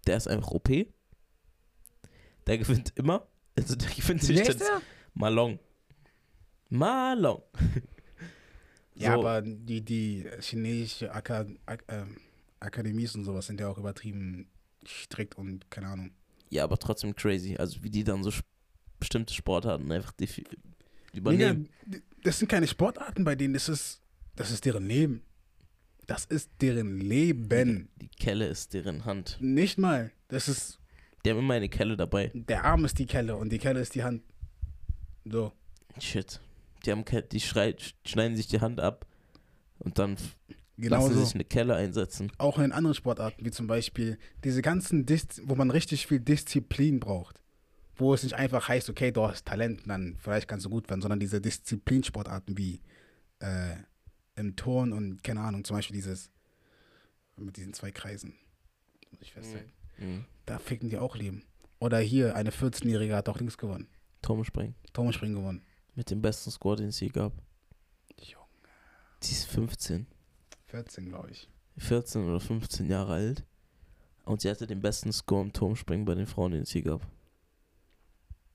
Der 0.05 0.17
ist 0.17 0.27
einfach 0.27 0.51
OP. 0.51 0.69
Der 2.45 2.57
gewinnt 2.57 2.93
immer. 2.95 3.27
Also 3.57 3.75
der 3.75 3.89
gewinnt 3.89 4.21
Tischtennis. 4.21 4.69
Malong. 5.13 5.59
Malong. 6.69 7.41
Ja, 8.97 9.11
So. 9.15 9.19
aber 9.27 9.41
die, 9.41 9.81
die 9.83 10.25
chinesische 10.39 11.13
Aka 11.13 11.45
Ak 11.65 11.83
ähm, 11.89 12.15
Akademies 12.61 13.13
und 13.15 13.25
sowas 13.25 13.45
sind 13.45 13.59
ja 13.59 13.67
auch 13.67 13.77
übertrieben 13.77 14.47
strikt 14.88 15.38
und 15.38 15.69
keine 15.69 15.88
Ahnung. 15.88 16.11
Ja, 16.49 16.63
aber 16.63 16.77
trotzdem 16.77 17.13
crazy. 17.13 17.57
Also 17.57 17.83
wie 17.83 17.89
die 17.89 18.05
dann 18.05 18.23
so 18.23 18.31
bestimmte 18.97 19.33
Sportarten 19.33 19.91
einfach 19.91 20.13
übernehmen. 21.18 21.70
das 22.24 22.39
sind 22.39 22.47
keine 22.47 22.68
Sportarten 22.68 23.24
bei 23.24 23.36
denen, 23.36 23.53
das 23.53 23.70
ist, 23.70 24.01
das 24.36 24.51
ist 24.51 24.66
deren 24.66 24.86
Leben. 24.86 25.22
Das 26.07 26.26
ist 26.26 26.51
deren 26.61 26.99
Leben. 26.99 27.89
Die 27.99 28.09
Kelle 28.09 28.45
ist 28.47 28.74
deren 28.74 29.05
Hand. 29.05 29.38
Nicht 29.41 29.78
mal. 29.80 30.11
Das 30.28 30.47
ist, 30.47 30.80
Die 31.26 31.32
haben 31.32 31.39
immer 31.39 31.55
eine 31.55 31.70
Kelle 31.70 31.97
dabei. 31.97 32.32
der 32.34 32.63
Arm 32.63 32.86
ist 32.86 32.99
die 32.99 33.05
Kelle 33.07 33.36
und 33.36 33.51
die 33.51 33.57
Kelle 33.57 33.80
ist 33.80 33.95
die 33.95 34.03
Hand. 34.03 34.22
So. 35.26 35.51
Shit. 35.99 36.39
Die, 36.86 36.91
haben 36.91 37.03
die 37.32 37.39
schneiden 37.39 38.36
sich 38.36 38.47
die 38.47 38.59
Hand 38.61 38.80
ab 38.80 39.07
und 39.80 39.97
dann 39.97 40.18
Genau 40.78 40.97
lassen 40.97 41.16
so. 41.16 41.24
sich 41.24 41.34
eine 41.36 41.45
Kelle 41.45 41.76
einsetzen. 41.76 42.32
Auch 42.38 42.59
in 42.59 42.72
anderen 42.72 42.93
Sportarten, 42.95 43.45
wie 43.45 43.51
zum 43.51 43.66
Beispiel 43.66 44.20
diese 44.43 44.61
ganzen, 44.61 45.05
Dis 45.05 45.41
wo 45.45 45.55
man 45.55 45.72
richtig 45.72 46.05
viel 46.05 46.20
Disziplin 46.20 46.99
braucht. 46.99 47.41
Wo 47.97 48.13
es 48.13 48.23
nicht 48.23 48.35
einfach 48.35 48.67
heißt, 48.67 48.89
okay, 48.89 49.11
du 49.11 49.23
hast 49.23 49.45
Talent, 49.45 49.83
dann 49.87 50.17
vielleicht 50.19 50.47
kannst 50.47 50.65
du 50.65 50.69
gut 50.69 50.89
werden, 50.89 51.01
sondern 51.01 51.19
diese 51.19 51.39
Disziplinsportarten 51.39 52.57
wie 52.57 52.81
äh, 53.39 53.75
im 54.35 54.55
Turn 54.55 54.91
und 54.91 55.23
keine 55.23 55.41
Ahnung, 55.41 55.63
zum 55.63 55.77
Beispiel 55.77 55.95
dieses 55.95 56.29
mit 57.37 57.57
diesen 57.57 57.73
zwei 57.73 57.91
Kreisen. 57.91 58.35
Muss 59.11 59.21
ich 59.21 59.33
festhalten. 59.33 59.71
Mhm. 59.97 60.25
Da 60.45 60.59
ficken 60.59 60.89
die 60.89 60.97
auch 60.97 61.15
Leben. 61.15 61.43
Oder 61.79 61.99
hier, 61.99 62.35
eine 62.35 62.51
14-Jährige 62.51 63.15
hat 63.15 63.29
auch 63.29 63.37
links 63.37 63.57
gewonnen. 63.57 63.87
Turmspringen. 64.21 64.75
Turmspringen 64.93 65.35
gewonnen. 65.35 65.61
Mit 65.95 66.09
dem 66.11 66.21
besten 66.21 66.51
Score, 66.51 66.75
den 66.75 66.87
es 66.87 66.99
je 66.99 67.09
gab. 67.09 67.33
Junge. 68.19 68.45
Die 69.23 69.31
ist 69.31 69.45
15, 69.45 70.07
14, 70.67 71.05
glaube 71.05 71.31
ich. 71.31 71.49
14 71.77 72.27
oder 72.27 72.39
15 72.39 72.87
Jahre 72.87 73.13
alt. 73.13 73.45
Und 74.23 74.41
sie 74.41 74.49
hatte 74.49 74.67
den 74.67 74.81
besten 74.81 75.13
Score 75.13 75.43
im 75.43 75.53
Turmspringen 75.53 76.05
bei 76.05 76.15
den 76.15 76.25
Frauen, 76.25 76.53
den 76.53 76.63
es 76.63 76.73
je 76.73 76.81
gab. 76.81 77.05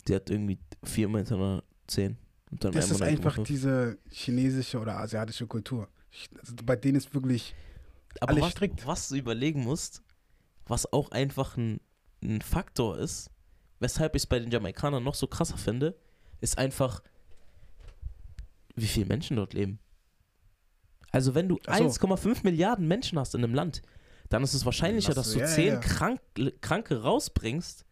Die 0.08 0.14
hat 0.14 0.30
irgendwie 0.30 0.58
4 0.84 1.08
Meter 1.08 1.62
10. 1.86 2.16
Und 2.50 2.64
dann 2.64 2.72
Das 2.72 2.90
ist 2.90 3.02
einfach 3.02 3.36
9,5. 3.38 3.44
diese 3.46 3.98
chinesische 4.10 4.78
oder 4.80 4.98
asiatische 4.98 5.46
Kultur. 5.46 5.88
Also 6.40 6.54
bei 6.64 6.74
denen 6.76 6.96
ist 6.96 7.14
wirklich 7.14 7.54
Aber 8.20 8.32
alle 8.32 8.40
was, 8.42 8.52
strikt. 8.52 8.86
was 8.86 9.08
du 9.08 9.16
überlegen 9.16 9.62
musst, 9.62 10.02
was 10.66 10.92
auch 10.92 11.10
einfach 11.12 11.56
ein, 11.56 11.80
ein 12.22 12.40
Faktor 12.40 12.98
ist, 12.98 13.30
weshalb 13.78 14.14
ich 14.16 14.22
es 14.22 14.26
bei 14.26 14.38
den 14.40 14.50
Jamaikanern 14.50 15.02
noch 15.04 15.14
so 15.14 15.26
krasser 15.28 15.56
finde, 15.56 15.96
ist 16.40 16.58
einfach, 16.58 17.02
wie 18.74 18.86
viele 18.86 19.06
Menschen 19.06 19.36
dort 19.36 19.54
leben. 19.54 19.78
Also 21.12 21.34
wenn 21.34 21.48
du 21.48 21.58
so. 21.64 21.70
1,5 21.72 22.40
Milliarden 22.44 22.86
Menschen 22.88 23.18
hast 23.18 23.34
in 23.34 23.44
einem 23.44 23.54
Land, 23.54 23.82
dann 24.28 24.42
ist 24.42 24.54
es 24.54 24.64
wahrscheinlicher, 24.64 25.12
dass 25.14 25.32
du- 25.32 25.40
ja, 25.40 25.46
10 25.46 25.66
ja. 25.66 25.76
Krank, 25.80 26.20
Kranke 26.60 27.02
rausbringst. 27.02 27.84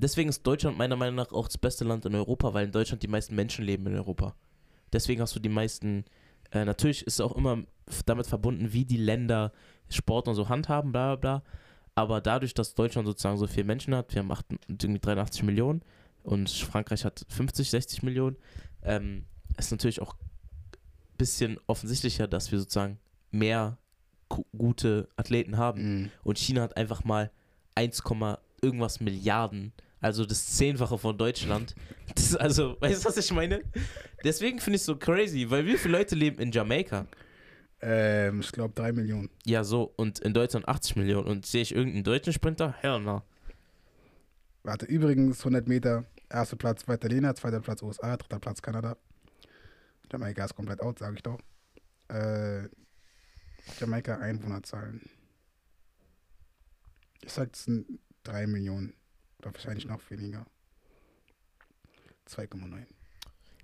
Deswegen 0.00 0.28
ist 0.30 0.42
Deutschland 0.46 0.78
meiner 0.78 0.96
Meinung 0.96 1.16
nach 1.16 1.32
auch 1.32 1.46
das 1.46 1.58
beste 1.58 1.84
Land 1.84 2.04
in 2.06 2.14
Europa, 2.14 2.52
weil 2.54 2.66
in 2.66 2.72
Deutschland 2.72 3.02
die 3.02 3.08
meisten 3.08 3.34
Menschen 3.34 3.64
leben 3.64 3.86
in 3.86 3.94
Europa. 3.94 4.34
Deswegen 4.92 5.20
hast 5.20 5.34
du 5.36 5.40
die 5.40 5.48
meisten, 5.48 6.04
äh, 6.52 6.64
natürlich 6.64 7.06
ist 7.06 7.14
es 7.14 7.20
auch 7.20 7.36
immer 7.36 7.62
damit 8.06 8.26
verbunden, 8.26 8.72
wie 8.72 8.84
die 8.84 8.96
Länder 8.96 9.52
Sport 9.88 10.28
und 10.28 10.34
so 10.34 10.48
handhaben, 10.48 10.92
bla 10.92 11.16
bla 11.16 11.38
bla. 11.38 11.42
Aber 11.94 12.20
dadurch, 12.20 12.54
dass 12.54 12.74
Deutschland 12.74 13.06
sozusagen 13.06 13.36
so 13.38 13.46
viele 13.46 13.64
Menschen 13.64 13.94
hat, 13.94 14.14
wir 14.14 14.20
haben 14.22 14.30
acht- 14.32 14.46
irgendwie 14.68 15.00
83 15.00 15.42
Millionen 15.42 15.82
und 16.22 16.48
Frankreich 16.50 17.04
hat 17.04 17.24
50, 17.28 17.68
60 17.70 18.02
Millionen, 18.02 18.36
ähm, 18.82 19.26
ist 19.58 19.70
natürlich 19.70 20.00
auch 20.00 20.14
ein 20.14 21.16
bisschen 21.18 21.58
offensichtlicher, 21.66 22.26
dass 22.28 22.50
wir 22.52 22.58
sozusagen 22.60 22.98
mehr 23.30 23.76
gu- 24.28 24.44
gute 24.56 25.08
Athleten 25.16 25.56
haben. 25.58 25.82
Mhm. 26.02 26.10
Und 26.22 26.38
China 26.38 26.62
hat 26.62 26.76
einfach 26.76 27.04
mal 27.04 27.30
1, 27.74 28.02
irgendwas 28.62 29.00
Milliarden. 29.00 29.72
Also 30.00 30.24
das 30.24 30.46
Zehnfache 30.56 30.98
von 30.98 31.16
Deutschland. 31.16 31.74
Das 32.14 32.34
also, 32.34 32.76
weißt 32.80 33.04
du, 33.04 33.08
was 33.08 33.16
ich 33.18 33.30
meine? 33.32 33.62
Deswegen 34.24 34.58
finde 34.58 34.76
ich 34.76 34.82
es 34.82 34.86
so 34.86 34.96
crazy, 34.96 35.48
weil 35.48 35.64
wie 35.64 35.76
viele 35.76 35.98
Leute 35.98 36.16
leben 36.16 36.40
in 36.40 36.50
Jamaika? 36.50 37.06
Ähm, 37.82 38.40
ich 38.40 38.50
glaube 38.52 38.74
3 38.74 38.92
Millionen. 38.92 39.30
Ja, 39.44 39.62
so. 39.62 39.92
Und 39.96 40.18
in 40.18 40.34
Deutschland 40.34 40.68
80 40.68 40.96
Millionen. 40.96 41.26
Und 41.26 41.46
sehe 41.46 41.62
ich 41.62 41.74
irgendeinen 41.74 42.04
deutschen 42.04 42.32
Sprinter? 42.32 42.74
Hell 42.80 43.00
no. 43.00 43.22
Warte, 44.62 44.86
übrigens 44.86 45.38
100 45.40 45.68
Meter, 45.68 46.04
erster 46.28 46.56
Platz 46.56 46.84
Italiener, 46.86 47.34
zweiter 47.34 47.60
Platz 47.60 47.82
USA, 47.82 48.16
dritter 48.16 48.38
Platz 48.38 48.60
Kanada. 48.60 48.96
Jamaika 50.12 50.44
ist 50.44 50.54
komplett 50.54 50.80
out, 50.80 50.98
sage 50.98 51.16
ich 51.16 51.22
doch. 51.22 51.38
Äh, 52.08 52.68
Jamaika 53.78 54.18
Einwohnerzahlen. 54.18 55.00
Ich 57.22 57.32
sag, 57.32 57.54
es 57.54 57.64
sind 57.64 58.00
3 58.24 58.46
Millionen. 58.46 58.94
Oder 59.40 59.54
wahrscheinlich 59.54 59.86
noch 59.86 60.00
weniger. 60.10 60.44
2,9. 62.28 62.84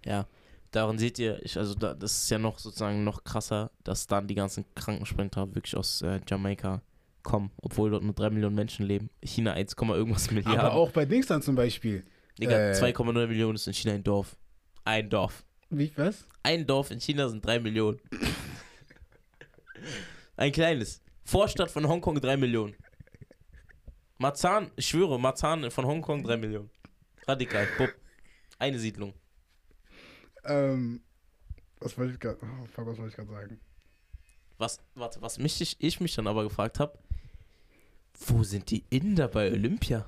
Ja, 0.05 0.27
daran 0.70 0.99
seht 0.99 1.18
ihr, 1.18 1.43
ich, 1.45 1.57
also 1.57 1.74
da, 1.74 1.95
das 1.95 2.22
ist 2.22 2.31
ja 2.31 2.39
noch 2.39 2.59
sozusagen 2.59 3.05
noch 3.05 3.24
krasser, 3.24 3.70
dass 3.85 4.07
dann 4.07 4.27
die 4.27 4.35
ganzen 4.35 4.64
Krankensprinter 4.74 5.55
wirklich 5.55 5.77
aus 5.77 6.03
äh, 6.03 6.20
Jamaika 6.27 6.83
kommen, 7.22 7.51
obwohl 7.61 7.91
dort 7.91 8.03
nur 8.05 8.14
3 8.14 8.31
Millionen 8.31 8.55
Menschen 8.55 8.87
leben. 8.87 9.11
China 9.22 9.53
1, 9.53 9.74
irgendwas 9.79 10.31
Milliarden. 10.31 10.61
Aber 10.61 10.72
auch 10.72 10.91
bei 10.93 11.05
Dings 11.05 11.27
dann 11.27 11.43
zum 11.43 11.57
Beispiel. 11.57 12.05
Digga, 12.39 12.70
äh, 12.70 12.72
2,9 12.72 13.27
Millionen 13.27 13.57
ist 13.57 13.66
in 13.66 13.74
China 13.74 13.95
ein 13.95 14.05
Dorf. 14.05 14.37
Ein 14.85 15.11
Dorf. 15.11 15.45
Wie, 15.70 15.93
was? 15.97 16.27
Ein 16.43 16.66
Dorf 16.66 16.91
in 16.91 17.01
China 17.01 17.29
sind 17.29 17.45
3 17.45 17.59
Millionen. 17.61 18.01
Ein 20.37 20.53
kleines. 20.53 21.03
Vorstadt 21.24 21.70
von 21.70 21.89
Hongkong 21.89 22.20
3 22.20 22.37
Millionen. 22.37 22.74
Marzahn, 24.19 24.71
ich 24.77 24.87
schwöre, 24.89 25.19
Marzahn 25.21 25.71
von 25.71 25.87
Hongkong 25.87 26.23
3 26.25 26.37
Millionen. 26.37 26.71
Radikal, 27.27 27.67
Bub. 27.79 27.91
Eine 28.59 28.79
Siedlung. 28.79 29.12
Ähm, 30.45 31.03
was 31.81 31.99
wollte 31.99 32.14
ich 32.14 32.21
gerade, 32.21 32.39
oh, 32.43 32.67
fuck, 32.67 32.87
was 32.87 32.97
wollte 32.99 33.11
ich 33.11 33.17
gerade 33.17 33.31
sagen? 33.31 33.61
Was, 34.59 34.81
warte, 34.95 35.21
was 35.21 35.39
mich, 35.39 35.61
ich, 35.61 35.77
ich 35.81 36.01
mich 36.01 36.14
dann 36.14 36.27
aber 36.27 36.45
gefragt 36.45 36.81
habe, 36.81 36.99
Wo 38.27 38.43
sind 38.43 38.71
die 38.71 38.85
Inder 38.89 39.29
bei 39.29 39.51
Olympia? 39.53 40.07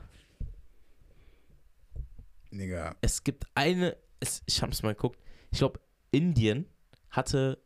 Nigga. 2.50 2.96
Es 3.02 3.22
gibt 3.22 3.44
eine, 3.54 3.96
es, 4.20 4.42
ich 4.46 4.62
hab's 4.62 4.82
mal 4.82 4.94
geguckt, 4.94 5.20
ich 5.50 5.58
glaube, 5.58 5.80
Indien 6.10 6.64
hatte 7.10 7.58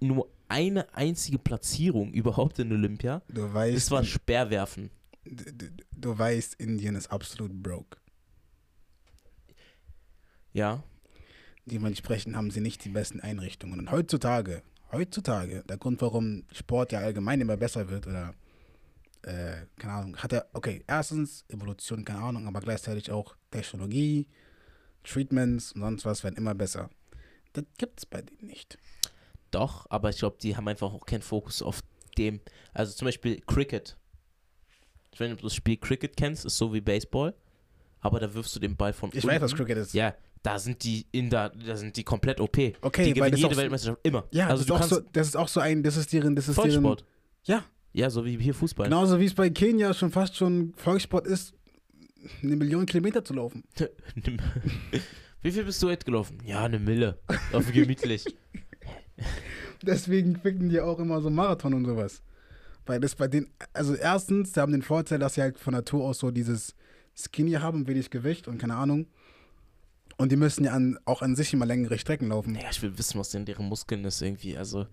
nur 0.00 0.28
eine 0.48 0.94
einzige 0.94 1.38
Platzierung 1.38 2.12
überhaupt 2.12 2.58
in 2.60 2.70
Olympia. 2.70 3.22
Du 3.28 3.52
weißt, 3.52 3.76
Das 3.76 3.90
war 3.90 4.04
Speerwerfen. 4.04 4.90
Du, 5.24 5.70
du, 5.90 6.18
weißt, 6.18 6.54
Indien 6.54 6.96
ist 6.96 7.10
absolut 7.10 7.52
broke. 7.62 7.98
Ja, 10.52 10.82
Dementsprechend 11.64 12.34
haben 12.36 12.50
sie 12.50 12.60
nicht 12.60 12.84
die 12.84 12.88
besten 12.88 13.20
Einrichtungen. 13.20 13.78
Und 13.78 13.90
heutzutage, 13.92 14.62
heutzutage, 14.90 15.62
der 15.68 15.76
Grund, 15.76 16.00
warum 16.02 16.44
Sport 16.50 16.92
ja 16.92 16.98
allgemein 17.00 17.40
immer 17.40 17.56
besser 17.56 17.88
wird 17.88 18.06
oder, 18.06 18.34
äh, 19.22 19.66
keine 19.78 19.92
Ahnung, 19.92 20.16
hat 20.16 20.32
er, 20.32 20.48
okay, 20.54 20.82
erstens 20.88 21.44
Evolution, 21.48 22.04
keine 22.04 22.20
Ahnung, 22.20 22.48
aber 22.48 22.60
gleichzeitig 22.60 23.12
auch 23.12 23.36
Technologie, 23.52 24.26
Treatments 25.04 25.72
und 25.72 25.82
sonst 25.82 26.04
was 26.04 26.24
werden 26.24 26.36
immer 26.36 26.54
besser. 26.54 26.90
Das 27.52 27.64
gibt's 27.78 28.06
bei 28.06 28.22
denen 28.22 28.46
nicht. 28.48 28.78
doch, 29.52 29.86
aber 29.90 30.10
ich 30.10 30.18
glaube, 30.18 30.38
die 30.40 30.56
haben 30.56 30.66
einfach 30.66 30.92
auch 30.92 31.06
keinen 31.06 31.22
Fokus 31.22 31.62
auf 31.62 31.82
dem. 32.18 32.40
Also 32.72 32.92
zum 32.94 33.06
Beispiel 33.06 33.40
Cricket. 33.46 33.96
Ich 35.12 35.20
weiß 35.20 35.26
nicht, 35.28 35.34
ob 35.34 35.40
du 35.40 35.46
das 35.46 35.54
Spiel 35.54 35.76
Cricket 35.76 36.16
kennst, 36.16 36.44
ist 36.44 36.56
so 36.56 36.72
wie 36.72 36.80
Baseball, 36.80 37.34
aber 38.00 38.18
da 38.20 38.32
wirfst 38.34 38.54
du 38.56 38.60
den 38.60 38.76
Ball 38.76 38.92
von 38.92 39.10
Ich 39.10 39.16
unten. 39.16 39.28
weiß, 39.28 39.42
was 39.42 39.54
Cricket 39.54 39.78
ist. 39.78 39.92
Ja, 39.94 40.14
da 40.42 40.58
sind 40.58 40.82
die 40.82 41.06
Inder, 41.12 41.50
da 41.66 41.76
sind 41.76 41.96
die 41.96 42.02
komplett 42.04 42.40
OP. 42.40 42.56
Okay, 42.80 43.12
die 43.12 43.20
weil 43.20 43.30
gewinnen 43.30 43.30
das 43.32 43.40
jede 43.40 43.52
auch 43.54 43.56
Weltmeisterschaft 43.56 44.00
immer. 44.06 44.24
Ja, 44.32 44.48
also 44.48 44.64
das, 44.64 44.66
du 44.66 44.72
ist 44.74 44.76
auch 44.76 44.78
kannst 44.80 44.94
so, 44.94 45.10
das 45.12 45.26
ist 45.28 45.36
auch 45.36 45.48
so 45.48 45.60
ein, 45.60 45.82
das 45.82 45.96
ist 45.96 46.12
deren, 46.12 46.34
das 46.34 46.48
ist 46.48 46.56
deren, 46.56 46.70
Volkssport. 46.70 47.04
ja, 47.44 47.64
Ja, 47.92 48.10
so 48.10 48.24
wie 48.24 48.36
hier 48.38 48.54
Fußball. 48.54 48.86
genauso 48.86 49.20
wie 49.20 49.26
es 49.26 49.34
bei 49.34 49.50
Kenia 49.50 49.92
schon 49.94 50.10
fast 50.10 50.34
schon 50.36 50.72
Volkssport 50.76 51.26
ist, 51.26 51.54
eine 52.42 52.56
Million 52.56 52.86
Kilometer 52.86 53.24
zu 53.24 53.34
laufen. 53.34 53.64
Wie 55.42 55.50
viel 55.50 55.64
bist 55.64 55.82
du 55.82 55.88
heute 55.88 56.04
gelaufen? 56.04 56.38
Ja, 56.44 56.64
eine 56.64 56.78
Mille. 56.78 57.18
Auf 57.52 57.70
gemütlich. 57.72 58.24
Deswegen 59.82 60.36
ficken 60.36 60.68
die 60.68 60.80
auch 60.80 60.98
immer 61.00 61.20
so 61.20 61.30
Marathon 61.30 61.74
und 61.74 61.84
sowas. 61.84 62.22
Weil 62.86 63.00
das 63.00 63.14
bei 63.14 63.28
denen, 63.28 63.52
also 63.72 63.94
erstens, 63.94 64.52
sie 64.54 64.60
haben 64.60 64.72
den 64.72 64.82
Vorteil, 64.82 65.18
dass 65.18 65.34
sie 65.34 65.42
halt 65.42 65.58
von 65.58 65.72
Natur 65.72 66.04
aus 66.04 66.18
so 66.18 66.30
dieses 66.30 66.74
Skinny 67.14 67.52
haben, 67.52 67.86
wenig 67.86 68.10
Gewicht 68.10 68.48
und 68.48 68.58
keine 68.58 68.74
Ahnung. 68.74 69.06
Und 70.16 70.32
die 70.32 70.36
müssen 70.36 70.64
ja 70.64 70.72
an, 70.72 70.98
auch 71.04 71.22
an 71.22 71.36
sich 71.36 71.52
immer 71.52 71.66
längere 71.66 71.98
Strecken 71.98 72.28
laufen. 72.28 72.52
Naja, 72.52 72.68
ich 72.70 72.82
will 72.82 72.96
wissen, 72.98 73.18
was 73.18 73.34
in 73.34 73.44
deren 73.44 73.66
Muskeln 73.66 74.04
ist 74.04 74.20
irgendwie. 74.20 74.56
Also, 74.56 74.86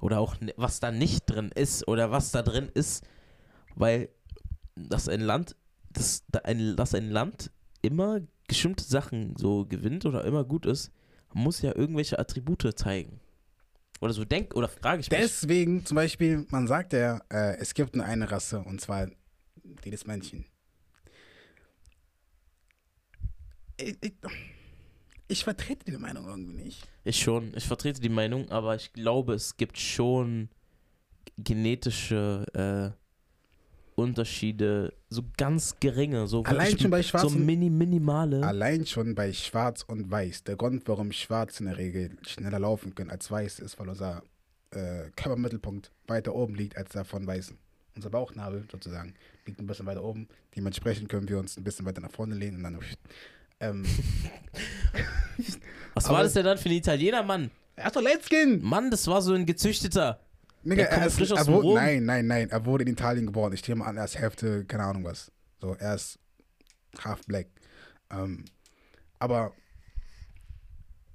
oder 0.00 0.20
auch 0.20 0.40
ne- 0.40 0.54
was 0.56 0.80
da 0.80 0.90
nicht 0.90 1.26
drin 1.26 1.50
ist 1.54 1.86
oder 1.86 2.10
was 2.10 2.32
da 2.32 2.42
drin 2.42 2.70
ist. 2.74 3.04
Weil 3.76 4.08
dass 4.76 5.08
ein 5.08 5.20
Land, 5.20 5.56
das, 5.92 6.24
da 6.30 6.40
ein, 6.40 6.76
dass 6.76 6.94
ein 6.94 7.10
Land 7.10 7.50
immer 7.82 8.20
bestimmte 8.48 8.84
Sachen 8.84 9.36
so 9.36 9.64
gewinnt 9.66 10.04
oder 10.06 10.24
immer 10.24 10.44
gut 10.44 10.66
ist, 10.66 10.90
muss 11.32 11.62
ja 11.62 11.74
irgendwelche 11.74 12.18
Attribute 12.18 12.76
zeigen. 12.76 13.20
Oder 14.00 14.12
so 14.12 14.24
denk, 14.24 14.54
oder 14.54 14.68
frage 14.68 15.00
ich 15.00 15.10
mich. 15.10 15.18
Deswegen, 15.18 15.84
zum 15.86 15.94
Beispiel, 15.94 16.46
man 16.50 16.66
sagt 16.66 16.92
ja, 16.92 17.20
äh, 17.30 17.56
es 17.58 17.74
gibt 17.74 17.96
nur 17.96 18.04
eine 18.04 18.30
Rasse 18.30 18.60
und 18.60 18.80
zwar 18.80 19.08
die 19.84 19.90
des 19.90 20.06
Männchen. 20.06 20.44
Ich, 23.76 23.96
ich, 24.00 24.12
ich 25.28 25.44
vertrete 25.44 25.84
die 25.84 25.96
Meinung 25.96 26.26
irgendwie 26.26 26.54
nicht. 26.54 26.86
Ich 27.04 27.20
schon. 27.20 27.52
Ich 27.56 27.66
vertrete 27.66 28.00
die 28.00 28.08
Meinung, 28.08 28.50
aber 28.50 28.76
ich 28.76 28.92
glaube, 28.92 29.34
es 29.34 29.56
gibt 29.56 29.78
schon 29.78 30.48
genetische 31.36 32.94
äh, 32.94 33.03
Unterschiede, 33.96 34.92
so 35.08 35.22
ganz 35.36 35.76
geringe, 35.78 36.26
so 36.26 36.42
Allein 36.44 36.78
schon 36.78 36.90
bei 36.90 37.02
so 37.02 37.08
Schwarzen. 37.08 37.46
mini 37.46 37.70
minimale. 37.70 38.42
Allein 38.44 38.86
schon 38.86 39.14
bei 39.14 39.32
Schwarz 39.32 39.82
und 39.82 40.10
Weiß. 40.10 40.44
Der 40.44 40.56
Grund, 40.56 40.82
warum 40.86 41.12
Schwarz 41.12 41.60
in 41.60 41.66
der 41.66 41.78
Regel 41.78 42.10
schneller 42.22 42.58
laufen 42.58 42.94
können 42.94 43.10
als 43.10 43.30
Weiß, 43.30 43.60
ist, 43.60 43.78
weil 43.78 43.88
unser 43.88 44.22
äh, 44.72 45.10
Körpermittelpunkt 45.16 45.92
weiter 46.06 46.34
oben 46.34 46.54
liegt 46.56 46.76
als 46.76 46.90
der 46.90 47.04
von 47.04 47.26
Weißen. 47.26 47.56
Unser 47.94 48.10
Bauchnabel 48.10 48.64
sozusagen 48.70 49.14
liegt 49.46 49.60
ein 49.60 49.66
bisschen 49.68 49.86
weiter 49.86 50.02
oben. 50.02 50.26
Dementsprechend 50.56 51.08
können 51.08 51.28
wir 51.28 51.38
uns 51.38 51.56
ein 51.56 51.62
bisschen 51.62 51.86
weiter 51.86 52.00
nach 52.00 52.10
vorne 52.10 52.34
lehnen 52.34 52.56
und 52.58 52.62
dann. 52.64 52.78
Ähm, 53.60 53.84
Was 55.94 56.08
war 56.08 56.24
das 56.24 56.32
denn 56.32 56.44
dann 56.44 56.58
für 56.58 56.68
ein 56.68 56.72
Italiener, 56.72 57.22
Mann? 57.22 57.52
er 57.76 57.86
ist 57.86 57.96
doch 57.96 58.02
Light 58.02 58.24
Skin! 58.24 58.60
Mann, 58.62 58.90
das 58.90 59.06
war 59.06 59.22
so 59.22 59.32
ein 59.32 59.46
gezüchteter. 59.46 60.20
Nigga, 60.64 60.84
er 60.84 61.06
ist, 61.06 61.16
frisch 61.16 61.32
aus 61.32 61.44
dem 61.44 61.54
wurde. 61.54 61.74
Nein, 61.74 62.04
nein, 62.04 62.26
nein. 62.26 62.50
Er 62.50 62.64
wurde 62.64 62.84
in 62.84 62.90
Italien 62.92 63.26
geboren. 63.26 63.52
Ich 63.52 63.66
nehme 63.68 63.84
an, 63.84 63.96
er 63.96 64.04
ist 64.04 64.18
Hälfte, 64.18 64.64
keine 64.64 64.84
Ahnung 64.84 65.04
was. 65.04 65.30
So, 65.60 65.74
er 65.74 65.94
ist 65.94 66.18
half 66.98 67.24
black. 67.26 67.46
Ähm, 68.10 68.44
aber 69.18 69.52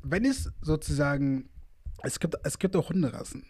wenn 0.02 0.26
es 0.26 0.50
sozusagen, 0.62 1.50
es 2.04 2.20
gibt, 2.20 2.36
es 2.44 2.60
gibt 2.60 2.76
auch 2.76 2.90
Hunderassen. 2.90 3.46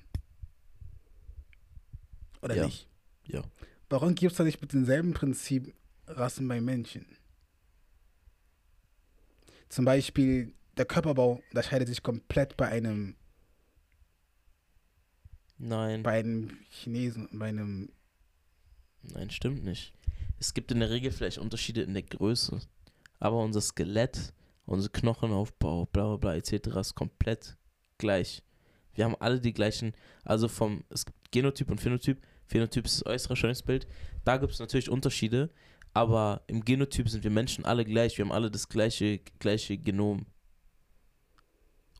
Oder 2.41 2.55
Ja. 2.55 2.65
nicht? 2.65 2.87
Ja. 3.25 3.43
Warum 3.89 4.15
gibt 4.15 4.31
es 4.31 4.37
da 4.37 4.43
nicht 4.43 4.61
mit 4.61 4.71
demselben 4.73 5.13
Prinzip 5.13 5.73
Rassen 6.07 6.47
bei 6.47 6.61
Menschen? 6.61 7.05
Zum 9.67 9.85
Beispiel, 9.85 10.53
der 10.77 10.85
Körperbau 10.85 11.41
unterscheidet 11.49 11.87
sich 11.87 12.01
komplett 12.01 12.57
bei 12.57 12.67
einem 12.69 13.15
Nein, 15.59 16.03
bei 16.03 16.19
einem 16.19 16.57
Chinesen 16.69 17.27
und 17.27 17.37
bei 17.37 17.49
einem. 17.49 17.89
nein, 19.03 19.29
stimmt 19.29 19.63
nicht. 19.63 19.93
Es 20.39 20.53
gibt 20.53 20.71
in 20.71 20.79
der 20.79 20.89
Regel 20.89 21.11
vielleicht 21.11 21.37
Unterschiede 21.37 21.81
in 21.81 21.93
der 21.93 22.03
Größe, 22.03 22.61
aber 23.19 23.43
unser 23.43 23.59
Skelett, 23.59 24.33
unser 24.65 24.87
Knochenaufbau, 24.87 25.85
bla 25.85 26.07
bla 26.07 26.17
bla 26.17 26.35
etc. 26.35 26.67
ist 26.77 26.95
komplett 26.95 27.57
gleich. 27.97 28.41
Wir 28.93 29.03
haben 29.03 29.17
alle 29.19 29.41
die 29.41 29.53
gleichen, 29.53 29.93
also 30.23 30.47
vom 30.47 30.85
es 30.89 31.05
gibt 31.05 31.31
Genotyp 31.31 31.69
und 31.69 31.81
Phänotyp. 31.81 32.25
Phänotyp 32.45 32.85
ist 32.85 33.01
das 33.01 33.05
äußere 33.05 33.33
Erscheinungsbild. 33.33 33.85
Da 34.23 34.37
gibt 34.37 34.53
es 34.53 34.59
natürlich 34.59 34.89
Unterschiede, 34.89 35.49
aber 35.93 36.41
im 36.47 36.63
Genotyp 36.63 37.09
sind 37.09 37.23
wir 37.23 37.31
Menschen 37.31 37.65
alle 37.65 37.83
gleich. 37.83 38.17
Wir 38.17 38.25
haben 38.25 38.31
alle 38.31 38.49
das 38.49 38.69
gleiche, 38.69 39.19
gleiche 39.39 39.77
Genom. 39.77 40.25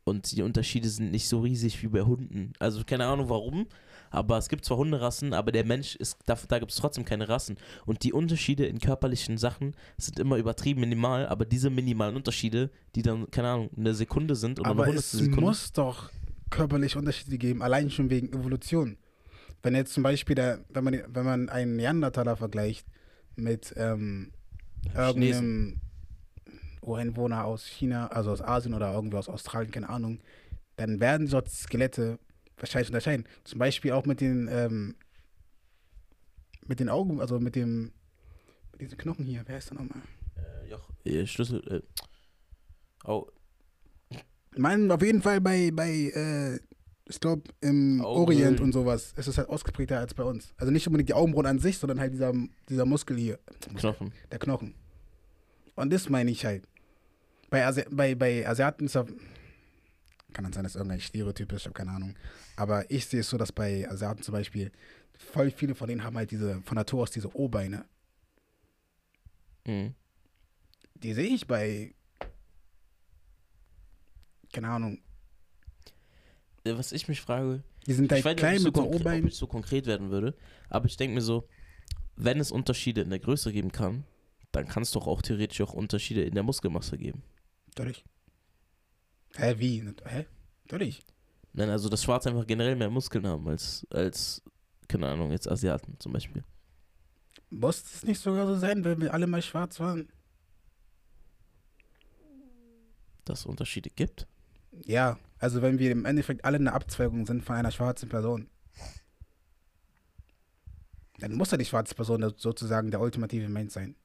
Und 0.10 0.32
die 0.36 0.42
Unterschiede 0.42 0.90
sind 0.90 1.12
nicht 1.12 1.28
so 1.28 1.40
riesig 1.42 1.82
wie 1.84 1.88
bei 1.88 2.02
Hunden. 2.02 2.54
Also 2.60 2.84
keine 2.84 3.06
Ahnung 3.06 3.30
warum, 3.30 3.68
aber 4.12 4.38
es 4.38 4.50
gibt 4.50 4.66
zwar 4.66 4.78
Hunderassen, 4.78 5.34
aber 5.34 5.52
der 5.52 5.66
Mensch 5.66 5.96
ist, 5.96 6.18
da, 6.26 6.38
da 6.48 6.60
gibt 6.60 6.72
es 6.72 6.78
trotzdem 6.78 7.06
keine 7.06 7.30
Rassen. 7.30 7.58
Und 7.86 8.04
die 8.04 8.14
Unterschiede 8.14 8.66
in 8.66 8.80
körperlichen 8.80 9.38
Sachen 9.38 9.76
sind 9.98 10.20
immer 10.20 10.38
übertrieben 10.38 10.82
minimal, 10.82 11.28
aber 11.28 11.46
diese 11.46 11.70
minimalen 11.70 12.16
Unterschiede, 12.16 12.72
die 12.96 13.02
dann, 13.02 13.30
keine 13.32 13.50
Ahnung, 13.50 13.70
eine 13.78 13.94
Sekunde 13.94 14.36
sind 14.36 14.60
oder 14.60 14.70
Aber 14.70 14.86
eine 14.86 14.96
es 14.96 15.12
Sekunde. 15.12 15.42
muss 15.42 15.72
doch 15.72 16.10
körperliche 16.50 16.98
Unterschiede 16.98 17.38
geben, 17.38 17.62
allein 17.62 17.92
schon 17.92 18.10
wegen 18.10 18.34
Evolution. 18.34 18.98
Wenn 19.62 19.76
jetzt 19.76 19.94
zum 19.94 20.04
Beispiel, 20.04 20.36
der, 20.36 20.66
wenn, 20.70 20.84
man, 20.84 21.02
wenn 21.08 21.26
man 21.26 21.50
einen 21.50 21.76
Neandertaler 21.76 22.36
vergleicht 22.36 22.88
mit 23.36 23.74
ähm, 23.78 24.32
irgendeinem 24.96 25.82
Ureinwohner 26.82 27.46
aus 27.46 27.66
China, 27.66 28.08
also 28.08 28.32
aus 28.32 28.42
Asien 28.42 28.74
oder 28.74 28.94
irgendwie 28.94 29.18
aus 29.18 29.30
Australien, 29.30 29.72
keine 29.72 29.90
Ahnung, 29.90 30.22
dann 30.76 31.00
werden 31.00 31.28
dort 31.28 31.50
Skelette 31.50 32.20
wahrscheinlich 32.58 32.90
unterscheiden. 32.90 33.26
Zum 33.44 33.60
Beispiel 33.60 33.92
auch 33.92 34.06
mit 34.06 34.22
den, 34.22 34.48
ähm, 34.52 34.96
mit 36.66 36.80
den 36.80 36.90
Augen, 36.90 37.20
also 37.22 37.40
mit 37.40 37.56
dem, 37.56 37.92
mit 38.72 38.82
diesen 38.82 38.98
Knochen 38.98 39.26
hier, 39.26 39.44
wer 39.46 39.58
ist 39.58 39.70
der 39.72 39.78
nochmal? 39.78 40.02
Äh, 40.36 40.70
Joch, 40.72 40.90
äh, 41.06 41.26
Schlüssel, 41.26 41.62
äh, 41.68 43.10
oh, 43.10 43.28
Mann, 44.58 44.92
auf 44.92 45.02
jeden 45.02 45.22
Fall 45.22 45.42
bei, 45.42 45.72
bei 45.72 45.90
äh, 45.90 46.60
ich 47.10 47.20
glaube, 47.20 47.44
im 47.62 48.02
Augenhöhlen. 48.02 48.44
Orient 48.44 48.62
und 48.62 48.72
sowas 48.72 49.14
ist 49.18 49.28
es 49.28 49.38
halt 49.38 49.50
ausgeprägter 49.50 50.00
als 50.00 50.14
bei 50.14 50.24
uns. 50.24 50.54
Also 50.58 50.72
nicht 50.72 50.86
unbedingt 50.88 51.10
die 51.10 51.14
Augenbrauen 51.14 51.48
an 51.48 51.60
sich, 51.60 51.78
sondern 51.78 52.00
halt 52.00 52.14
dieser, 52.14 52.34
dieser 52.70 52.86
Muskel 52.86 53.18
hier, 53.18 53.40
Knochen. 53.76 54.14
der 54.32 54.40
Knochen. 54.40 54.76
Und 55.80 55.92
das 55.92 56.10
meine 56.10 56.30
ich 56.32 56.46
halt. 56.46 56.68
Bei, 57.50 57.66
Asi 57.66 57.84
bei, 57.90 58.14
bei 58.16 58.48
Asiaten 58.48 58.86
ist 58.86 58.94
kann 58.94 60.44
dann 60.44 60.54
sein, 60.54 60.64
dass 60.64 60.76
irgendein 60.76 61.00
Stereotyp 61.00 61.52
ist, 61.54 61.62
ich 61.62 61.66
habe 61.66 61.74
keine 61.74 61.92
Ahnung. 61.92 62.16
Aber 62.56 62.90
ich 62.92 63.06
sehe 63.08 63.22
es 63.22 63.30
so, 63.30 63.38
dass 63.38 63.52
bei 63.52 63.90
Asiaten 63.90 64.22
zum 64.22 64.34
Beispiel, 64.34 64.72
voll 65.18 65.50
viele 65.50 65.74
von 65.74 65.88
denen 65.88 66.04
haben 66.04 66.16
halt 66.18 66.32
diese, 66.32 66.62
von 66.62 66.76
Natur 66.76 67.04
aus 67.04 67.12
diese 67.12 67.36
O-Beine. 67.36 67.86
Mhm. 69.66 69.96
Die 70.96 71.14
sehe 71.14 71.30
ich 71.30 71.48
bei, 71.48 71.94
keine 74.54 74.70
Ahnung, 74.70 75.00
Was 76.66 76.92
ich 76.92 77.08
mich 77.08 77.22
frage, 77.22 77.64
die 77.88 77.94
sind 77.94 78.06
ich 78.06 78.12
halt 78.12 78.26
weiß 78.26 78.32
nicht, 78.34 78.40
klein 78.40 78.56
ich, 78.58 78.62
so 78.62 78.68
mit 78.68 78.76
so 78.76 78.82
konkre- 78.84 78.96
ob 78.96 79.02
O-Beinen. 79.02 79.28
ich 79.28 79.36
so 79.36 79.48
konkret 79.48 79.86
werden 79.88 80.12
würde, 80.12 80.36
aber 80.70 80.86
ich 80.88 80.98
denke 80.98 81.16
mir 81.16 81.22
so, 81.22 81.48
wenn 82.16 82.40
es 82.40 82.52
Unterschiede 82.52 83.02
in 83.02 83.10
der 83.10 83.20
Größe 83.20 83.52
geben 83.52 83.72
kann, 83.72 84.04
dann 84.52 84.68
kann 84.68 84.84
es 84.84 84.92
doch 84.92 85.08
auch 85.08 85.22
theoretisch 85.22 85.62
auch 85.62 85.74
Unterschiede 85.74 86.24
in 86.24 86.34
der 86.34 86.44
Muskelmasse 86.44 86.98
geben. 86.98 87.24
Natürlich. 87.68 88.04
Hä, 89.36 89.56
wie? 89.58 89.84
Hä? 90.06 90.26
Natürlich. 90.64 91.06
Nein, 91.54 91.70
also 91.70 91.90
dass 91.90 92.04
Schwarze 92.04 92.30
einfach 92.30 92.48
generell 92.48 92.76
mehr 92.76 92.90
Muskeln 92.90 93.26
haben 93.28 93.48
als, 93.48 93.86
als 93.92 94.42
keine 94.88 95.08
Ahnung, 95.08 95.32
jetzt 95.32 95.50
Asiaten 95.50 95.96
zum 96.00 96.14
Beispiel. 96.14 96.44
Muss 97.50 97.84
es 97.84 98.04
nicht 98.04 98.20
sogar 98.20 98.46
so 98.48 98.56
sein, 98.56 98.84
wenn 98.84 99.02
wir 99.02 99.14
alle 99.14 99.28
mal 99.28 99.42
schwarz 99.42 99.80
waren? 99.80 100.12
Dass 103.26 103.42
es 103.42 103.46
Unterschiede 103.46 103.90
gibt? 103.90 104.28
Ja, 104.86 105.18
also 105.40 105.62
wenn 105.62 105.80
wir 105.80 105.92
im 105.92 106.06
Endeffekt 106.06 106.46
alle 106.46 106.58
eine 106.58 106.74
Abzweigung 106.74 107.26
sind 107.26 107.44
von 107.44 107.56
einer 107.56 107.72
schwarzen 107.72 108.10
Person. 108.10 108.50
Dann 111.20 111.34
muss 111.34 111.52
ja 111.52 111.58
die 111.58 111.66
schwarze 111.66 111.96
Person 111.96 112.34
sozusagen 112.38 112.92
der 112.92 113.02
ultimative 113.02 113.50
Mensch 113.50 113.74
sein. 113.74 113.96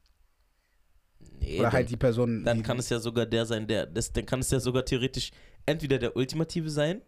Nee, 1.44 1.54
Oder 1.54 1.62
dann, 1.64 1.72
halt 1.72 1.90
die 1.90 1.96
Person. 1.96 2.44
dann 2.44 2.58
die, 2.58 2.62
kann 2.62 2.78
es 2.78 2.88
ja 2.88 2.98
sogar 2.98 3.26
der 3.26 3.46
sein, 3.46 3.66
der. 3.66 3.86
Das, 3.86 4.12
dann 4.12 4.26
kann 4.26 4.40
es 4.40 4.50
ja 4.50 4.60
sogar 4.60 4.84
theoretisch 4.84 5.30
entweder 5.66 5.98
der 5.98 6.16
Ultimative 6.16 6.70
sein 6.70 7.02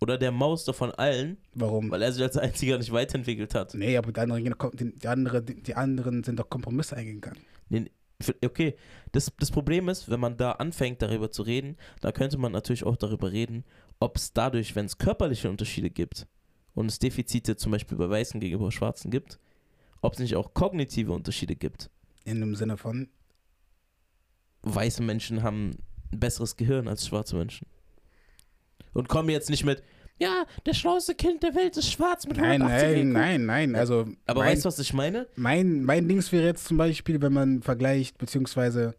oder 0.00 0.16
der 0.16 0.32
Mauster 0.32 0.72
von 0.72 0.90
allen, 0.92 1.36
Warum? 1.54 1.90
weil 1.90 2.00
er 2.02 2.12
sich 2.12 2.22
als 2.22 2.36
einziger 2.36 2.78
nicht 2.78 2.92
weiterentwickelt 2.92 3.54
hat. 3.54 3.74
Nee, 3.74 3.96
aber 3.96 4.12
die 4.12 4.20
anderen, 4.20 4.54
die, 4.74 5.08
andere, 5.08 5.42
die, 5.42 5.74
anderen 5.74 6.24
sind 6.24 6.38
doch 6.40 6.48
Kompromisse 6.48 6.96
eingegangen. 6.96 7.38
Für- 8.22 8.34
Okay, 8.44 8.74
das, 9.12 9.32
das 9.38 9.50
Problem 9.50 9.88
ist, 9.88 10.10
wenn 10.10 10.20
man 10.20 10.36
da 10.36 10.52
anfängt, 10.52 11.00
darüber 11.00 11.30
zu 11.30 11.42
reden, 11.42 11.76
da 12.02 12.12
könnte 12.12 12.36
man 12.36 12.52
natürlich 12.52 12.84
auch 12.84 12.96
darüber 12.96 13.32
reden, 13.32 13.64
ob 13.98 14.16
es 14.16 14.32
dadurch, 14.34 14.76
wenn 14.76 14.84
es 14.86 14.98
körperliche 14.98 15.48
Unterschiede 15.48 15.88
gibt 15.88 16.26
und 16.74 16.86
es 16.86 16.98
Defizite 16.98 17.56
zum 17.56 17.72
Beispiel 17.72 17.96
bei 17.96 18.10
Weißen 18.10 18.38
gegenüber 18.38 18.70
Schwarzen 18.72 19.10
gibt, 19.10 19.38
ob 20.02 20.12
es 20.14 20.18
nicht 20.18 20.36
auch 20.36 20.52
kognitive 20.52 21.12
Unterschiede 21.12 21.56
gibt. 21.56 21.88
In 22.24 22.40
dem 22.40 22.54
Sinne 22.56 22.76
von, 22.76 23.08
Weiße 24.62 25.02
Menschen 25.02 25.42
haben 25.42 25.76
ein 26.12 26.20
besseres 26.20 26.56
Gehirn 26.56 26.88
als 26.88 27.06
schwarze 27.06 27.36
Menschen. 27.36 27.66
Und 28.92 29.08
kommen 29.08 29.28
jetzt 29.30 29.50
nicht 29.50 29.64
mit, 29.64 29.82
ja, 30.20 30.44
der 30.66 30.74
schlauste 30.74 31.14
Kind 31.14 31.42
der 31.42 31.54
Welt 31.54 31.76
ist 31.78 31.90
schwarz 31.90 32.26
mit 32.26 32.36
nein, 32.36 32.60
180 32.60 33.04
nein, 33.04 33.06
IQ. 33.06 33.12
nein, 33.14 33.46
nein. 33.46 33.74
Also, 33.76 34.06
Aber 34.26 34.40
mein, 34.40 34.52
weißt 34.52 34.64
du, 34.64 34.68
was 34.68 34.78
ich 34.78 34.92
meine? 34.92 35.26
mein, 35.34 35.82
mein 35.82 36.08
Dings 36.08 36.30
wäre 36.30 36.44
jetzt 36.44 36.66
zum 36.66 36.76
Beispiel, 36.76 37.22
wenn 37.22 37.32
man 37.32 37.62
vergleicht, 37.62 38.18
beziehungsweise, 38.18 38.94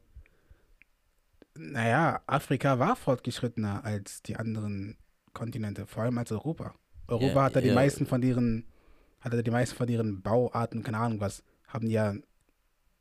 naja, 1.56 2.22
Afrika 2.26 2.80
war 2.80 2.96
fortgeschrittener 2.96 3.86
als 3.86 4.24
die 4.24 4.36
anderen 4.36 4.98
Kontinente, 5.34 5.86
vor 5.86 6.04
allem 6.04 6.18
als 6.18 6.32
Europa. 6.32 6.74
Europa 7.08 7.36
Ja, 7.36 7.44
hat 7.44 7.56
ja 7.56 7.62
die 7.62 7.68
ja. 7.68 7.76
meisten 7.76 8.08
von 8.08 8.24
ihren, 8.24 8.66
hat 9.20 9.34
ja 9.34 9.42
die 9.44 9.52
meisten 9.52 9.76
von 9.76 9.88
ihren 9.88 10.24
Bauarten, 10.24 10.82
keine 10.82 10.98
Ahnung 10.98 11.20
was, 11.20 11.44
haben 11.68 11.88
die 11.88 11.94
ja 11.94 12.16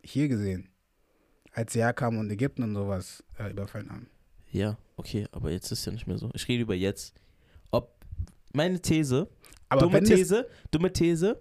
hier 0.03 0.29
gesehen. 0.29 0.69
Als 1.53 1.73
sie 1.73 1.81
herkamen 1.81 2.21
und 2.21 2.31
Ägypten 2.31 2.63
und 2.63 2.75
sowas 2.75 3.25
äh, 3.39 3.51
überfallen 3.51 3.91
haben. 3.91 4.07
Ja, 4.53 4.77
okay, 4.97 5.27
aber 5.33 5.51
jetzt 5.51 5.71
ist 5.71 5.85
ja 5.85 5.93
nicht 5.93 6.07
mehr 6.07 6.19
so. 6.19 6.31
Ich 6.35 6.47
rede 6.49 6.63
über 6.63 6.75
jetzt. 6.75 7.15
Ob 7.71 7.95
meine 8.53 8.81
These, 8.81 9.29
Aber 9.69 9.83
dumme 9.83 10.03
These, 10.03 10.49
dumme 10.71 10.93
These, 10.93 11.41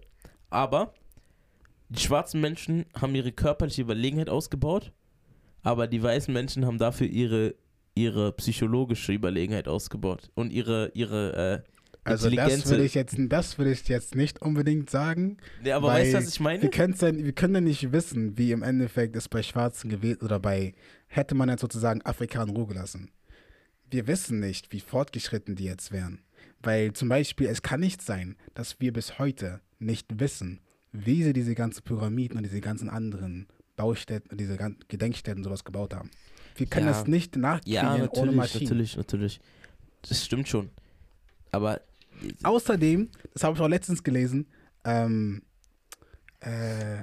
aber 0.50 0.94
die 1.90 2.02
schwarzen 2.02 2.40
Menschen 2.40 2.86
haben 3.00 3.16
ihre 3.16 3.32
körperliche 3.32 3.82
Überlegenheit 3.82 4.30
ausgebaut, 4.30 4.92
aber 5.64 5.88
die 5.88 6.02
weißen 6.02 6.32
Menschen 6.34 6.66
haben 6.66 6.78
dafür 6.78 7.08
ihre, 7.08 7.56
ihre 7.96 8.32
psychologische 8.34 9.12
Überlegenheit 9.12 9.68
ausgebaut 9.68 10.30
und 10.36 10.52
ihre, 10.52 10.92
ihre 10.94 11.64
äh, 11.66 11.70
also 12.10 12.30
das 12.30 12.70
würde 12.70 12.84
ich 12.84 12.94
jetzt, 12.94 13.16
das 13.18 13.58
würde 13.58 13.72
ich 13.72 13.88
jetzt 13.88 14.16
nicht 14.16 14.42
unbedingt 14.42 14.90
sagen. 14.90 15.38
nee, 15.64 15.72
aber 15.72 15.88
weißt 15.90 16.14
du, 16.14 16.18
was 16.18 16.30
ich 16.30 16.40
meine? 16.40 16.62
Wir, 16.62 16.70
dann, 16.70 17.24
wir 17.24 17.32
können 17.34 17.56
ja 17.56 17.62
nicht 17.62 17.92
wissen, 17.92 18.38
wie 18.38 18.52
im 18.52 18.64
Endeffekt 18.64 19.16
es 19.16 19.30
bei 19.30 19.44
Schwarzen 19.44 19.90
gewesen 19.90 20.22
oder 20.22 20.40
bei, 20.40 20.74
hätte 21.08 21.36
man 21.36 21.50
jetzt 21.50 21.62
sozusagen 21.62 22.02
Afrika 22.04 22.44
in 22.44 22.50
Ruhe 22.50 22.68
gelassen. 22.68 23.12
Wir 23.90 24.08
wissen 24.08 24.40
nicht, 24.40 24.72
wie 24.72 24.80
fortgeschritten 24.80 25.56
die 25.56 25.66
jetzt 25.66 25.92
wären. 25.92 26.22
Weil 26.62 26.94
zum 26.94 27.10
Beispiel, 27.10 27.48
es 27.48 27.62
kann 27.62 27.80
nicht 27.80 28.02
sein, 28.02 28.36
dass 28.54 28.80
wir 28.80 28.94
bis 28.94 29.18
heute 29.18 29.62
nicht 29.80 30.20
wissen, 30.20 30.60
wie 30.92 31.24
sie 31.24 31.34
diese 31.34 31.56
ganzen 31.56 31.84
Pyramiden 31.84 32.38
und 32.38 32.44
diese 32.44 32.62
ganzen 32.62 32.90
anderen 32.90 33.48
Baustätten, 33.76 34.38
diese 34.38 34.58
ganzen 34.58 34.84
Gedenkstätten 34.90 35.44
sowas 35.44 35.64
gebaut 35.64 35.94
haben. 35.94 36.12
Wir 36.56 36.68
können 36.68 36.88
Ja. 36.88 36.92
das 36.92 37.08
nicht 37.08 37.36
ja, 37.36 37.42
nachkriegen 37.42 37.80
ohne 37.86 38.02
natürlich, 38.02 38.36
Maschinen. 38.36 38.64
natürlich, 38.66 38.98
natürlich. 38.98 39.40
Das 40.02 40.26
stimmt 40.26 40.48
schon. 40.50 40.70
Aber 41.52 41.82
Außerdem, 42.44 43.10
das 43.34 43.44
habe 43.44 43.56
ich 43.56 43.62
auch 43.62 43.68
letztens 43.68 44.04
gelesen, 44.04 44.48
ähm, 44.84 45.44
äh, 46.42 47.02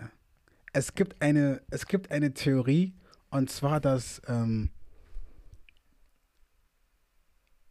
es, 0.73 0.95
gibt 0.95 1.21
eine, 1.23 1.63
es 1.71 1.87
gibt 1.87 2.11
eine 2.11 2.35
Theorie, 2.35 2.95
und 3.31 3.51
zwar, 3.51 3.81
dass 3.81 4.23
ähm, 4.29 4.71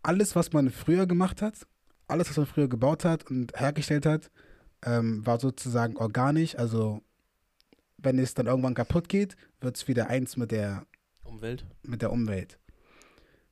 alles, 0.03 0.35
was 0.35 0.53
man 0.53 0.69
früher 0.69 1.07
gemacht 1.07 1.41
hat, 1.41 1.65
alles, 2.07 2.29
was 2.29 2.37
man 2.37 2.45
früher 2.45 2.67
gebaut 2.67 3.05
hat 3.05 3.29
und 3.29 3.59
hergestellt 3.59 4.05
hat, 4.05 4.29
ähm, 4.83 5.25
war 5.25 5.39
sozusagen 5.39 5.97
organisch. 5.97 6.55
Also, 6.57 7.01
wenn 7.97 8.19
es 8.19 8.33
dann 8.35 8.45
irgendwann 8.45 8.75
kaputt 8.75 9.09
geht, 9.09 9.35
wird 9.59 9.77
es 9.77 9.87
wieder 9.87 10.07
eins 10.07 10.37
mit 10.37 10.51
der 10.51 10.85
Umwelt? 11.23 11.65
mit 11.81 12.01
der 12.01 12.11
Umwelt. 12.11 12.59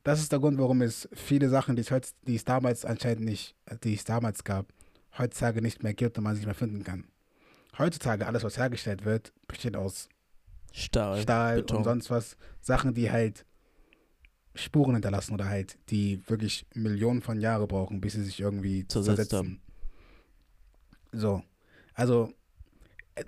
Das 0.04 0.20
ist 0.20 0.32
der 0.32 0.39
Grund, 0.39 0.58
warum 0.58 0.82
es 0.82 1.08
viele 1.14 1.49
Sachen, 1.49 1.76
die 1.76 1.82
es, 1.82 1.91
heutz, 1.91 2.14
die 2.28 2.36
es 2.36 2.43
damals 2.43 2.84
anscheinend 2.84 3.24
nicht, 3.24 3.56
die 3.84 3.93
es 3.93 4.04
damals 4.04 4.43
gab, 4.43 4.74
heutzutage 5.18 5.62
nicht 5.62 5.84
mehr 5.84 5.93
gibt 5.93 6.18
und 6.18 6.26
man 6.26 6.36
sie 6.36 6.39
nicht 6.39 6.47
mehr 6.47 6.56
finden 6.56 6.84
kann. 6.84 7.06
Heutzutage 7.78 8.28
alles, 8.28 8.43
was 8.43 8.58
hergestellt 8.58 9.06
wird, 9.06 9.34
besteht 9.47 9.76
aus 9.76 10.10
Stahl. 10.74 11.22
Stahl 11.22 11.58
Beton. 11.58 11.78
und 11.78 11.84
sonst 11.86 12.10
was. 12.10 12.38
Sachen, 12.62 12.93
die 12.93 13.12
halt 13.12 13.45
Spuren 14.56 14.93
hinterlassen 14.93 15.34
oder 15.34 15.45
halt, 15.45 15.78
die 15.89 16.22
wirklich 16.28 16.68
Millionen 16.74 17.22
von 17.22 17.39
Jahren 17.39 17.68
brauchen, 17.68 18.01
bis 18.01 18.14
sie 18.14 18.24
sich 18.24 18.39
irgendwie 18.39 18.88
Zersetzt 18.88 19.30
zersetzen. 19.30 19.62
So. 21.12 21.43
Also, 21.93 22.34
äh, 23.16 23.24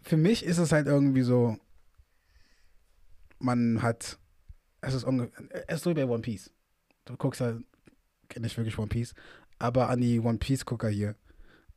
für 0.00 0.16
mich 0.16 0.44
ist 0.44 0.58
es 0.58 0.72
halt 0.72 0.86
irgendwie 0.86 1.22
so, 1.22 1.58
man 3.38 3.82
hat, 3.82 4.18
es 4.82 4.94
ist 4.94 5.04
ungefähr, 5.04 5.64
es 5.68 5.76
ist 5.76 5.84
so 5.84 5.90
wie 5.90 5.94
bei 5.94 6.06
One 6.06 6.22
Piece. 6.22 6.50
Du 7.04 7.16
guckst 7.16 7.40
halt, 7.40 7.64
kenn 8.28 8.42
nicht 8.42 8.56
wirklich 8.56 8.78
One 8.78 8.88
Piece, 8.88 9.14
aber 9.58 9.88
an 9.88 10.00
die 10.00 10.20
One 10.20 10.38
Piece-Gucker 10.38 10.88
hier, 10.88 11.16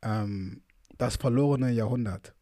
ähm, 0.02 0.62
das 0.98 1.16
verlorene 1.16 1.70
Jahrhundert, 1.70 2.34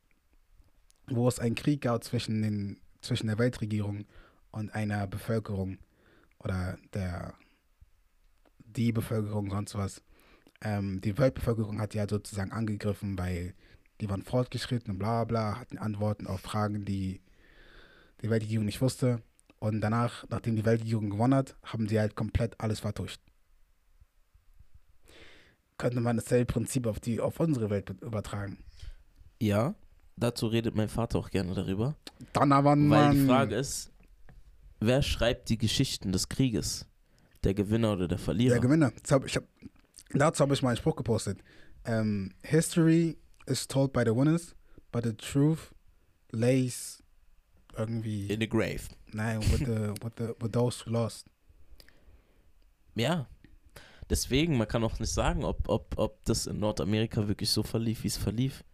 wo 1.07 1.29
es 1.29 1.39
einen 1.39 1.55
Krieg 1.55 1.83
gab 1.83 2.03
zwischen, 2.03 2.43
den, 2.43 2.81
zwischen 3.01 3.27
der 3.27 3.39
Weltregierung 3.39 4.07
und 4.51 4.75
einer 4.75 5.07
Bevölkerung 5.07 5.79
oder 6.39 6.79
der, 6.95 7.35
die 8.59 8.93
Bevölkerung, 8.93 9.51
sonst 9.51 9.75
was. 9.75 10.03
Ähm, 10.63 11.01
die 11.01 11.19
Weltbevölkerung 11.19 11.81
hat 11.81 11.95
ja 11.95 12.09
sozusagen 12.09 12.53
angegriffen, 12.53 13.19
weil 13.19 13.55
die 14.01 14.09
waren 14.09 14.23
fortgeschritten 14.23 14.93
und 14.93 14.99
bla 14.99 15.25
bla, 15.25 15.59
hatten 15.59 15.79
Antworten 15.79 16.27
auf 16.27 16.41
Fragen, 16.41 16.85
die 16.85 17.21
die 18.23 18.31
Weltregierung 18.31 18.65
nicht 18.65 18.81
wusste. 18.81 19.23
Und 19.65 19.81
danach, 19.81 20.27
nachdem 20.29 20.57
die 20.57 20.65
Weltregierung 20.67 21.09
gewonnen 21.09 21.35
hat, 21.35 21.57
haben 21.63 21.89
sie 21.89 21.99
halt 21.99 22.15
komplett 22.15 22.61
alles 22.61 22.81
vertuscht. 22.81 23.19
Könnte 25.79 26.03
man 26.03 26.19
dasselbe 26.19 26.53
Prinzip 26.53 26.87
auf, 26.87 27.01
die, 27.01 27.19
auf 27.19 27.41
unsere 27.41 27.71
Welt 27.71 27.89
übertragen. 28.03 28.59
Ja, 29.41 29.75
dazu 30.17 30.49
redet 30.49 30.75
mein 30.75 30.91
Vater 30.91 31.19
auch 31.19 31.31
gerne 31.31 31.55
darüber. 31.55 31.97
Dann 32.35 32.53
aber 32.53 32.77
Weil 32.77 33.15
die 33.15 33.25
Frage 33.25 33.55
ist, 33.55 33.91
wer 34.81 35.01
schreibt 35.01 35.49
die 35.49 35.57
Geschichten 35.57 36.13
des 36.13 36.29
Krieges? 36.29 36.85
Der 37.43 37.55
Gewinner 37.55 37.95
oder 37.95 38.07
der 38.07 38.19
Verlierer? 38.19 38.57
Der 38.57 38.61
Gewinner. 38.61 38.93
Hab, 39.11 39.25
hab, 39.25 39.45
dazu 40.11 40.43
habe 40.43 40.53
ich 40.53 40.61
mal 40.61 40.69
einen 40.69 40.77
Spruch 40.77 40.97
gepostet. 40.97 41.39
Ähm, 41.87 42.35
History 42.43 43.17
is 43.47 43.67
told 43.67 43.95
by 43.95 44.03
the 44.05 44.15
winners, 44.15 44.55
but 44.93 45.05
the 45.05 45.15
truth 45.15 45.73
lays 46.33 47.03
irgendwie. 47.79 48.27
In 48.27 48.41
the 48.41 48.47
grave. 48.47 48.91
Nein, 49.15 49.41
with, 49.41 49.61
the, 49.61 49.95
with, 50.03 50.13
the, 50.17 50.35
with 50.41 50.53
those 50.53 50.85
who 50.85 50.91
lost. 50.91 51.27
Ja. 52.95 53.27
Deswegen, 54.11 54.59
man 54.59 54.69
kann 54.69 54.85
auch 54.85 54.99
nicht 54.99 55.13
sagen, 55.13 55.45
ob, 55.45 55.69
ob, 55.69 55.95
ob 55.97 56.23
das 56.25 56.47
in 56.47 56.59
Nordamerika 56.59 57.27
wirklich 57.27 57.51
so 57.51 57.63
verlief, 57.63 58.03
wie 58.03 58.09
es 58.09 58.17
verlief. 58.17 58.65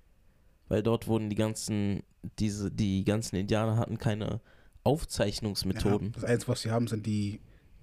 Weil 0.68 0.82
dort 0.82 1.07
wurden 1.07 1.30
die 1.30 1.36
ganzen, 1.36 2.03
diese, 2.38 2.70
die 2.70 3.05
ganzen 3.05 3.36
Indianer 3.36 3.76
hatten 3.76 3.99
keine 3.99 4.41
Aufzeichnungsmethoden. 4.82 6.09
Ja, 6.09 6.14
das 6.14 6.24
Einzige, 6.24 6.53
was 6.53 6.62
sie 6.62 6.70
haben, 6.70 6.88
sind 6.88 7.07
die 7.07 7.41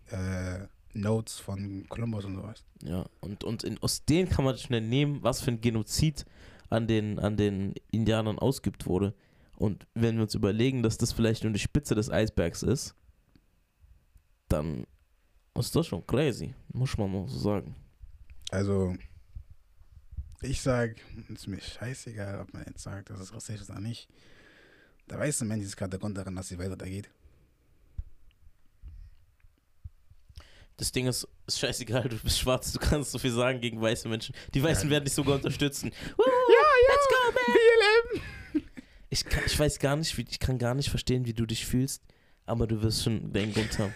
äh, 0.09 0.67
Notes 0.93 1.39
von 1.39 1.85
Columbus 1.89 2.25
und 2.25 2.35
sowas. 2.35 2.65
Ja, 2.83 3.05
und, 3.21 3.43
und 3.43 3.63
in, 3.63 3.81
aus 3.81 4.03
denen 4.05 4.29
kann 4.29 4.45
man 4.45 4.57
schnell 4.57 4.81
nehmen, 4.81 5.23
was 5.23 5.41
für 5.41 5.51
ein 5.51 5.61
Genozid 5.61 6.25
an 6.69 6.87
den, 6.87 7.19
an 7.19 7.37
den 7.37 7.75
Indianern 7.91 8.39
ausgeübt 8.39 8.85
wurde. 8.87 9.13
Und 9.57 9.87
wenn 9.95 10.15
wir 10.15 10.23
uns 10.23 10.35
überlegen, 10.35 10.83
dass 10.83 10.97
das 10.97 11.11
vielleicht 11.11 11.43
nur 11.43 11.51
die 11.51 11.59
Spitze 11.59 11.95
des 11.95 12.09
Eisbergs 12.11 12.61
ist, 12.63 12.93
dann 14.49 14.85
ist 15.57 15.75
das 15.75 15.87
schon 15.87 16.05
crazy, 16.05 16.53
muss 16.71 16.95
man 16.97 17.11
mal 17.11 17.27
so 17.27 17.39
sagen. 17.39 17.75
Also, 18.51 18.95
ich 20.41 20.61
sag, 20.61 20.95
es 21.23 21.29
ist 21.29 21.47
mir 21.47 21.59
scheißegal, 21.59 22.39
ob 22.39 22.53
man 22.53 22.63
jetzt 22.67 22.83
sagt, 22.83 23.09
dass 23.09 23.19
es 23.19 23.33
rassistisch 23.33 23.61
ist 23.63 23.69
oder 23.71 23.81
nicht. 23.81 24.07
Der 25.09 25.17
weiße 25.19 25.43
Mensch 25.45 25.65
ist 25.65 25.75
gerade 25.75 25.91
der 25.91 25.99
Grund 25.99 26.15
daran, 26.17 26.35
dass 26.35 26.49
die 26.49 26.57
Welt 26.59 26.71
untergeht. 26.71 27.09
Das 30.77 30.91
Ding 30.91 31.07
ist, 31.07 31.27
ist 31.47 31.59
scheißegal, 31.59 32.07
du 32.07 32.17
bist 32.19 32.37
schwarz, 32.37 32.71
du 32.71 32.77
kannst 32.77 33.11
so 33.11 33.17
viel 33.17 33.31
sagen 33.31 33.59
gegen 33.59 33.81
weiße 33.81 34.07
Menschen. 34.07 34.35
Die 34.53 34.61
Weißen 34.61 34.85
Ja. 34.85 34.91
werden 34.91 35.05
dich 35.05 35.15
sogar 35.15 35.35
unterstützen. 35.35 35.91
Ja, 36.19 36.93
ja, 36.93 36.95
go, 37.09 37.33
man! 37.33 37.66
Ich, 39.09 39.23
kann, 39.25 39.43
ich 39.45 39.57
weiß 39.57 39.79
gar 39.79 39.95
nicht, 39.95 40.17
wie, 40.17 40.25
ich 40.29 40.39
kann 40.39 40.57
gar 40.57 40.73
nicht 40.75 40.89
verstehen, 40.89 41.25
wie 41.25 41.33
du 41.33 41.45
dich 41.45 41.65
fühlst, 41.65 42.03
aber 42.45 42.67
du 42.67 42.81
wirst 42.81 43.03
schon 43.03 43.31
deinen 43.31 43.53
Grund 43.53 43.77
haben. 43.79 43.93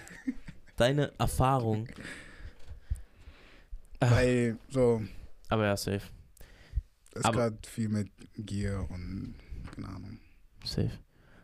Deine 0.78 1.12
Erfahrung. 1.20 1.88
Ah, 4.00 4.12
Weil 4.12 4.58
so, 4.70 5.02
aber 5.50 5.66
ja, 5.66 5.78
safe. 5.78 6.02
ist 7.14 7.26
Aber- 7.26 7.38
gerade 7.52 7.58
viel 7.68 7.90
mit 7.90 8.10
Gier 8.36 8.86
und 8.90 9.36
keine 9.76 9.90
Ahnung. 9.90 10.20
Safe. 10.64 10.92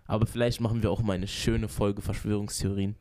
Aber 0.06 0.26
vielleicht 0.26 0.62
machen 0.62 0.82
wir 0.82 0.90
auch 0.90 1.02
mal 1.02 1.14
eine 1.14 1.28
schöne 1.28 1.68
Folge 1.68 2.02
Verschwörungstheorien. 2.02 2.96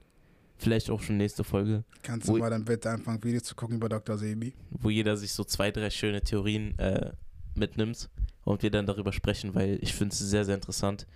Vielleicht 0.59 0.91
auch 0.91 1.01
schon 1.03 1.19
nächste 1.19 1.45
Folge, 1.45 1.85
Kannst 2.03 2.29
du 2.29 2.39
mal 2.39 2.49
dann 2.51 2.65
bitte 2.65 2.91
anfangen, 2.91 3.23
Videos 3.23 3.43
zu 3.45 3.55
gucken 3.55 3.77
über 3.77 3.89
Dr. 3.91 4.17
Sebi? 4.17 4.55
wo 4.71 4.89
jeder 4.91 5.17
sich 5.17 5.33
so 5.33 5.45
zwei, 5.45 5.71
drei 5.71 5.91
schöne 5.91 6.23
Theorien 6.23 6.77
äh, 6.79 7.13
mitnimmt 7.55 8.09
und 8.47 8.63
wir 8.63 8.71
dann 8.71 8.87
darüber 8.87 9.13
sprechen, 9.13 9.55
weil 9.55 9.79
ich 9.83 9.93
finde 9.93 10.13
es 10.13 10.21
sehr, 10.21 10.45
sehr 10.45 10.55
interessant. 10.55 11.07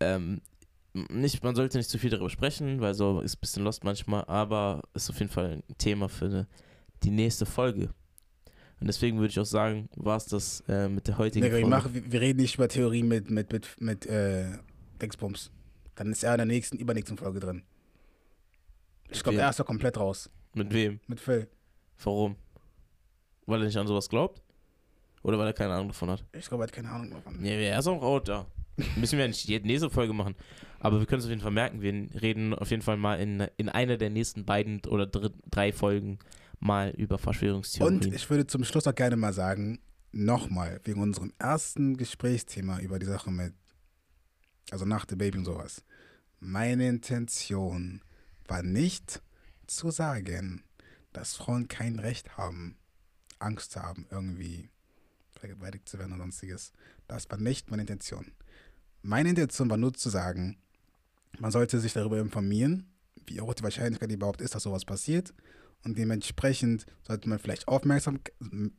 Ähm, 0.00 0.40
nicht, 0.92 1.42
man 1.44 1.54
sollte 1.54 1.78
nicht 1.78 1.88
zu 1.88 1.98
viel 1.98 2.10
darüber 2.10 2.30
sprechen, 2.30 2.80
weil 2.80 2.94
so 2.94 3.20
ist 3.20 3.36
ein 3.36 3.40
bisschen 3.40 3.62
lost 3.62 3.84
manchmal, 3.84 4.24
aber 4.24 4.82
ist 4.92 5.08
auf 5.08 5.18
jeden 5.20 5.30
Fall 5.30 5.62
ein 5.68 5.78
Thema 5.78 6.08
für 6.08 6.46
die 7.04 7.10
nächste 7.10 7.46
Folge. 7.46 7.90
Und 8.80 8.88
deswegen 8.88 9.18
würde 9.18 9.30
ich 9.30 9.38
auch 9.38 9.44
sagen, 9.46 9.88
war 9.94 10.16
es 10.16 10.26
das 10.26 10.64
äh, 10.68 10.88
mit 10.88 11.06
der 11.06 11.16
heutigen 11.16 11.44
Nee, 11.44 11.52
Folge. 11.52 11.68
machen, 11.68 12.04
wir 12.10 12.20
reden 12.20 12.40
nicht 12.40 12.56
über 12.56 12.68
Theorien 12.68 13.06
mit, 13.06 13.30
mit, 13.30 13.52
mit, 13.52 13.80
mit 13.80 14.06
äh, 14.06 14.46
Dingsbums. 15.00 15.52
Dann 15.94 16.10
ist 16.10 16.24
er 16.24 16.34
in 16.34 16.38
der 16.38 16.46
nächsten, 16.46 16.76
übernächsten 16.76 17.16
Folge 17.16 17.38
drin. 17.38 17.62
Ich 19.10 19.22
glaube, 19.22 19.38
er 19.38 19.48
ist 19.50 19.64
komplett 19.64 19.96
raus. 19.96 20.28
Mit 20.54 20.72
wem? 20.72 20.98
Mit 21.06 21.20
Phil. 21.20 21.46
Warum? 22.02 22.34
Weil 23.46 23.60
er 23.60 23.66
nicht 23.66 23.76
an 23.76 23.86
sowas 23.86 24.08
glaubt? 24.08 24.43
Oder 25.24 25.38
weil 25.38 25.46
er 25.46 25.52
keine 25.54 25.72
Ahnung 25.72 25.88
davon 25.88 26.10
hat? 26.10 26.24
Ich 26.32 26.46
glaube, 26.46 26.64
er 26.64 26.66
hat 26.66 26.72
keine 26.72 26.90
Ahnung 26.90 27.10
davon. 27.10 27.40
Nee, 27.40 27.66
er 27.66 27.78
ist 27.78 27.86
auch 27.86 28.02
out 28.02 28.28
da. 28.28 28.46
Müssen 28.96 29.18
wir 29.18 29.26
nicht 29.26 29.48
jede 29.48 29.66
nächste 29.66 29.88
Folge 29.88 30.12
machen. 30.12 30.34
Aber 30.80 30.98
wir 30.98 31.06
können 31.06 31.20
es 31.20 31.24
auf 31.24 31.30
jeden 31.30 31.40
Fall 31.40 31.50
merken. 31.50 31.80
Wir 31.80 32.20
reden 32.20 32.54
auf 32.54 32.70
jeden 32.70 32.82
Fall 32.82 32.98
mal 32.98 33.18
in, 33.18 33.40
in 33.56 33.70
einer 33.70 33.96
der 33.96 34.10
nächsten 34.10 34.44
beiden 34.44 34.84
oder 34.86 35.06
dr 35.06 35.30
drei 35.50 35.72
Folgen 35.72 36.18
mal 36.60 36.90
über 36.90 37.16
Verschwörungstheorien. 37.16 38.02
Und 38.02 38.14
ich 38.14 38.28
würde 38.28 38.46
zum 38.46 38.64
Schluss 38.64 38.86
auch 38.86 38.94
gerne 38.94 39.16
mal 39.16 39.32
sagen, 39.32 39.80
nochmal, 40.12 40.80
wegen 40.84 41.00
unserem 41.00 41.32
ersten 41.38 41.96
Gesprächsthema 41.96 42.80
über 42.80 42.98
die 42.98 43.06
Sache 43.06 43.30
mit, 43.30 43.54
also 44.70 44.84
nach 44.84 45.06
dem 45.06 45.18
Baby 45.18 45.38
und 45.38 45.46
sowas. 45.46 45.84
Meine 46.38 46.86
Intention 46.86 48.02
war 48.46 48.62
nicht 48.62 49.22
zu 49.66 49.90
sagen, 49.90 50.64
dass 51.14 51.34
Frauen 51.34 51.68
kein 51.68 51.98
Recht 51.98 52.36
haben, 52.36 52.76
Angst 53.38 53.72
zu 53.72 53.82
haben, 53.82 54.06
irgendwie 54.10 54.68
vergewaltigt 55.48 55.88
zu 55.88 55.98
werden 55.98 56.12
oder 56.12 56.22
sonstiges. 56.22 56.72
Das 57.06 57.30
war 57.30 57.38
nicht 57.38 57.70
meine 57.70 57.82
Intention. 57.82 58.32
Meine 59.02 59.28
Intention 59.28 59.68
war 59.68 59.76
nur 59.76 59.92
zu 59.92 60.08
sagen, 60.08 60.56
man 61.38 61.50
sollte 61.50 61.78
sich 61.80 61.92
darüber 61.92 62.18
informieren, 62.18 62.86
wie 63.26 63.40
hoch 63.40 63.54
die 63.54 63.62
Wahrscheinlichkeit 63.62 64.10
überhaupt 64.10 64.40
ist, 64.40 64.54
dass 64.54 64.62
sowas 64.62 64.84
passiert. 64.84 65.34
Und 65.82 65.98
dementsprechend 65.98 66.86
sollte 67.06 67.28
man 67.28 67.38
vielleicht 67.38 67.68
aufmerksam, 67.68 68.20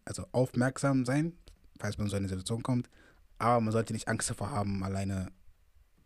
also 0.06 0.26
aufmerksam 0.32 1.06
sein, 1.06 1.34
falls 1.80 1.98
man 1.98 2.08
in 2.08 2.10
so 2.10 2.16
eine 2.16 2.30
Situation 2.30 2.64
kommt. 2.64 2.90
Aber 3.38 3.62
man 3.62 3.72
sollte 3.72 3.94
nicht 3.94 4.08
Angst 4.08 4.30
davor 4.30 4.50
haben, 4.50 4.84
alleine 4.84 5.32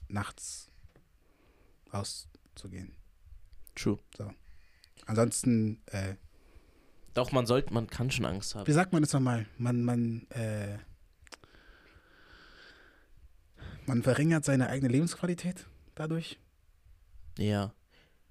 nachts 0.09 0.69
rauszugehen. 1.93 2.95
True. 3.75 3.99
Ansonsten, 5.05 5.81
äh, 5.85 6.15
Doch, 7.13 7.31
man 7.31 7.45
sollte, 7.45 7.73
man 7.73 7.87
kann 7.87 8.11
schon 8.11 8.25
Angst 8.25 8.55
haben. 8.55 8.67
wie 8.67 8.71
sagt 8.71 8.93
man 8.93 9.01
das 9.01 9.13
nochmal? 9.13 9.45
Man, 9.57 9.83
man, 9.83 10.27
äh, 10.29 10.77
man 13.85 14.03
verringert 14.03 14.45
seine 14.45 14.69
eigene 14.69 14.91
Lebensqualität 14.91 15.65
dadurch. 15.95 16.39
Ja, 17.37 17.73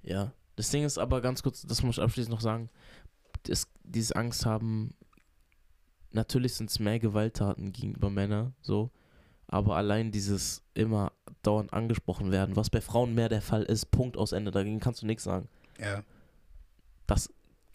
ja. 0.03 0.33
Das 0.57 0.71
Ding 0.71 0.85
ist 0.85 0.99
aber 0.99 1.21
ganz 1.21 1.43
kurz, 1.43 1.63
das 1.63 1.83
muss 1.83 1.99
ich 1.99 2.03
abschließend 2.03 2.33
noch 2.33 2.41
sagen, 2.41 2.69
das, 3.45 3.69
dieses 3.85 4.13
Angst 4.13 4.45
haben, 4.45 4.95
natürlich 6.11 6.55
sind 6.55 6.71
es 6.71 6.79
mehr 6.79 6.99
Gewalttaten 6.99 7.73
gegenüber 7.73 8.11
Männern, 8.11 8.55
so, 8.61 8.91
aber 9.47 9.77
allein 9.77 10.11
dieses 10.11 10.63
immer 10.75 11.13
dauernd 11.43 11.73
angesprochen 11.73 12.31
werden, 12.33 12.57
was 12.57 12.71
bei 12.71 12.81
Frauen 12.81 13.15
mehr 13.15 13.29
der 13.29 13.41
Fall 13.41 13.63
ist, 13.63 13.91
Punkt 13.91 14.17
aus 14.17 14.33
Ende, 14.33 14.51
dagegen 14.51 14.81
kannst 14.81 15.03
du 15.03 15.07
nichts 15.07 15.25
sagen. 15.25 15.49
Ja. 15.81 16.03
Das 17.07 17.31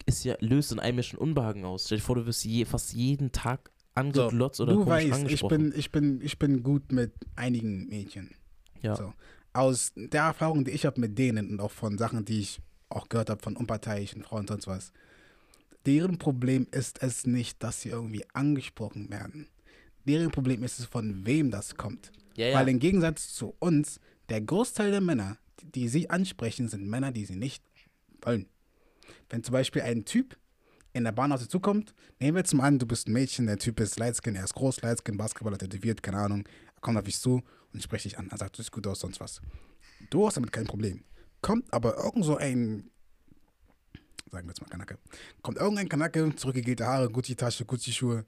ist 0.06 0.24
ja, 0.24 0.36
löst 0.40 0.72
in 0.72 0.80
einem 0.80 0.98
ja 0.98 1.02
schon 1.02 1.18
Unbehagen 1.18 1.64
aus. 1.64 1.86
Stell 1.86 1.98
dir 1.98 2.04
vor, 2.04 2.16
du 2.16 2.26
wirst 2.26 2.44
je, 2.44 2.64
fast 2.64 2.92
jeden 2.92 3.32
Tag 3.32 3.70
angeglotzt 3.94 4.60
oder 4.60 4.74
du 4.74 4.86
weißt, 4.86 5.06
ich 5.06 5.12
angesprochen. 5.12 5.70
bin, 5.70 5.78
ich, 5.78 5.92
bin, 5.92 6.20
ich 6.20 6.38
bin 6.38 6.62
gut 6.62 6.92
mit 6.92 7.12
einigen 7.36 7.86
Mädchen. 7.88 8.30
ja. 8.80 8.96
So. 8.96 9.12
Aus 9.52 9.92
der 9.94 10.22
Erfahrung, 10.22 10.64
die 10.64 10.72
ich 10.72 10.84
habe 10.84 11.00
mit 11.00 11.16
denen 11.16 11.48
und 11.50 11.60
auch 11.60 11.70
von 11.70 11.96
Sachen, 11.96 12.24
die 12.24 12.40
ich 12.40 12.58
auch 12.88 13.08
gehört 13.08 13.30
habe 13.30 13.40
von 13.40 13.56
unparteiischen 13.56 14.24
Frauen 14.24 14.40
und 14.40 14.48
sonst 14.48 14.66
was, 14.66 14.92
deren 15.86 16.18
Problem 16.18 16.66
ist 16.72 17.00
es 17.02 17.24
nicht, 17.24 17.62
dass 17.62 17.80
sie 17.80 17.90
irgendwie 17.90 18.24
angesprochen 18.32 19.10
werden. 19.10 19.46
Deren 20.06 20.32
Problem 20.32 20.64
ist 20.64 20.80
es, 20.80 20.86
von 20.86 21.24
wem 21.24 21.52
das 21.52 21.76
kommt. 21.76 22.10
ja, 22.36 22.48
ja. 22.48 22.58
Weil 22.58 22.68
im 22.68 22.80
Gegensatz 22.80 23.32
zu 23.32 23.54
uns, 23.60 24.00
der 24.28 24.40
Großteil 24.40 24.90
der 24.90 25.00
Männer, 25.00 25.38
die, 25.60 25.70
die 25.70 25.88
sie 25.88 26.10
ansprechen, 26.10 26.68
sind 26.68 26.88
Männer, 26.88 27.12
die 27.12 27.24
sie 27.24 27.36
nicht 27.36 27.62
wollen. 28.22 28.46
Wenn 29.30 29.42
zum 29.42 29.52
Beispiel 29.52 29.82
ein 29.82 30.04
Typ 30.04 30.36
in 30.92 31.04
der 31.04 31.12
Bahn 31.12 31.32
auf 31.32 31.40
sie 31.40 31.48
zukommt, 31.48 31.94
nehmen 32.20 32.36
wir 32.36 32.40
jetzt 32.40 32.54
mal 32.54 32.64
an, 32.64 32.78
du 32.78 32.86
bist 32.86 33.08
ein 33.08 33.12
Mädchen, 33.12 33.46
der 33.46 33.58
Typ 33.58 33.80
ist 33.80 33.98
Lightskin, 33.98 34.36
er 34.36 34.44
ist 34.44 34.54
groß, 34.54 34.82
Lightskin, 34.82 35.16
Basketballer, 35.16 35.58
tätowiert, 35.58 36.02
keine 36.02 36.18
Ahnung, 36.18 36.48
er 36.74 36.80
kommt 36.80 36.96
auf 36.96 37.04
dich 37.04 37.18
zu 37.18 37.42
und 37.72 37.82
spricht 37.82 38.04
dich 38.04 38.18
an, 38.18 38.28
er 38.30 38.38
sagt, 38.38 38.56
du 38.56 38.62
siehst 38.62 38.72
gut 38.72 38.86
aus, 38.86 39.00
sonst 39.00 39.20
was. 39.20 39.40
Du 40.10 40.26
hast 40.26 40.36
damit 40.36 40.52
kein 40.52 40.66
Problem. 40.66 41.04
Kommt 41.42 41.72
aber 41.72 41.96
irgend 41.96 42.24
so 42.24 42.36
ein, 42.36 42.90
sagen 44.30 44.46
wir 44.46 44.52
jetzt 44.52 44.60
mal 44.60 44.68
Kanake, 44.68 44.98
kommt 45.42 45.58
irgendein 45.58 45.88
Kanake, 45.88 46.34
zurückgegelte 46.36 46.86
Haare, 46.86 47.10
Gucci-Tasche, 47.10 47.64
Gucci-Schuhe, 47.64 48.24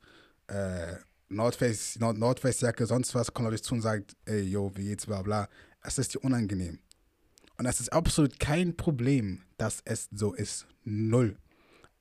äh, 0.49 0.97
Nordface, 1.29 1.99
Nord 1.99 2.19
Nordface-Jacke, 2.19 2.87
sonst 2.87 3.15
was, 3.15 3.33
kommt 3.33 3.49
auf 3.49 3.55
dich 3.55 3.63
zu 3.63 3.75
und 3.75 3.83
sagt, 3.83 4.17
ey, 4.27 4.43
yo, 4.43 4.73
wie 4.75 4.85
geht's, 4.85 5.07
bla 5.07 5.23
bla. 5.23 5.49
Es 5.83 5.99
ist 5.99 6.15
dir 6.15 6.21
unangenehm. 6.21 6.79
Und 7.59 7.65
das 7.65 7.81
ist 7.81 7.93
absolut 7.93 8.39
kein 8.39 8.77
Problem, 8.77 9.43
dass 9.57 9.81
es 9.85 10.09
so 10.13 10.35
ist. 10.35 10.67
Null. 10.85 11.37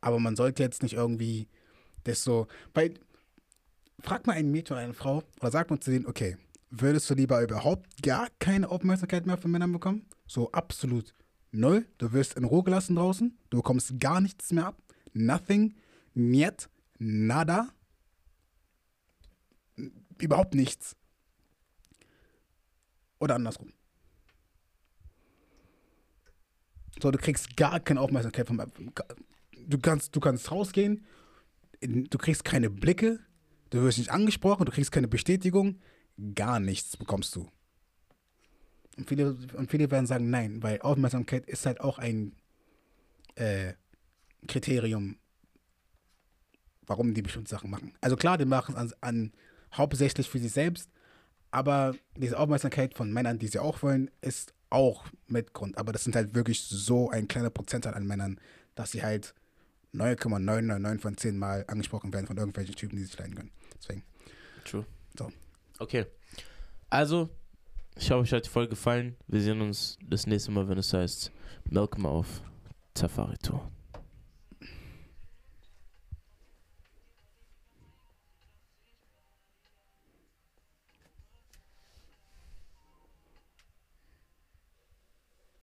Aber 0.01 0.19
man 0.19 0.35
sollte 0.35 0.63
jetzt 0.63 0.83
nicht 0.83 0.93
irgendwie 0.93 1.47
das 2.03 2.23
so, 2.23 2.47
weil, 2.73 2.93
frag 3.99 4.27
mal 4.27 4.33
ein 4.33 4.51
Mädchen 4.51 4.75
oder 4.75 4.83
eine 4.83 4.93
Frau, 4.93 5.23
oder 5.39 5.51
sag 5.51 5.69
mal 5.69 5.79
zu 5.79 5.91
denen, 5.91 6.05
okay, 6.05 6.37
würdest 6.69 7.09
du 7.09 7.13
lieber 7.13 7.41
überhaupt 7.41 8.03
gar 8.03 8.27
keine 8.39 8.69
Aufmerksamkeit 8.69 9.25
mehr 9.25 9.37
von 9.37 9.51
Männern 9.51 9.71
bekommen? 9.71 10.05
So 10.27 10.51
absolut 10.51 11.13
null. 11.51 11.87
Du 11.97 12.11
wirst 12.13 12.35
in 12.35 12.43
Ruhe 12.43 12.63
gelassen 12.63 12.95
draußen, 12.95 13.37
du 13.49 13.57
bekommst 13.57 13.99
gar 13.99 14.21
nichts 14.21 14.51
mehr 14.51 14.67
ab. 14.67 14.81
Nothing, 15.13 15.75
niet, 16.13 16.69
nada. 16.99 17.69
Überhaupt 20.17 20.53
nichts. 20.55 20.95
Oder 23.19 23.35
andersrum. 23.35 23.71
So, 27.01 27.11
du 27.11 27.17
kriegst 27.17 27.57
gar 27.57 27.79
keine 27.79 27.99
Aufmerksamkeit 28.01 28.47
vom. 28.47 28.61
Du 29.67 29.79
kannst, 29.79 30.15
du 30.15 30.19
kannst 30.19 30.51
rausgehen, 30.51 31.05
du 31.81 32.17
kriegst 32.17 32.45
keine 32.45 32.69
Blicke, 32.69 33.19
du 33.69 33.81
wirst 33.81 33.97
nicht 33.97 34.11
angesprochen, 34.11 34.65
du 34.65 34.71
kriegst 34.71 34.91
keine 34.91 35.07
Bestätigung, 35.07 35.79
gar 36.35 36.59
nichts 36.59 36.97
bekommst 36.97 37.35
du. 37.35 37.49
Und 38.97 39.09
viele, 39.09 39.37
und 39.57 39.69
viele 39.69 39.91
werden 39.91 40.05
sagen, 40.05 40.29
nein, 40.29 40.63
weil 40.63 40.81
Aufmerksamkeit 40.81 41.45
ist 41.47 41.65
halt 41.65 41.81
auch 41.81 41.99
ein 41.99 42.33
äh, 43.35 43.73
Kriterium, 44.47 45.17
warum 46.85 47.13
die 47.13 47.21
bestimmte 47.21 47.49
Sachen 47.49 47.69
machen. 47.69 47.93
Also 47.99 48.15
klar, 48.15 48.37
die 48.37 48.45
machen 48.45 48.75
es 48.75 48.93
an, 48.93 48.93
an 49.01 49.33
hauptsächlich 49.73 50.29
für 50.29 50.39
sich 50.39 50.51
selbst, 50.51 50.89
aber 51.51 51.95
diese 52.15 52.39
Aufmerksamkeit 52.39 52.93
von 52.93 53.11
Männern, 53.11 53.39
die 53.39 53.47
sie 53.47 53.59
auch 53.59 53.81
wollen, 53.81 54.09
ist 54.21 54.53
auch 54.69 55.05
mit 55.27 55.53
Grund. 55.53 55.77
Aber 55.77 55.91
das 55.91 56.03
sind 56.03 56.15
halt 56.15 56.35
wirklich 56.35 56.61
so 56.63 57.09
ein 57.09 57.27
kleiner 57.27 57.49
Prozentteil 57.49 57.93
an 57.93 58.05
Männern, 58.05 58.39
dass 58.75 58.91
sie 58.91 59.03
halt 59.03 59.33
9,999 59.93 61.01
von 61.01 61.17
10 61.17 61.37
Mal 61.37 61.65
angesprochen 61.67 62.13
werden 62.13 62.27
von 62.27 62.37
irgendwelchen 62.37 62.75
Typen, 62.75 62.97
die 62.97 63.03
sich 63.03 63.17
leiden 63.17 63.35
können. 63.35 63.51
Deswegen. 63.77 64.03
True. 64.65 64.85
So. 65.17 65.31
Okay. 65.79 66.05
Also, 66.89 67.29
ich 67.97 68.11
hoffe, 68.11 68.21
euch 68.21 68.33
hat 68.33 68.45
die 68.45 68.49
Folge 68.49 68.71
gefallen. 68.71 69.15
Wir 69.27 69.41
sehen 69.41 69.61
uns 69.61 69.97
das 70.07 70.27
nächste 70.27 70.51
Mal, 70.51 70.67
wenn 70.67 70.77
es 70.77 70.93
heißt 70.93 71.31
Malcolm 71.69 72.05
auf 72.05 72.41
Safari 72.97 73.37
Tour. 73.37 73.71